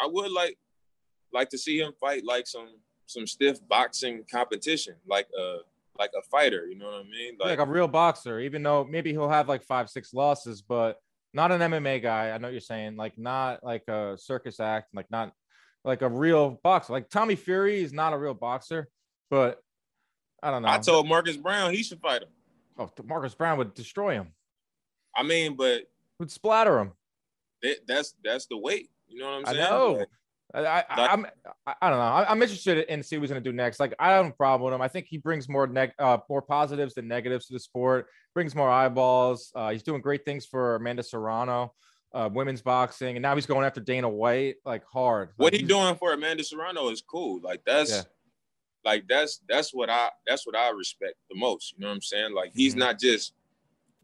i 0.00 0.06
would 0.06 0.30
like 0.32 0.56
like 1.32 1.48
to 1.50 1.58
see 1.58 1.78
him 1.78 1.92
fight 2.00 2.24
like 2.24 2.46
some 2.46 2.68
some 3.06 3.26
stiff 3.26 3.58
boxing 3.68 4.24
competition 4.30 4.94
like 5.06 5.28
a 5.38 5.58
like 5.98 6.10
a 6.18 6.22
fighter 6.22 6.66
you 6.66 6.78
know 6.78 6.86
what 6.86 6.94
i 6.94 7.02
mean 7.02 7.36
like 7.40 7.58
a 7.58 7.66
real 7.66 7.88
boxer, 7.88 8.40
even 8.40 8.62
though 8.62 8.84
maybe 8.84 9.10
he'll 9.10 9.28
have 9.28 9.48
like 9.48 9.62
five, 9.62 9.88
six 9.90 10.12
losses, 10.14 10.62
but 10.62 10.96
not 11.32 11.52
an 11.52 11.60
MMA 11.60 12.02
guy. 12.02 12.30
I 12.30 12.38
know 12.38 12.48
what 12.48 12.52
you're 12.52 12.60
saying, 12.60 12.96
like 12.96 13.18
not 13.18 13.62
like 13.62 13.86
a 13.88 14.16
circus 14.18 14.60
act, 14.60 14.94
like 14.94 15.10
not 15.10 15.32
like 15.84 16.02
a 16.02 16.08
real 16.08 16.60
boxer. 16.62 16.92
Like 16.92 17.08
Tommy 17.08 17.36
Fury 17.36 17.82
is 17.82 17.92
not 17.92 18.12
a 18.12 18.18
real 18.18 18.34
boxer, 18.34 18.88
but 19.30 19.60
I 20.42 20.50
don't 20.50 20.62
know. 20.62 20.68
i 20.68 20.78
told 20.78 21.06
marcus 21.06 21.36
browne 21.36 21.74
he 21.74 21.82
should 21.82 22.00
fight 22.00 22.22
him 22.22 22.28
oh, 22.80 22.90
Marcus 23.04 23.34
Browne 23.34 23.58
would 23.58 23.74
destroy 23.74 24.14
him, 24.14 24.32
i 25.14 25.22
mean 25.22 25.54
but 25.56 25.82
would 26.18 26.30
splatter 26.30 26.78
him. 26.80 26.92
that, 27.62 27.86
that's 27.86 28.14
that's 28.24 28.46
the 28.46 28.56
weight. 28.56 28.90
You 29.08 29.20
know 29.20 29.26
what 29.30 29.34
I'm 29.38 29.46
I 29.46 29.52
saying? 29.52 29.64
know. 29.64 29.92
Like, 29.92 30.08
I, 30.52 30.84
I, 30.90 31.06
I'm, 31.12 31.26
I, 31.66 31.74
I 31.82 31.90
don't 31.90 31.98
know. 31.98 32.04
I, 32.04 32.28
I'm 32.28 32.42
interested 32.42 32.78
in 32.92 33.02
see 33.04 33.16
what 33.16 33.22
he's 33.22 33.30
gonna 33.30 33.40
do 33.40 33.52
next. 33.52 33.78
Like, 33.78 33.94
I 34.00 34.10
don't 34.16 34.24
have 34.24 34.32
a 34.32 34.36
problem 34.36 34.64
with 34.66 34.74
him. 34.74 34.82
I 34.82 34.88
think 34.88 35.06
he 35.06 35.16
brings 35.18 35.48
more 35.48 35.66
neg, 35.68 35.92
uh, 35.98 36.18
more 36.28 36.42
positives 36.42 36.94
than 36.94 37.06
negatives 37.06 37.46
to 37.46 37.52
the 37.52 37.60
sport. 37.60 38.06
Brings 38.34 38.54
more 38.56 38.68
eyeballs. 38.68 39.52
Uh, 39.54 39.70
he's 39.70 39.82
doing 39.84 40.00
great 40.00 40.24
things 40.24 40.46
for 40.46 40.74
Amanda 40.76 41.02
Serrano, 41.04 41.72
uh, 42.12 42.28
women's 42.32 42.62
boxing, 42.62 43.14
and 43.16 43.22
now 43.22 43.34
he's 43.36 43.46
going 43.46 43.64
after 43.64 43.80
Dana 43.80 44.08
White 44.08 44.56
like 44.64 44.82
hard. 44.92 45.30
what 45.36 45.46
Like, 45.46 45.52
he 45.52 45.58
he's- 45.60 45.68
doing 45.68 45.94
for 45.96 46.12
Amanda 46.12 46.42
Serrano 46.42 46.88
is 46.88 47.00
cool. 47.00 47.40
Like 47.42 47.62
that's 47.64 47.90
Yeah. 47.90 48.02
Like 48.84 49.04
that's 49.08 49.40
that's 49.48 49.72
what 49.74 49.90
I 49.90 50.08
that's 50.26 50.46
what 50.46 50.56
I 50.56 50.70
respect 50.70 51.14
the 51.30 51.36
most. 51.38 51.72
You 51.74 51.80
know 51.82 51.88
what 51.88 51.94
I'm 51.94 52.02
saying? 52.02 52.32
Like 52.34 52.52
he's 52.54 52.74
Mhm. 52.74 52.78
not 52.78 52.98
just 52.98 53.34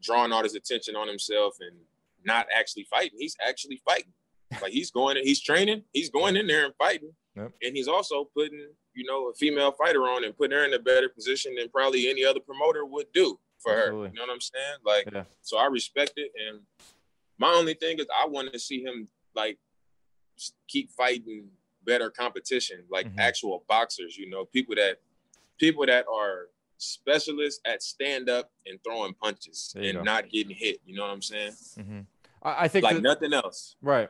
drawing 0.01 0.31
all 0.31 0.43
his 0.43 0.55
attention 0.55 0.95
on 0.95 1.07
himself 1.07 1.55
and 1.59 1.75
not 2.23 2.47
actually 2.53 2.83
fighting. 2.83 3.17
He's 3.19 3.35
actually 3.45 3.77
fighting. 3.83 4.13
Like 4.61 4.71
he's 4.71 4.91
going, 4.91 5.17
he's 5.23 5.41
training, 5.41 5.83
he's 5.93 6.09
going 6.09 6.35
in 6.37 6.47
there 6.47 6.65
and 6.65 6.75
fighting, 6.75 7.13
Yep. 7.35 7.51
and 7.63 7.75
he's 7.75 7.87
also 7.87 8.25
putting, 8.25 8.69
you 8.93 9.03
know, 9.05 9.29
a 9.29 9.33
female 9.33 9.71
fighter 9.71 10.03
on 10.07 10.23
and 10.23 10.37
putting 10.37 10.57
her 10.57 10.63
in 10.65 10.73
a 10.73 10.79
better 10.79 11.09
position 11.09 11.55
than 11.55 11.69
probably 11.69 12.09
any 12.09 12.23
other 12.23 12.39
promoter 12.39 12.85
would 12.85 13.11
do 13.13 13.39
for 13.59 13.73
Absolutely. 13.73 14.07
her. 14.09 14.13
You 14.13 14.19
know 14.19 14.25
what 14.27 14.33
I'm 14.33 14.41
saying? 14.41 14.77
Like, 14.85 15.09
Yeah. 15.11 15.25
so 15.41 15.57
I 15.57 15.65
respect 15.65 16.13
it, 16.17 16.31
and 16.47 16.65
my 17.37 17.49
only 17.53 17.73
thing 17.73 17.99
is 17.99 18.05
I 18.15 18.25
want 18.27 18.53
to 18.53 18.59
see 18.59 18.81
him 18.81 19.09
like 19.35 19.57
keep 20.67 20.91
fighting 20.91 21.49
better 21.87 22.11
competition, 22.11 22.83
like 22.91 23.07
Mhm. 23.07 23.17
actual 23.17 23.63
boxers. 23.67 24.15
You 24.17 24.29
know, 24.29 24.45
people 24.45 24.75
that 24.75 24.97
people 25.57 25.85
that 25.87 26.05
are 26.07 26.49
specialists 26.77 27.59
at 27.65 27.81
stand 27.81 28.29
up 28.29 28.51
and 28.67 28.77
throwing 28.83 29.15
punches 29.15 29.73
and 29.75 29.93
go. 29.97 30.03
not 30.03 30.29
getting 30.29 30.55
hit. 30.55 30.79
You 30.85 30.95
know 30.95 31.01
what 31.01 31.11
I'm 31.11 31.21
saying? 31.23 31.53
Mhm. 31.77 32.05
I, 32.43 32.65
I 32.65 32.67
think 32.67 32.83
Like 32.83 32.97
that- 32.97 33.01
nothing 33.01 33.33
else. 33.33 33.75
Right. 33.81 34.09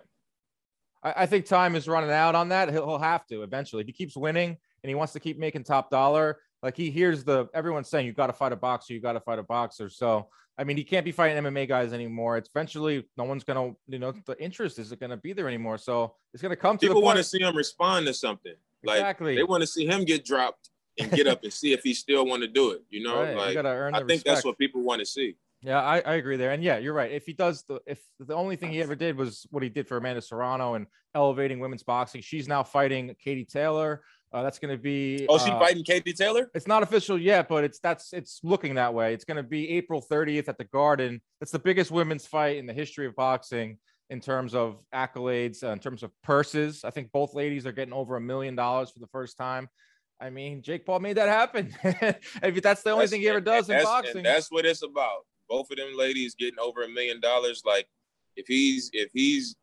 I, 1.01 1.13
I 1.23 1.25
think 1.28 1.45
time 1.45 1.75
is 1.75 1.88
running 1.88 2.09
out 2.11 2.36
on 2.36 2.49
that. 2.49 2.69
He'll, 2.69 2.86
he'll 2.86 2.97
have 2.97 3.25
to 3.28 3.43
eventually. 3.43 3.82
If 3.82 3.88
he 3.88 3.93
keeps 3.93 4.17
winning 4.17 4.57
and 4.84 4.89
he 4.89 4.95
wants 4.95 5.13
to 5.13 5.21
keep 5.21 5.38
making 5.38 5.63
top 5.63 5.89
dollar, 5.89 6.41
like 6.64 6.76
he 6.76 6.89
hears 6.89 7.24
the 7.24 7.47
everyone's 7.53 7.89
saying, 7.89 8.05
you 8.05 8.14
got 8.14 8.28
to 8.28 8.34
fight 8.34 8.51
a 8.51 8.55
boxer, 8.55 8.93
you 8.93 8.99
got 8.99 9.14
to 9.14 9.20
fight 9.20 9.39
a 9.39 9.43
boxer. 9.43 9.89
So, 9.89 10.30
I 10.58 10.64
mean, 10.64 10.78
he 10.78 10.84
can't 10.84 11.05
be 11.05 11.12
fighting 11.12 11.43
MMA 11.43 11.68
guys 11.68 11.93
anymore. 11.93 12.38
It's 12.38 12.49
eventually 12.49 13.08
no 13.18 13.26
one's 13.26 13.43
going 13.43 13.72
to, 13.72 13.78
you 13.88 13.99
know, 13.99 14.14
the 14.26 14.41
interest 14.41 14.80
isn't 14.80 14.99
going 14.99 15.12
to 15.12 15.18
be 15.18 15.34
there 15.34 15.47
anymore. 15.47 15.78
So 15.78 16.16
it's 16.34 16.41
going 16.41 16.51
to 16.51 16.55
come 16.55 16.78
to 16.78 16.88
People 16.88 17.01
want 17.01 17.18
to 17.18 17.24
see 17.24 17.39
him 17.39 17.55
respond 17.55 18.08
to 18.08 18.14
something. 18.14 18.55
Like 18.84 18.97
exactly. 18.97 19.36
they 19.36 19.43
want 19.43 19.62
to 19.62 19.68
see 19.68 19.86
him 19.86 20.03
get 20.03 20.26
dropped 20.26 20.70
and 20.99 21.12
get 21.12 21.28
up 21.28 21.43
and 21.43 21.53
see 21.53 21.74
if 21.74 21.84
he 21.84 21.93
still 21.93 22.26
want 22.26 22.41
to 22.41 22.47
do 22.47 22.72
it. 22.72 22.82
You 22.89 23.03
know, 23.03 23.22
Right, 23.22 23.49
you 23.49 23.53
got 23.53 23.64
to 23.64 23.70
earn 23.70 23.93
I 23.93 23.99
think 23.99 24.10
respect. 24.10 24.26
that's 24.28 24.45
what 24.45 24.58
people 24.58 24.82
want 24.82 24.99
to 24.99 25.05
see. 25.05 25.36
Yeah, 25.62 25.82
I, 25.82 25.99
I 25.99 26.16
agree 26.16 26.38
there. 26.38 26.51
And 26.51 26.64
yeah, 26.64 26.78
you're 26.78 26.93
right. 26.93 27.12
If 27.12 27.26
he 27.26 27.34
does 27.34 27.64
the 27.64 27.80
if 27.88 27.99
the 28.20 28.36
only 28.36 28.55
thing 28.55 28.72
he 28.72 28.82
ever 28.82 28.95
did 28.95 29.18
was 29.18 29.47
what 29.49 29.64
he 29.64 29.70
did 29.70 29.88
for 29.88 29.97
Amanda 29.97 30.22
Serrano 30.22 30.76
and 30.76 30.86
elevating 31.16 31.60
women's 31.60 31.84
boxing, 31.84 32.22
she's 32.22 32.47
now 32.47 32.62
fighting 32.64 33.16
Katie 33.20 33.45
Taylor. 33.45 34.03
Uh, 34.34 34.43
that's 34.43 34.59
going 34.59 34.75
to 34.75 34.82
be. 34.82 35.25
Oh, 35.30 35.38
she 35.38 35.51
uh, 35.51 35.59
fighting 35.59 35.84
Katie 35.84 36.13
Taylor? 36.13 36.51
It's 36.53 36.67
not 36.67 36.84
official 36.84 37.17
yet, 37.17 37.47
but 37.47 37.63
it's 37.63 37.80
that's 37.80 38.11
it's 38.11 38.41
looking 38.43 38.75
that 38.75 38.93
way. 38.93 39.13
It's 39.13 39.23
going 39.23 39.38
to 39.38 39.43
be 39.43 39.69
April 39.69 40.01
30th 40.01 40.49
at 40.49 40.57
the 40.57 40.65
Garden. 40.65 41.21
It's 41.39 41.51
the 41.51 41.59
biggest 41.59 41.91
women's 41.91 42.28
fight 42.28 42.57
in 42.57 42.65
the 42.65 42.73
history 42.73 43.05
of 43.05 43.15
boxing 43.15 43.78
in 44.09 44.19
terms 44.19 44.53
of 44.53 44.84
accolades, 44.93 45.63
uh, 45.63 45.71
in 45.71 45.80
terms 45.80 46.03
of 46.03 46.11
purses. 46.23 46.84
I 46.84 46.91
think 46.91 47.11
both 47.11 47.34
ladies 47.34 47.65
are 47.65 47.71
getting 47.71 47.93
over 47.93 48.17
a 48.17 48.21
million 48.21 48.55
dollars 48.55 48.91
for 48.91 48.99
the 48.99 49.07
first 49.07 49.38
time. 49.38 49.69
I 50.19 50.30
mean, 50.30 50.61
Jake 50.61 50.86
Paul 50.86 50.99
made 50.99 51.17
that 51.17 51.30
happen. 51.30 51.73
if 51.84 52.61
that's 52.61 52.82
the 52.84 52.91
only 52.91 53.03
That's- 53.05 53.09
thing 53.11 53.21
he 53.21 53.30
ever 53.30 53.41
does 53.41 53.69
in 53.69 53.82
boxing. 53.84 54.23
That's 54.23 54.51
what 54.51 54.65
it's 54.65 54.84
about. 54.84 55.25
Both 55.49 55.71
of 55.71 55.78
them 55.78 55.95
ladies 55.95 56.36
getting 56.36 56.59
over 56.59 56.84
a 56.84 56.89
million 56.89 57.21
dollars. 57.21 57.63
Like, 57.65 57.88
if 58.36 58.45
he's 58.47 58.89
if 58.93 59.09
he's 59.13 59.55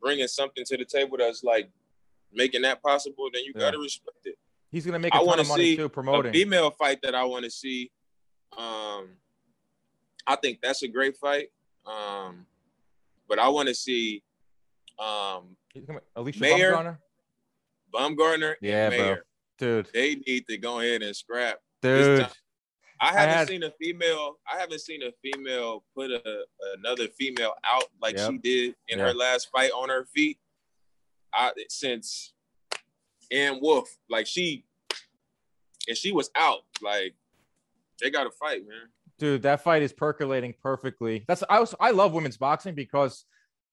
bringing 0.00 0.26
something 0.26 0.64
to 0.66 0.76
the 0.76 0.84
table 0.84 1.16
that's 1.16 1.44
like 1.44 1.70
making 2.34 2.62
that 2.62 2.82
possible, 2.82 3.28
then 3.32 3.44
you 3.44 3.52
Yeah. 3.54 3.60
gotta 3.62 3.78
respect 3.78 4.18
it. 4.26 4.38
He's 4.70 4.84
gonna 4.84 4.98
make 4.98 5.14
a 5.14 5.18
I 5.18 5.24
ton 5.24 5.40
of 5.40 5.48
money 5.48 5.64
see 5.64 5.76
too 5.76 5.84
A 5.84 5.88
promoting. 5.88 6.32
female 6.32 6.70
fight 6.70 7.00
that 7.02 7.14
I 7.14 7.24
want 7.24 7.44
to 7.44 7.50
see. 7.50 7.90
Um, 8.56 9.16
I 10.26 10.36
think 10.36 10.60
that's 10.62 10.82
a 10.82 10.88
great 10.88 11.16
fight. 11.16 11.50
Um, 11.86 12.46
but 13.28 13.38
I 13.38 13.48
want 13.48 13.68
to 13.68 13.74
see 13.74 14.22
um 14.98 15.56
Alicia 16.16 16.40
Mayer, 16.40 16.72
Baumgardner? 16.72 16.98
Baumgardner 17.92 18.54
Yeah, 18.60 18.90
and 18.90 18.96
bro. 18.96 19.16
Dude, 19.58 19.88
They 19.94 20.16
need 20.16 20.46
to 20.48 20.56
go 20.58 20.80
ahead 20.80 21.02
and 21.02 21.14
scrap. 21.14 21.60
dude. 21.82 22.28
I 23.00 23.12
haven't 23.12 23.34
had- 23.34 23.48
seen 23.48 23.62
a 23.64 23.70
female. 23.72 24.38
I 24.50 24.58
haven't 24.58 24.78
seen 24.80 25.02
a 25.02 25.12
female 25.22 25.84
put 25.94 26.10
a 26.10 26.46
another 26.78 27.08
female 27.08 27.54
out 27.64 27.84
like 28.00 28.16
Yep. 28.16 28.30
she 28.30 28.38
did 28.38 28.76
in 28.88 28.98
Yeah. 28.98 29.06
her 29.06 29.14
last 29.14 29.50
fight 29.50 29.70
on 29.72 29.88
her 29.90 30.06
feet. 30.06 30.38
I 31.34 31.52
since 31.68 32.32
Ann 33.32 33.58
Wolfe, 33.60 33.96
like 34.08 34.26
she, 34.26 34.64
and 35.88 35.96
she 35.96 36.12
was 36.12 36.30
out. 36.36 36.60
Like 36.82 37.14
they 38.00 38.10
got 38.10 38.24
to 38.24 38.30
fight, 38.30 38.66
man. 38.66 38.88
dude 39.18 39.42
that 39.42 39.62
fight 39.62 39.82
is 39.82 39.92
percolating 39.92 40.52
perfectly 40.62 41.24
that's 41.28 41.44
i 41.48 41.60
was 41.60 41.72
i 41.78 41.90
love 41.92 42.12
women's 42.12 42.36
boxing 42.36 42.74
because 42.74 43.24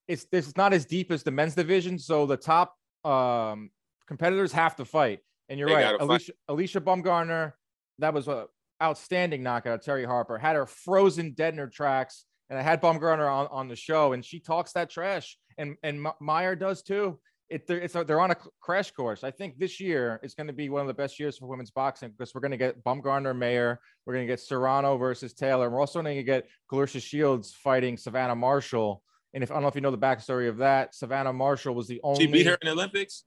it's 0.07 0.27
it's 0.31 0.55
not 0.55 0.71
as 0.73 0.85
deep 0.85 1.11
as 1.11 1.23
the 1.23 1.31
men's 1.31 1.55
division 1.55 1.97
so 1.97 2.25
the 2.27 2.37
top 2.37 2.75
um 3.03 3.71
competitors 4.07 4.51
have 4.51 4.75
to 4.75 4.85
fight 4.85 5.19
and 5.49 5.57
you're 5.59 5.67
They 5.67 5.73
right 5.75 5.99
fight. 5.99 6.01
alicia 6.01 6.33
alycia 6.47 6.79
baumgardner 6.81 7.53
that 7.97 8.13
was 8.13 8.27
a 8.27 8.45
outstanding 8.83 9.41
knockout 9.41 9.83
terri 9.83 10.05
harper 10.05 10.37
had 10.37 10.55
her 10.55 10.67
frozen 10.67 11.33
dead 11.33 11.53
in 11.53 11.59
her 11.59 11.67
tracks 11.67 12.25
and 12.51 12.59
i 12.59 12.61
had 12.61 12.79
bumgarner 12.81 13.27
on, 13.31 13.47
on 13.49 13.67
the 13.67 13.75
show 13.75 14.13
and 14.13 14.23
she 14.23 14.39
talks 14.39 14.73
that 14.73 14.91
trash 14.91 15.37
and 15.57 15.75
and 15.81 16.05
mayer 16.21 16.55
does 16.55 16.83
too 16.83 17.19
it, 17.51 17.67
they're, 17.67 17.79
it's 17.79 17.95
a, 17.95 18.03
they're 18.03 18.21
on 18.21 18.31
a 18.31 18.37
crash 18.61 18.91
course. 18.91 19.23
I 19.23 19.29
think 19.29 19.59
this 19.59 19.79
year 19.79 20.19
is 20.23 20.33
going 20.33 20.47
to 20.47 20.53
be 20.53 20.69
one 20.69 20.81
of 20.81 20.87
the 20.87 20.93
best 20.93 21.19
years 21.19 21.37
for 21.37 21.47
women's 21.47 21.69
boxing 21.69 22.09
because 22.09 22.33
we're 22.33 22.41
going 22.41 22.51
to 22.51 22.57
get 22.57 22.81
Baumgardner 22.83 23.37
Mayer, 23.37 23.79
we're 24.05 24.13
going 24.13 24.25
to 24.25 24.31
get 24.31 24.39
Serrano 24.39 24.97
versus 24.97 25.33
Taylor. 25.33 25.65
And 25.65 25.73
we're 25.73 25.81
also 25.81 26.01
going 26.01 26.15
to 26.15 26.23
get 26.23 26.47
Claressa 26.71 27.01
Shields 27.03 27.53
fighting 27.53 27.97
Savannah 27.97 28.35
Marshall. 28.35 29.03
And 29.33 29.43
if 29.43 29.51
I 29.51 29.55
don't 29.55 29.63
know 29.63 29.67
if 29.67 29.75
you 29.75 29.81
know 29.81 29.91
the 29.91 29.97
backstory 29.97 30.47
of 30.47 30.57
that, 30.57 30.95
Savannah 30.95 31.33
Marshall 31.33 31.75
was 31.75 31.87
the 31.87 31.99
only 32.03 32.25
She 32.25 32.31
beat 32.31 32.45
her 32.45 32.57
in 32.61 32.67
the 32.67 32.71
Olympics. 32.71 33.25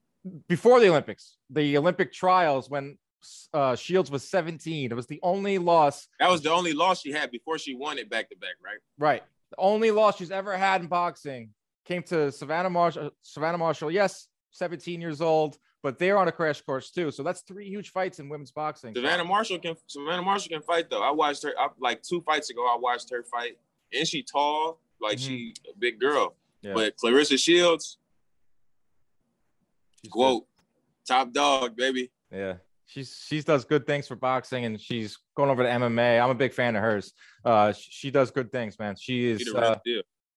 before 0.48 0.80
the 0.80 0.88
Olympics, 0.88 1.36
the 1.50 1.76
Olympic 1.76 2.12
trials 2.12 2.70
when 2.70 2.96
uh, 3.52 3.76
Shields 3.76 4.10
was 4.10 4.26
17. 4.28 4.90
It 4.90 4.94
was 4.94 5.06
the 5.06 5.20
only 5.22 5.58
loss, 5.58 6.08
That 6.18 6.30
was 6.30 6.40
the 6.40 6.50
only 6.50 6.72
loss 6.72 7.02
she 7.02 7.12
had 7.12 7.30
before 7.30 7.58
she 7.58 7.74
won 7.74 7.98
it 7.98 8.08
back 8.08 8.30
to 8.30 8.36
back, 8.36 8.54
right? 8.64 8.78
right? 8.98 9.22
The 9.50 9.56
only 9.58 9.90
loss 9.90 10.16
she's 10.16 10.30
ever 10.30 10.56
had 10.56 10.80
in 10.80 10.86
boxing 10.86 11.50
came 11.84 12.02
to 12.04 12.32
Savannah 12.32 12.70
Marshall. 12.70 13.10
Savannah 13.22 13.58
Marshall, 13.58 13.90
yes, 13.90 14.28
17 14.50 15.00
years 15.00 15.20
old, 15.20 15.58
but 15.82 15.98
they're 15.98 16.16
on 16.18 16.28
a 16.28 16.32
crash 16.32 16.60
course 16.62 16.90
too. 16.90 17.10
So 17.10 17.22
that's 17.22 17.42
three 17.42 17.68
huge 17.68 17.90
fights 17.90 18.18
in 18.18 18.28
women's 18.28 18.52
boxing. 18.52 18.94
Savannah 18.94 19.24
Marshall 19.24 19.58
can 19.58 19.76
Savannah 19.86 20.22
Marshall 20.22 20.50
can 20.50 20.62
fight 20.62 20.90
though. 20.90 21.02
I 21.02 21.10
watched 21.10 21.42
her 21.44 21.52
I, 21.58 21.68
like 21.78 22.02
two 22.02 22.20
fights 22.22 22.50
ago. 22.50 22.62
I 22.62 22.78
watched 22.78 23.10
her 23.10 23.22
fight, 23.24 23.58
and 23.92 24.06
she 24.06 24.22
tall, 24.22 24.80
like 25.00 25.18
she 25.18 25.54
a 25.70 25.78
big 25.78 26.00
girl. 26.00 26.28
Mm-hmm. 26.28 26.68
Yeah. 26.68 26.74
But 26.74 26.96
Claressa 26.96 27.38
Shields, 27.38 27.98
She's 30.00 30.10
good. 30.10 30.18
quote, 30.18 30.46
top 31.06 31.32
dog, 31.32 31.76
baby. 31.76 32.10
Yeah. 32.32 32.54
She's 32.86 33.24
she 33.26 33.40
does 33.40 33.64
good 33.64 33.86
things 33.86 34.06
for 34.06 34.14
boxing 34.14 34.66
and 34.66 34.80
she's 34.80 35.18
going 35.34 35.50
over 35.50 35.62
to 35.62 35.68
MMA. 35.68 36.22
I'm 36.22 36.30
a 36.30 36.34
big 36.34 36.52
fan 36.52 36.76
of 36.76 36.82
hers. 36.82 37.12
Uh 37.44 37.72
she, 37.72 37.90
she 37.90 38.10
does 38.10 38.30
good 38.30 38.52
things, 38.52 38.78
man. 38.78 38.94
She 38.96 39.36
She 39.36 39.42
is 39.42 39.52
real 39.52 39.64
uh. 39.64 39.76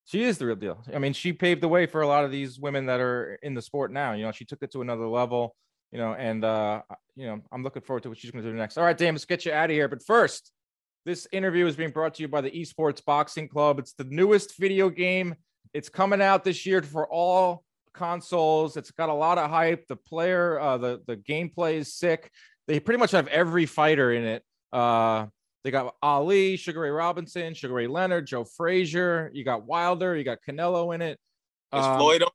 She 0.08 0.24
is 0.24 0.38
the 0.38 0.46
real 0.46 0.56
deal. 0.56 0.84
I 0.96 1.00
mean, 1.00 1.12
she 1.12 1.34
paved 1.34 1.62
the 1.62 1.68
way 1.68 1.86
for 1.86 2.02
a 2.02 2.08
lot 2.08 2.24
of 2.24 2.32
these 2.32 2.60
women 2.60 2.86
that 2.86 3.02
are 3.02 3.38
in 3.44 3.54
the 3.54 3.62
sport 3.62 3.92
now. 3.92 4.14
You 4.14 4.24
know, 4.24 4.32
she 4.32 4.46
took 4.46 4.64
it 4.64 4.72
to 4.72 4.82
another 4.82 5.06
level, 5.06 5.54
you 5.92 6.00
know, 6.00 6.14
and 6.14 6.44
uh 6.44 6.82
you 7.18 7.26
know, 7.26 7.42
I'm 7.52 7.64
looking 7.64 7.82
forward 7.82 8.04
to 8.04 8.10
what 8.10 8.18
she's 8.18 8.32
going 8.32 8.44
to 8.44 8.50
do 8.50 8.56
next. 8.56 8.78
All 8.78 8.86
right, 8.86 8.98
Dame, 8.98 9.16
let's 9.16 9.26
get 9.26 9.44
you 9.46 9.52
out 9.52 9.66
of 9.66 9.72
here. 9.72 9.88
But 9.88 10.06
first, 10.06 10.52
this 11.06 11.28
interview 11.32 11.66
is 11.66 11.76
being 11.76 11.90
brought 11.90 12.14
to 12.16 12.22
you 12.22 12.28
by 12.28 12.42
the 12.42 12.52
Esports 12.52 13.04
Boxing 13.04 13.50
Club. 13.50 13.80
It's 13.80 13.94
the 13.94 14.06
newest 14.06 14.58
video 14.58 14.90
game. 14.90 15.36
It's 15.74 15.90
coming 15.90 16.22
out 16.22 16.44
this 16.44 16.66
year 16.66 16.82
for 16.84 17.12
all 17.12 17.64
consoles. 17.94 18.78
It's 18.78 18.92
got 18.92 19.10
a 19.10 19.14
lot 19.14 19.38
of 19.38 19.50
hype. 19.50 19.88
The 19.88 19.96
player, 19.96 20.60
uh, 20.60 20.78
the 20.78 21.02
the 21.06 21.18
gameplay 21.18 21.74
is 21.76 21.94
sick. 21.94 22.32
They 22.68 22.80
pretty 22.80 23.00
much 23.00 23.12
have 23.12 23.28
every 23.28 23.66
fighter 23.66 24.14
in 24.14 24.24
it. 24.24 24.44
Uh, 24.72 25.26
they 25.64 25.72
got 25.72 25.96
Ali, 26.02 26.56
Sugar 26.58 26.82
Ray 26.82 26.90
Robinson, 26.92 27.54
Sugar 27.54 27.74
Ray 27.74 27.88
Leonard, 27.88 28.28
Joe 28.28 28.44
Frazier. 28.46 29.30
You 29.34 29.44
got 29.44 29.66
Wilder. 29.66 30.16
You 30.16 30.24
got 30.24 30.38
Canelo 30.48 30.94
in 30.96 31.02
it. 31.02 31.20
Is 31.74 31.84
Um, 31.86 31.98
Floyd 32.00 32.24
on? 32.24 32.30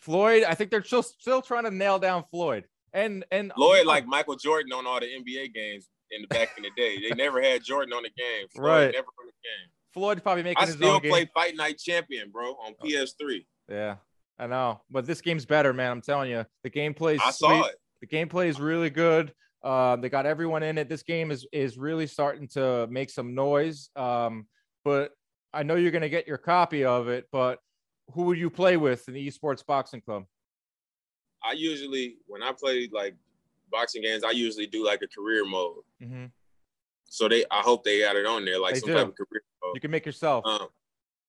Floyd. 0.00 0.44
I 0.44 0.54
think 0.54 0.70
they're 0.70 0.84
still 0.84 1.02
still 1.02 1.42
trying 1.42 1.64
to 1.64 1.70
nail 1.70 1.98
down 1.98 2.24
Floyd. 2.30 2.64
And 2.92 3.24
and 3.30 3.52
Floyd 3.54 3.86
like 3.86 4.06
Michael 4.06 4.36
Jordan 4.36 4.72
on 4.72 4.86
all 4.86 5.00
the 5.00 5.06
NBA 5.06 5.52
games 5.52 5.88
in 6.10 6.22
the 6.22 6.28
back 6.28 6.50
in 6.56 6.62
the 6.62 6.70
day. 6.76 6.98
They 7.08 7.14
never 7.14 7.42
had 7.42 7.64
Jordan 7.64 7.92
on 7.92 8.02
the 8.04 8.10
game. 8.10 8.46
Floyd 8.54 8.64
Right. 8.64 8.84
Never 8.92 9.06
on 9.18 9.26
the 9.26 9.32
game. 9.32 9.70
Floyd's 9.92 10.20
probably 10.22 10.42
making 10.42 10.62
I 10.62 10.66
his 10.66 10.74
still 10.76 10.90
own 10.90 11.02
game. 11.02 11.10
play 11.10 11.28
Fight 11.34 11.56
Night 11.56 11.78
Champion, 11.78 12.30
bro, 12.30 12.52
on 12.54 12.74
PS3. 12.84 13.44
Yeah, 13.68 13.96
I 14.38 14.46
know, 14.48 14.80
but 14.90 15.06
this 15.06 15.20
game's 15.20 15.44
better, 15.46 15.72
man. 15.72 15.90
I'm 15.92 16.00
telling 16.02 16.30
you, 16.30 16.44
the 16.64 16.70
gameplay 16.70 17.18
I 17.22 17.30
saw 17.30 17.48
sweet. 17.62 17.70
it. 17.70 17.76
The 18.00 18.06
gameplay 18.08 18.46
is 18.48 18.60
really 18.60 18.90
good. 18.90 19.32
Um, 19.64 20.02
they 20.02 20.10
got 20.10 20.26
everyone 20.26 20.62
in 20.62 20.76
it. 20.76 20.88
This 20.88 21.02
game 21.02 21.30
is 21.30 21.46
is 21.52 21.78
really 21.78 22.06
starting 22.06 22.48
to 22.48 22.86
make 22.88 23.08
some 23.10 23.34
noise. 23.34 23.88
Um, 23.96 24.46
but 24.84 25.12
I 25.54 25.62
know 25.62 25.76
you're 25.76 25.90
gonna 25.90 26.10
get 26.10 26.28
your 26.28 26.38
copy 26.38 26.84
of 26.84 27.08
it. 27.08 27.26
But 27.32 27.58
who 28.12 28.24
would 28.24 28.38
you 28.38 28.50
play 28.50 28.76
with 28.76 29.08
in 29.08 29.14
the 29.14 29.26
esports 29.26 29.64
boxing 29.64 30.02
club? 30.02 30.24
I 31.42 31.52
usually 31.52 32.16
when 32.26 32.42
I 32.42 32.52
play 32.52 32.90
like 32.92 33.16
boxing 33.70 34.02
games, 34.02 34.22
I 34.22 34.32
usually 34.32 34.66
do 34.66 34.84
like 34.84 35.00
a 35.02 35.08
career 35.08 35.46
mode. 35.46 35.78
Mm-hmm. 36.02 36.26
So 37.08 37.28
they 37.28 37.44
I 37.50 37.60
hope 37.60 37.84
they 37.84 38.00
got 38.00 38.16
it 38.16 38.26
on 38.26 38.44
there, 38.44 38.58
like 38.58 38.74
They 38.74 38.80
some 38.80 38.88
do. 38.88 38.94
type 38.94 39.08
of 39.08 39.16
career 39.16 39.42
mode. 39.62 39.72
You 39.74 39.80
can 39.80 39.90
make 39.90 40.04
yourself. 40.04 40.44
Um, 40.44 40.68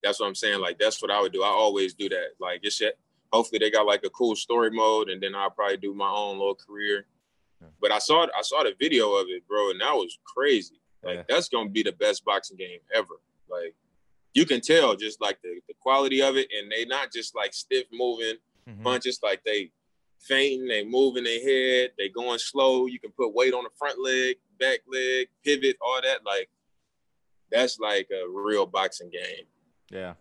that's 0.03 0.19
what 0.19 0.27
I'm 0.27 0.35
saying. 0.35 0.59
Like 0.59 0.77
that's 0.77 1.01
what 1.01 1.09
I 1.09 1.21
would 1.21 1.31
do. 1.31 1.43
I 1.43 1.47
always 1.47 1.93
do 1.93 2.09
that. 2.09 2.31
Like 2.39 2.59
it's 2.63 2.75
shit. 2.75 2.97
Hopefully 3.31 3.59
they 3.59 3.71
got 3.71 3.85
like 3.85 4.03
a 4.03 4.09
cool 4.09 4.35
story 4.35 4.71
mode, 4.71 5.09
and 5.09 5.21
then 5.23 5.35
I'll 5.35 5.49
probably 5.49 5.77
do 5.77 5.93
my 5.93 6.09
own 6.09 6.37
little 6.37 6.55
career. 6.55 7.05
Yeah. 7.65 7.71
But 7.81 7.91
I 7.91 7.99
saw 7.99 8.23
I 8.37 8.41
saw 8.41 8.63
the 8.63 8.73
video 8.79 9.13
of 9.15 9.27
it, 9.29 9.47
bro, 9.47 9.71
and 9.71 9.81
that 9.81 9.93
was 9.93 10.17
crazy. 10.25 10.79
Like 11.03 11.17
Yeah. 11.17 11.23
that's 11.27 11.49
gonna 11.49 11.69
be 11.69 11.83
the 11.83 11.91
best 11.91 12.23
boxing 12.25 12.57
game 12.57 12.79
ever. 12.93 13.15
Like 13.49 13.75
you 14.33 14.45
can 14.45 14.61
tell 14.61 14.95
just 14.95 15.21
like 15.21 15.41
the, 15.41 15.59
the 15.67 15.73
quality 15.79 16.21
of 16.21 16.35
it, 16.37 16.47
and 16.57 16.71
they 16.71 16.85
not 16.85 17.11
just 17.11 17.35
like 17.35 17.53
stiff 17.53 17.85
moving 17.91 18.35
Mhm. 18.67 18.83
punches, 18.83 19.19
like 19.21 19.43
they 19.43 19.71
fainting, 20.19 20.67
they 20.67 20.83
moving 20.83 21.23
their 21.23 21.39
head, 21.41 21.91
they 21.97 22.09
going 22.09 22.39
slow. 22.39 22.87
You 22.87 22.99
can 22.99 23.11
put 23.11 23.33
weight 23.33 23.53
on 23.53 23.63
the 23.63 23.69
front 23.77 23.99
leg, 23.99 24.37
back 24.59 24.79
leg, 24.87 25.29
pivot, 25.43 25.77
all 25.81 26.01
that. 26.01 26.25
Like 26.25 26.49
that's 27.51 27.79
like 27.79 28.09
a 28.11 28.27
real 28.27 28.65
boxing 28.65 29.09
game. 29.11 29.45
Yeah. 29.91 30.15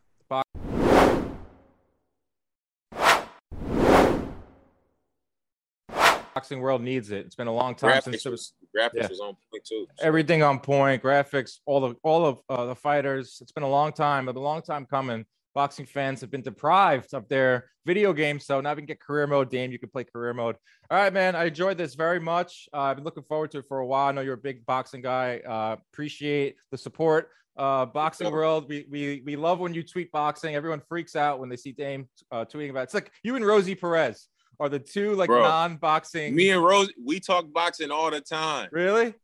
Boxing 6.45 6.61
world 6.61 6.83
needs 6.83 7.11
it. 7.11 7.25
It's 7.25 7.35
been 7.35 7.47
a 7.47 7.55
long 7.55 7.75
time 7.75 8.03
since 8.03 8.17
graphics 8.17 8.23
there 8.25 8.33
was 8.33 8.53
was 8.61 8.93
graphics 8.93 9.01
yeah. 9.01 9.09
was 9.09 9.21
on 9.21 9.35
point 9.51 9.65
too. 9.65 9.87
So, 9.99 10.07
everything 10.07 10.43
on 10.43 10.61
point, 10.61 11.03
graphics, 11.03 11.61
all 11.65 11.87
of 11.87 11.97
all 12.03 12.27
of 12.27 12.39
uh, 12.51 12.67
the 12.67 12.75
fighters. 12.75 13.39
It's 13.41 13.51
been 13.51 13.63
a 13.63 13.69
long 13.69 13.95
time, 13.95 14.27
but 14.27 14.37
a 14.37 14.41
long 14.41 14.61
time 14.61 14.85
coming. 14.85 15.25
Boxing 15.55 15.87
fans 15.87 16.21
have 16.21 16.31
been 16.31 16.43
deprived 16.43 17.15
of 17.15 17.27
their 17.31 17.71
video 17.87 18.13
games, 18.13 18.45
so 18.45 18.61
now 18.61 18.73
we 18.73 18.83
can 18.83 18.85
get 18.85 19.01
career 19.01 19.27
mode. 19.27 19.49
Dame, 19.49 19.73
you 19.73 19.79
can 19.79 19.89
play 19.89 20.05
career 20.05 20.35
mode. 20.35 20.57
All 20.91 20.99
right, 20.99 21.15
man. 21.15 21.35
I 21.35 21.47
enjoyed 21.47 21.79
this 21.79 21.95
very 21.95 22.21
much. 22.21 22.69
Uh, 22.75 22.81
I've 22.81 22.97
been 22.97 23.07
looking 23.07 23.23
forward 23.23 23.51
to 23.53 23.61
it 23.61 23.65
for 23.67 23.79
a 23.79 23.87
while. 23.87 24.09
I 24.09 24.13
know 24.13 24.21
you're 24.21 24.35
a 24.35 24.37
big 24.37 24.67
boxing 24.67 25.01
guy. 25.01 25.39
Uh, 25.39 25.77
appreciate 25.95 26.57
the 26.73 26.77
support. 26.77 27.31
Uh, 27.57 27.87
boxing 27.87 28.31
world, 28.31 28.69
we, 28.69 28.85
we 28.91 29.23
we 29.25 29.37
love 29.37 29.61
when 29.61 29.73
you 29.73 29.83
tweet 29.83 30.13
boxing. 30.13 30.57
Everyone 30.57 30.83
freaks 30.91 31.17
out 31.17 31.41
when 31.41 31.49
they 31.49 31.57
see 31.57 31.73
Dame 31.73 32.07
uh, 32.31 32.45
tweeting 32.45 32.69
about. 32.69 32.81
It. 32.81 32.85
It's 32.85 32.95
like 32.95 33.13
you 33.23 33.37
and 33.37 33.47
Rosie 33.47 33.75
Perez 33.77 34.29
are 34.61 34.69
the 34.69 34.79
two 34.79 35.15
like 35.15 35.29
Bro, 35.29 35.43
non-boxing. 35.43 36.35
me 36.35 36.51
and 36.51 36.63
Rose, 36.63 36.91
we 37.03 37.21
talk 37.21 37.53
boxing 37.53 37.91
all 37.91 38.11
the 38.11 38.21
time. 38.21 38.69
really? 38.73 39.15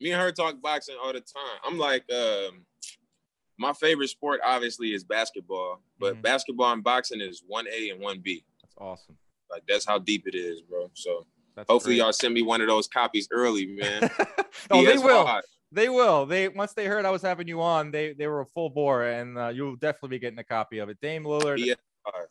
Me 0.00 0.10
and 0.12 0.20
her 0.20 0.30
talk 0.30 0.60
boxing 0.60 0.96
all 1.02 1.12
the 1.12 1.20
time. 1.20 1.58
I'm 1.64 1.78
like, 1.78 2.04
um, 2.12 2.66
my 3.58 3.72
favorite 3.72 4.08
sport 4.08 4.40
obviously 4.44 4.92
is 4.92 5.04
basketball, 5.04 5.80
but 5.98 6.16
Mhm. 6.16 6.22
basketball 6.22 6.72
and 6.72 6.84
boxing 6.84 7.20
is 7.22 7.42
one 7.46 7.66
A 7.72 7.90
and 7.90 8.00
one 8.00 8.20
B. 8.20 8.44
That's 8.60 8.74
awesome. 8.76 9.16
Like 9.50 9.62
that's 9.66 9.86
how 9.86 9.98
deep 9.98 10.24
it 10.26 10.34
is, 10.34 10.60
bro. 10.62 10.90
So 10.94 11.26
That's 11.54 11.70
hopefully 11.70 11.94
great. 11.94 12.02
y'all 12.04 12.12
send 12.12 12.34
me 12.34 12.42
one 12.42 12.60
of 12.60 12.66
those 12.66 12.86
copies 12.88 13.26
early, 13.30 13.66
man. 13.66 14.02
oh, 14.70 14.84
they 14.84 14.98
will. 14.98 15.40
They 15.72 15.88
will. 15.88 16.26
They 16.26 16.48
once 16.48 16.74
they 16.74 16.86
heard 16.86 17.04
I 17.06 17.10
was 17.10 17.22
having 17.22 17.48
you 17.48 17.62
on, 17.62 17.90
they 17.90 18.12
they 18.12 18.26
were 18.26 18.40
a 18.42 18.46
full 18.46 18.68
bore, 18.70 19.04
and 19.04 19.38
uh, 19.38 19.48
you'll 19.48 19.76
definitely 19.76 20.10
be 20.10 20.18
getting 20.18 20.38
a 20.38 20.44
copy 20.44 20.78
of 20.78 20.88
it. 20.90 20.98
Dame 21.00 21.24
Lillard. 21.24 21.58
PS5. 21.58 22.26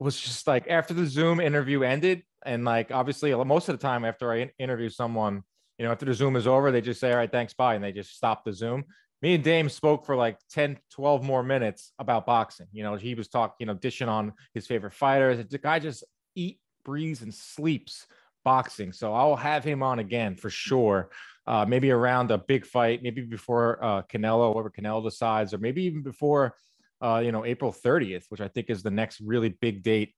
Was 0.00 0.18
just 0.18 0.46
like 0.46 0.68
after 0.68 0.94
the 0.94 1.06
Zoom 1.06 1.40
interview 1.40 1.82
ended, 1.82 2.22
and 2.46 2.64
like 2.64 2.92
obviously 2.92 3.34
most 3.44 3.68
of 3.68 3.78
the 3.78 3.82
time 3.82 4.04
after 4.04 4.32
I 4.32 4.50
interview 4.58 4.88
someone, 4.88 5.42
you 5.76 5.84
know, 5.84 5.92
after 5.92 6.06
the 6.06 6.14
Zoom 6.14 6.36
is 6.36 6.46
over, 6.46 6.70
they 6.70 6.80
just 6.80 7.00
say, 7.00 7.10
"All 7.10 7.18
right, 7.18 7.30
thanks, 7.30 7.52
bye," 7.52 7.74
and 7.74 7.82
they 7.82 7.92
just 7.92 8.16
stop 8.16 8.44
the 8.44 8.52
Zoom. 8.52 8.84
Me 9.20 9.34
and 9.34 9.42
Dame 9.42 9.68
spoke 9.68 10.06
for 10.06 10.14
like 10.14 10.38
10, 10.50 10.78
12 10.92 11.24
more 11.24 11.42
minutes 11.42 11.92
about 11.98 12.26
boxing. 12.26 12.68
You 12.72 12.84
know, 12.84 12.94
he 12.94 13.16
was 13.16 13.26
talking, 13.26 13.56
you 13.58 13.66
know, 13.66 13.74
dishing 13.74 14.08
on 14.08 14.32
his 14.54 14.66
favorite 14.66 14.94
fighters. 14.94 15.44
The 15.44 15.58
guy 15.58 15.80
just 15.80 16.04
eat, 16.36 16.60
breathes, 16.84 17.22
and 17.22 17.34
sleeps 17.34 18.06
boxing. 18.48 18.92
So 18.92 19.12
I'll 19.12 19.36
have 19.36 19.62
him 19.62 19.82
on 19.82 19.98
again 19.98 20.34
for 20.34 20.48
sure 20.48 21.10
uh, 21.48 21.64
maybe 21.66 21.90
around 21.90 22.30
a 22.30 22.38
big 22.38 22.64
fight, 22.64 23.02
maybe 23.02 23.22
before 23.22 23.82
uh, 23.82 24.02
Canelo, 24.02 24.54
whatever 24.54 24.70
Canelo 24.70 25.02
decides, 25.02 25.52
or 25.54 25.58
maybe 25.58 25.82
even 25.84 26.02
before, 26.02 26.54
uh, 27.02 27.20
you 27.24 27.32
know, 27.32 27.44
April 27.44 27.72
30th, 27.72 28.24
which 28.28 28.42
I 28.42 28.48
think 28.48 28.68
is 28.68 28.82
the 28.82 28.90
next 28.90 29.20
really 29.20 29.48
big 29.48 29.82
date 29.82 30.14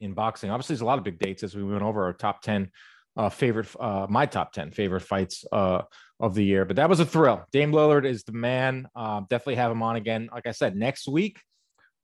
in 0.00 0.14
boxing. 0.14 0.50
Obviously, 0.50 0.74
there's 0.74 0.82
a 0.82 0.86
lot 0.86 0.98
of 0.98 1.04
big 1.04 1.18
dates 1.18 1.42
as 1.42 1.54
we 1.54 1.62
went 1.62 1.82
over 1.82 2.04
our 2.04 2.14
top 2.14 2.40
10 2.42 2.70
uh, 3.18 3.28
favorite, 3.28 3.68
uh, 3.78 4.06
my 4.08 4.24
top 4.24 4.52
10 4.52 4.70
favorite 4.70 5.02
fights 5.02 5.44
uh, 5.52 5.82
of 6.18 6.34
the 6.34 6.44
year. 6.44 6.64
But 6.64 6.76
that 6.76 6.88
was 6.88 7.00
a 7.00 7.06
thrill. 7.06 7.44
Dame 7.52 7.72
Lillard 7.72 8.06
is 8.06 8.24
the 8.24 8.32
man. 8.32 8.88
Uh, 8.96 9.20
definitely 9.28 9.56
have 9.56 9.70
him 9.70 9.82
on 9.82 9.96
again. 9.96 10.30
Like 10.32 10.46
I 10.46 10.52
said, 10.52 10.76
next 10.76 11.08
week, 11.08 11.40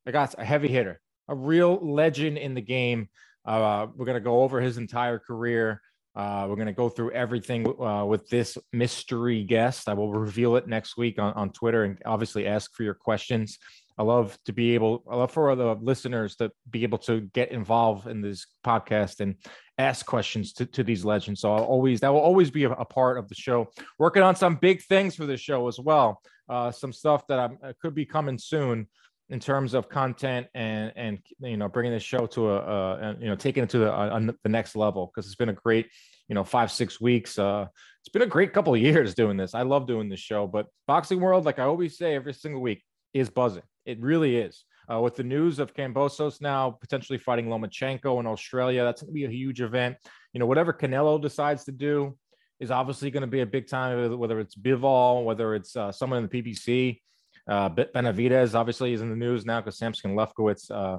I 0.06 0.10
got 0.10 0.34
a 0.38 0.44
heavy 0.44 0.68
hitter, 0.68 1.00
a 1.28 1.34
real 1.34 1.76
legend 1.76 2.36
in 2.36 2.54
the 2.54 2.60
game. 2.60 3.08
Uh, 3.44 3.86
we're 3.94 4.06
going 4.06 4.16
to 4.16 4.20
go 4.20 4.42
over 4.42 4.60
his 4.60 4.78
entire 4.78 5.18
career. 5.18 5.80
Uh, 6.16 6.46
we're 6.48 6.54
going 6.54 6.66
to 6.66 6.72
go 6.72 6.88
through 6.88 7.10
everything 7.10 7.66
uh, 7.80 8.04
with 8.04 8.28
this 8.28 8.56
mystery 8.72 9.42
guest. 9.42 9.88
I 9.88 9.94
will 9.94 10.12
reveal 10.12 10.54
it 10.56 10.68
next 10.68 10.96
week 10.96 11.18
on, 11.18 11.32
on 11.32 11.50
Twitter 11.50 11.84
and 11.84 11.98
obviously 12.06 12.46
ask 12.46 12.74
for 12.74 12.84
your 12.84 12.94
questions. 12.94 13.58
I 13.98 14.02
love 14.02 14.38
to 14.46 14.52
be 14.52 14.74
able, 14.74 15.04
I 15.10 15.16
love 15.16 15.32
for 15.32 15.54
the 15.54 15.74
listeners 15.74 16.36
to 16.36 16.50
be 16.70 16.82
able 16.82 16.98
to 16.98 17.22
get 17.32 17.52
involved 17.52 18.06
in 18.06 18.22
this 18.22 18.46
podcast 18.64 19.20
and 19.20 19.36
ask 19.78 20.06
questions 20.06 20.52
to, 20.54 20.66
to 20.66 20.84
these 20.84 21.04
legends. 21.04 21.40
So 21.40 21.52
I'll 21.52 21.64
always, 21.64 22.00
that 22.00 22.12
will 22.12 22.20
always 22.20 22.50
be 22.50 22.64
a, 22.64 22.70
a 22.70 22.84
part 22.84 23.18
of 23.18 23.28
the 23.28 23.34
show. 23.34 23.68
Working 23.98 24.22
on 24.22 24.36
some 24.36 24.56
big 24.56 24.82
things 24.82 25.16
for 25.16 25.26
the 25.26 25.36
show 25.36 25.68
as 25.68 25.78
well. 25.78 26.20
Uh, 26.48 26.70
some 26.70 26.92
stuff 26.92 27.26
that 27.28 27.38
I'm, 27.38 27.58
uh, 27.62 27.72
could 27.80 27.94
be 27.94 28.04
coming 28.04 28.38
soon 28.38 28.88
in 29.30 29.40
terms 29.40 29.74
of 29.74 29.88
content 29.88 30.46
and 30.54 30.92
and 30.96 31.18
you 31.40 31.56
know 31.56 31.68
bringing 31.68 31.92
the 31.92 32.00
show 32.00 32.26
to 32.26 32.50
a, 32.50 32.58
a 32.58 33.16
you 33.20 33.26
know 33.26 33.34
taking 33.36 33.62
it 33.62 33.70
to 33.70 33.78
the, 33.78 34.36
the 34.42 34.48
next 34.48 34.76
level 34.76 35.06
because 35.06 35.26
it's 35.26 35.36
been 35.36 35.48
a 35.48 35.54
great 35.54 35.88
you 36.28 36.34
know 36.34 36.44
five 36.44 36.70
six 36.70 37.00
weeks 37.00 37.38
uh 37.38 37.66
it's 38.00 38.10
been 38.10 38.22
a 38.22 38.26
great 38.26 38.52
couple 38.52 38.74
of 38.74 38.80
years 38.80 39.14
doing 39.14 39.36
this 39.36 39.54
i 39.54 39.62
love 39.62 39.86
doing 39.86 40.08
this 40.08 40.20
show 40.20 40.46
but 40.46 40.66
boxing 40.86 41.20
world 41.20 41.44
like 41.44 41.58
i 41.58 41.62
always 41.62 41.96
say 41.96 42.14
every 42.14 42.34
single 42.34 42.60
week 42.60 42.82
is 43.14 43.30
buzzing 43.30 43.62
it 43.86 43.98
really 44.00 44.36
is 44.36 44.64
uh, 44.92 45.00
with 45.00 45.16
the 45.16 45.24
news 45.24 45.58
of 45.58 45.74
Kambosos 45.74 46.40
now 46.40 46.70
potentially 46.70 47.18
fighting 47.18 47.46
Lomachenko 47.46 48.20
in 48.20 48.26
Australia, 48.26 48.84
that's 48.84 49.02
going 49.02 49.10
to 49.10 49.14
be 49.14 49.24
a 49.24 49.30
huge 49.30 49.60
event. 49.60 49.96
You 50.32 50.40
know, 50.40 50.46
whatever 50.46 50.72
Canelo 50.72 51.20
decides 51.20 51.64
to 51.64 51.72
do 51.72 52.16
is 52.60 52.70
obviously 52.70 53.10
going 53.10 53.22
to 53.22 53.26
be 53.26 53.40
a 53.40 53.46
big 53.46 53.66
time, 53.66 54.18
whether 54.18 54.40
it's 54.40 54.54
Bivol, 54.54 55.24
whether 55.24 55.54
it's 55.54 55.76
uh, 55.76 55.90
someone 55.90 56.22
in 56.22 56.28
the 56.28 56.42
PBC. 56.42 57.00
Uh, 57.48 57.68
Benavidez 57.70 58.54
obviously 58.54 58.92
is 58.92 59.02
in 59.02 59.10
the 59.10 59.16
news 59.16 59.44
now 59.44 59.60
because 59.60 59.78
Sampson 59.78 60.14
Lewkowicz 60.14 60.70
uh, 60.70 60.98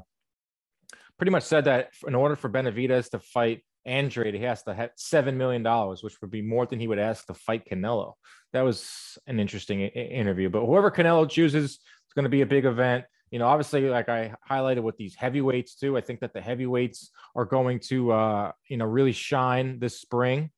pretty 1.17 1.31
much 1.31 1.43
said 1.43 1.65
that 1.65 1.89
in 2.07 2.15
order 2.15 2.35
for 2.35 2.49
Benavidez 2.49 3.09
to 3.11 3.19
fight 3.19 3.63
Andrade, 3.85 4.33
he 4.33 4.41
has 4.41 4.63
to 4.63 4.73
have 4.73 4.91
seven 4.95 5.37
million 5.37 5.63
dollars, 5.63 6.03
which 6.03 6.19
would 6.21 6.31
be 6.31 6.41
more 6.41 6.65
than 6.65 6.79
he 6.79 6.87
would 6.87 6.99
ask 6.99 7.25
to 7.27 7.33
fight 7.33 7.67
Canelo. 7.69 8.13
That 8.53 8.61
was 8.61 9.17
an 9.27 9.39
interesting 9.39 9.83
I- 9.83 9.87
interview. 9.87 10.49
But 10.49 10.65
whoever 10.65 10.89
Canelo 10.89 11.29
chooses, 11.29 11.75
it's 11.75 12.13
going 12.15 12.23
to 12.23 12.29
be 12.29 12.41
a 12.41 12.47
big 12.47 12.65
event. 12.65 13.05
You 13.31 13.39
know, 13.39 13.47
obviously, 13.47 13.81
like 13.89 14.09
I 14.09 14.33
highlighted 14.49 14.83
with 14.83 14.97
these 14.97 15.15
heavyweights 15.15 15.75
too. 15.75 15.97
I 15.97 16.01
think 16.01 16.19
that 16.21 16.33
the 16.33 16.41
heavyweights 16.41 17.11
are 17.35 17.45
going 17.45 17.79
to, 17.81 18.11
uh, 18.11 18.51
you 18.69 18.77
know, 18.77 18.85
really 18.85 19.11
shine 19.11 19.79
this 19.79 19.99
spring 19.99 20.51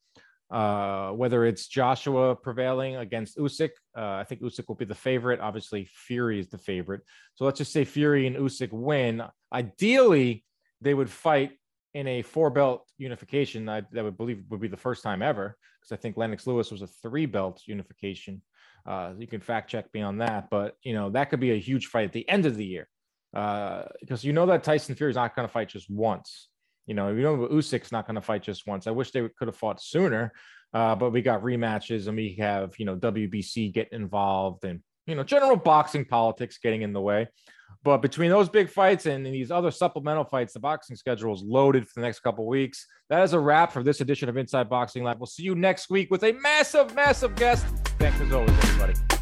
uh, 0.50 1.12
whether 1.12 1.45
it's 1.45 1.68
Joshua 1.68 2.36
prevailing 2.36 2.95
against 2.95 3.38
Usyk. 3.38 3.72
Uh, 3.95 4.16
I 4.16 4.24
think 4.24 4.41
Usyk 4.41 4.68
will 4.68 4.76
be 4.76 4.86
the 4.86 4.95
favorite. 4.95 5.39
Obviously, 5.39 5.88
Fury 5.91 6.39
is 6.39 6.50
the 6.50 6.58
favorite. 6.58 7.02
So 7.36 7.45
let's 7.45 7.58
just 7.58 7.74
say 7.74 7.84
Fury 7.84 8.28
and 8.28 8.36
Usyk 8.36 8.72
win. 8.72 9.24
Ideally, 9.52 10.45
they 10.82 10.93
would 10.93 11.10
fight 11.10 11.52
in 11.93 12.08
a 12.08 12.22
four 12.22 12.50
belt 12.50 12.88
unification. 12.98 13.68
I, 13.68 13.82
that 13.91 14.04
would 14.04 14.18
believe 14.18 14.43
would 14.50 14.62
be 14.62 14.68
the 14.68 14.78
first 14.78 15.04
time 15.04 15.22
ever 15.22 15.58
because 15.82 15.98
I 15.98 16.00
think 16.00 16.16
Lennox 16.16 16.48
Lewis 16.48 16.72
was 16.72 16.82
a 16.82 16.88
three 16.88 17.26
belt 17.26 17.64
unification. 17.66 18.41
Uh, 18.86 19.14
you 19.18 19.28
can 19.28 19.41
fact 19.41 19.70
check 19.70 19.93
me 19.93 20.02
on 20.02 20.20
that, 20.20 20.50
but 20.50 20.76
you 20.84 20.93
know 20.93 21.10
that 21.10 21.30
could 21.30 21.39
be 21.39 21.52
a 21.52 21.60
huge 21.60 21.88
fight 21.88 22.06
at 22.06 22.14
the 22.14 22.28
end 22.30 22.45
of 22.45 22.56
the 22.56 22.66
year 22.66 22.88
because 23.32 23.86
uh, 24.12 24.22
you 24.22 24.32
know 24.32 24.45
that 24.45 24.64
Tyson 24.64 24.95
Fury 24.95 25.12
is 25.12 25.18
not 25.18 25.36
going 25.36 25.48
to 25.48 25.52
fight 25.52 25.70
just 25.70 25.89
once. 25.89 26.48
You 26.88 26.96
know, 26.96 27.10
you 27.10 27.22
know 27.22 27.48
Usyk's 27.52 27.92
not 27.92 28.08
going 28.08 28.16
to 28.16 28.22
fight 28.22 28.44
just 28.44 28.66
once. 28.66 28.88
I 28.88 28.92
wish 28.92 29.12
they 29.12 29.28
could 29.38 29.48
have 29.48 29.56
fought 29.56 29.82
sooner, 29.82 30.32
uh, 30.74 30.96
but 30.96 31.12
we 31.12 31.22
got 31.22 31.44
rematches 31.44 32.08
and 32.08 32.18
we 32.18 32.36
have 32.40 32.74
you 32.80 32.86
know 32.86 32.96
WBC 32.96 33.74
getting 33.74 34.02
involved 34.02 34.64
and 34.64 34.82
you 35.06 35.16
know 35.16 35.24
general 35.24 35.58
boxing 35.58 36.06
politics 36.06 36.58
getting 36.58 36.82
in 36.82 36.94
the 36.94 37.02
way. 37.02 37.28
But 37.84 38.02
between 38.02 38.30
those 38.32 38.50
big 38.50 38.70
fights 38.70 39.06
and 39.06 39.26
these 39.26 39.52
other 39.52 39.72
supplemental 39.72 40.24
fights, 40.24 40.54
the 40.54 40.60
boxing 40.60 40.96
schedule 40.96 41.34
is 41.34 41.42
loaded 41.42 41.88
for 41.88 42.00
the 42.00 42.06
next 42.06 42.20
couple 42.22 42.48
weeks. 42.48 42.86
That 43.10 43.24
is 43.24 43.34
a 43.34 43.40
wrap 43.40 43.72
for 43.72 43.84
this 43.84 44.02
edition 44.02 44.30
of 44.30 44.38
Inside 44.38 44.70
Boxing 44.70 45.04
Live. 45.04 45.20
We'll 45.20 45.28
see 45.28 45.44
you 45.44 45.56
next 45.56 45.90
week 45.90 46.10
with 46.12 46.24
a 46.24 46.34
massive, 46.34 46.94
massive 46.96 47.36
guest. 47.36 47.66
Thanks 48.00 48.20
as 48.20 48.34
always, 48.34 48.50
everybody. 48.50 49.16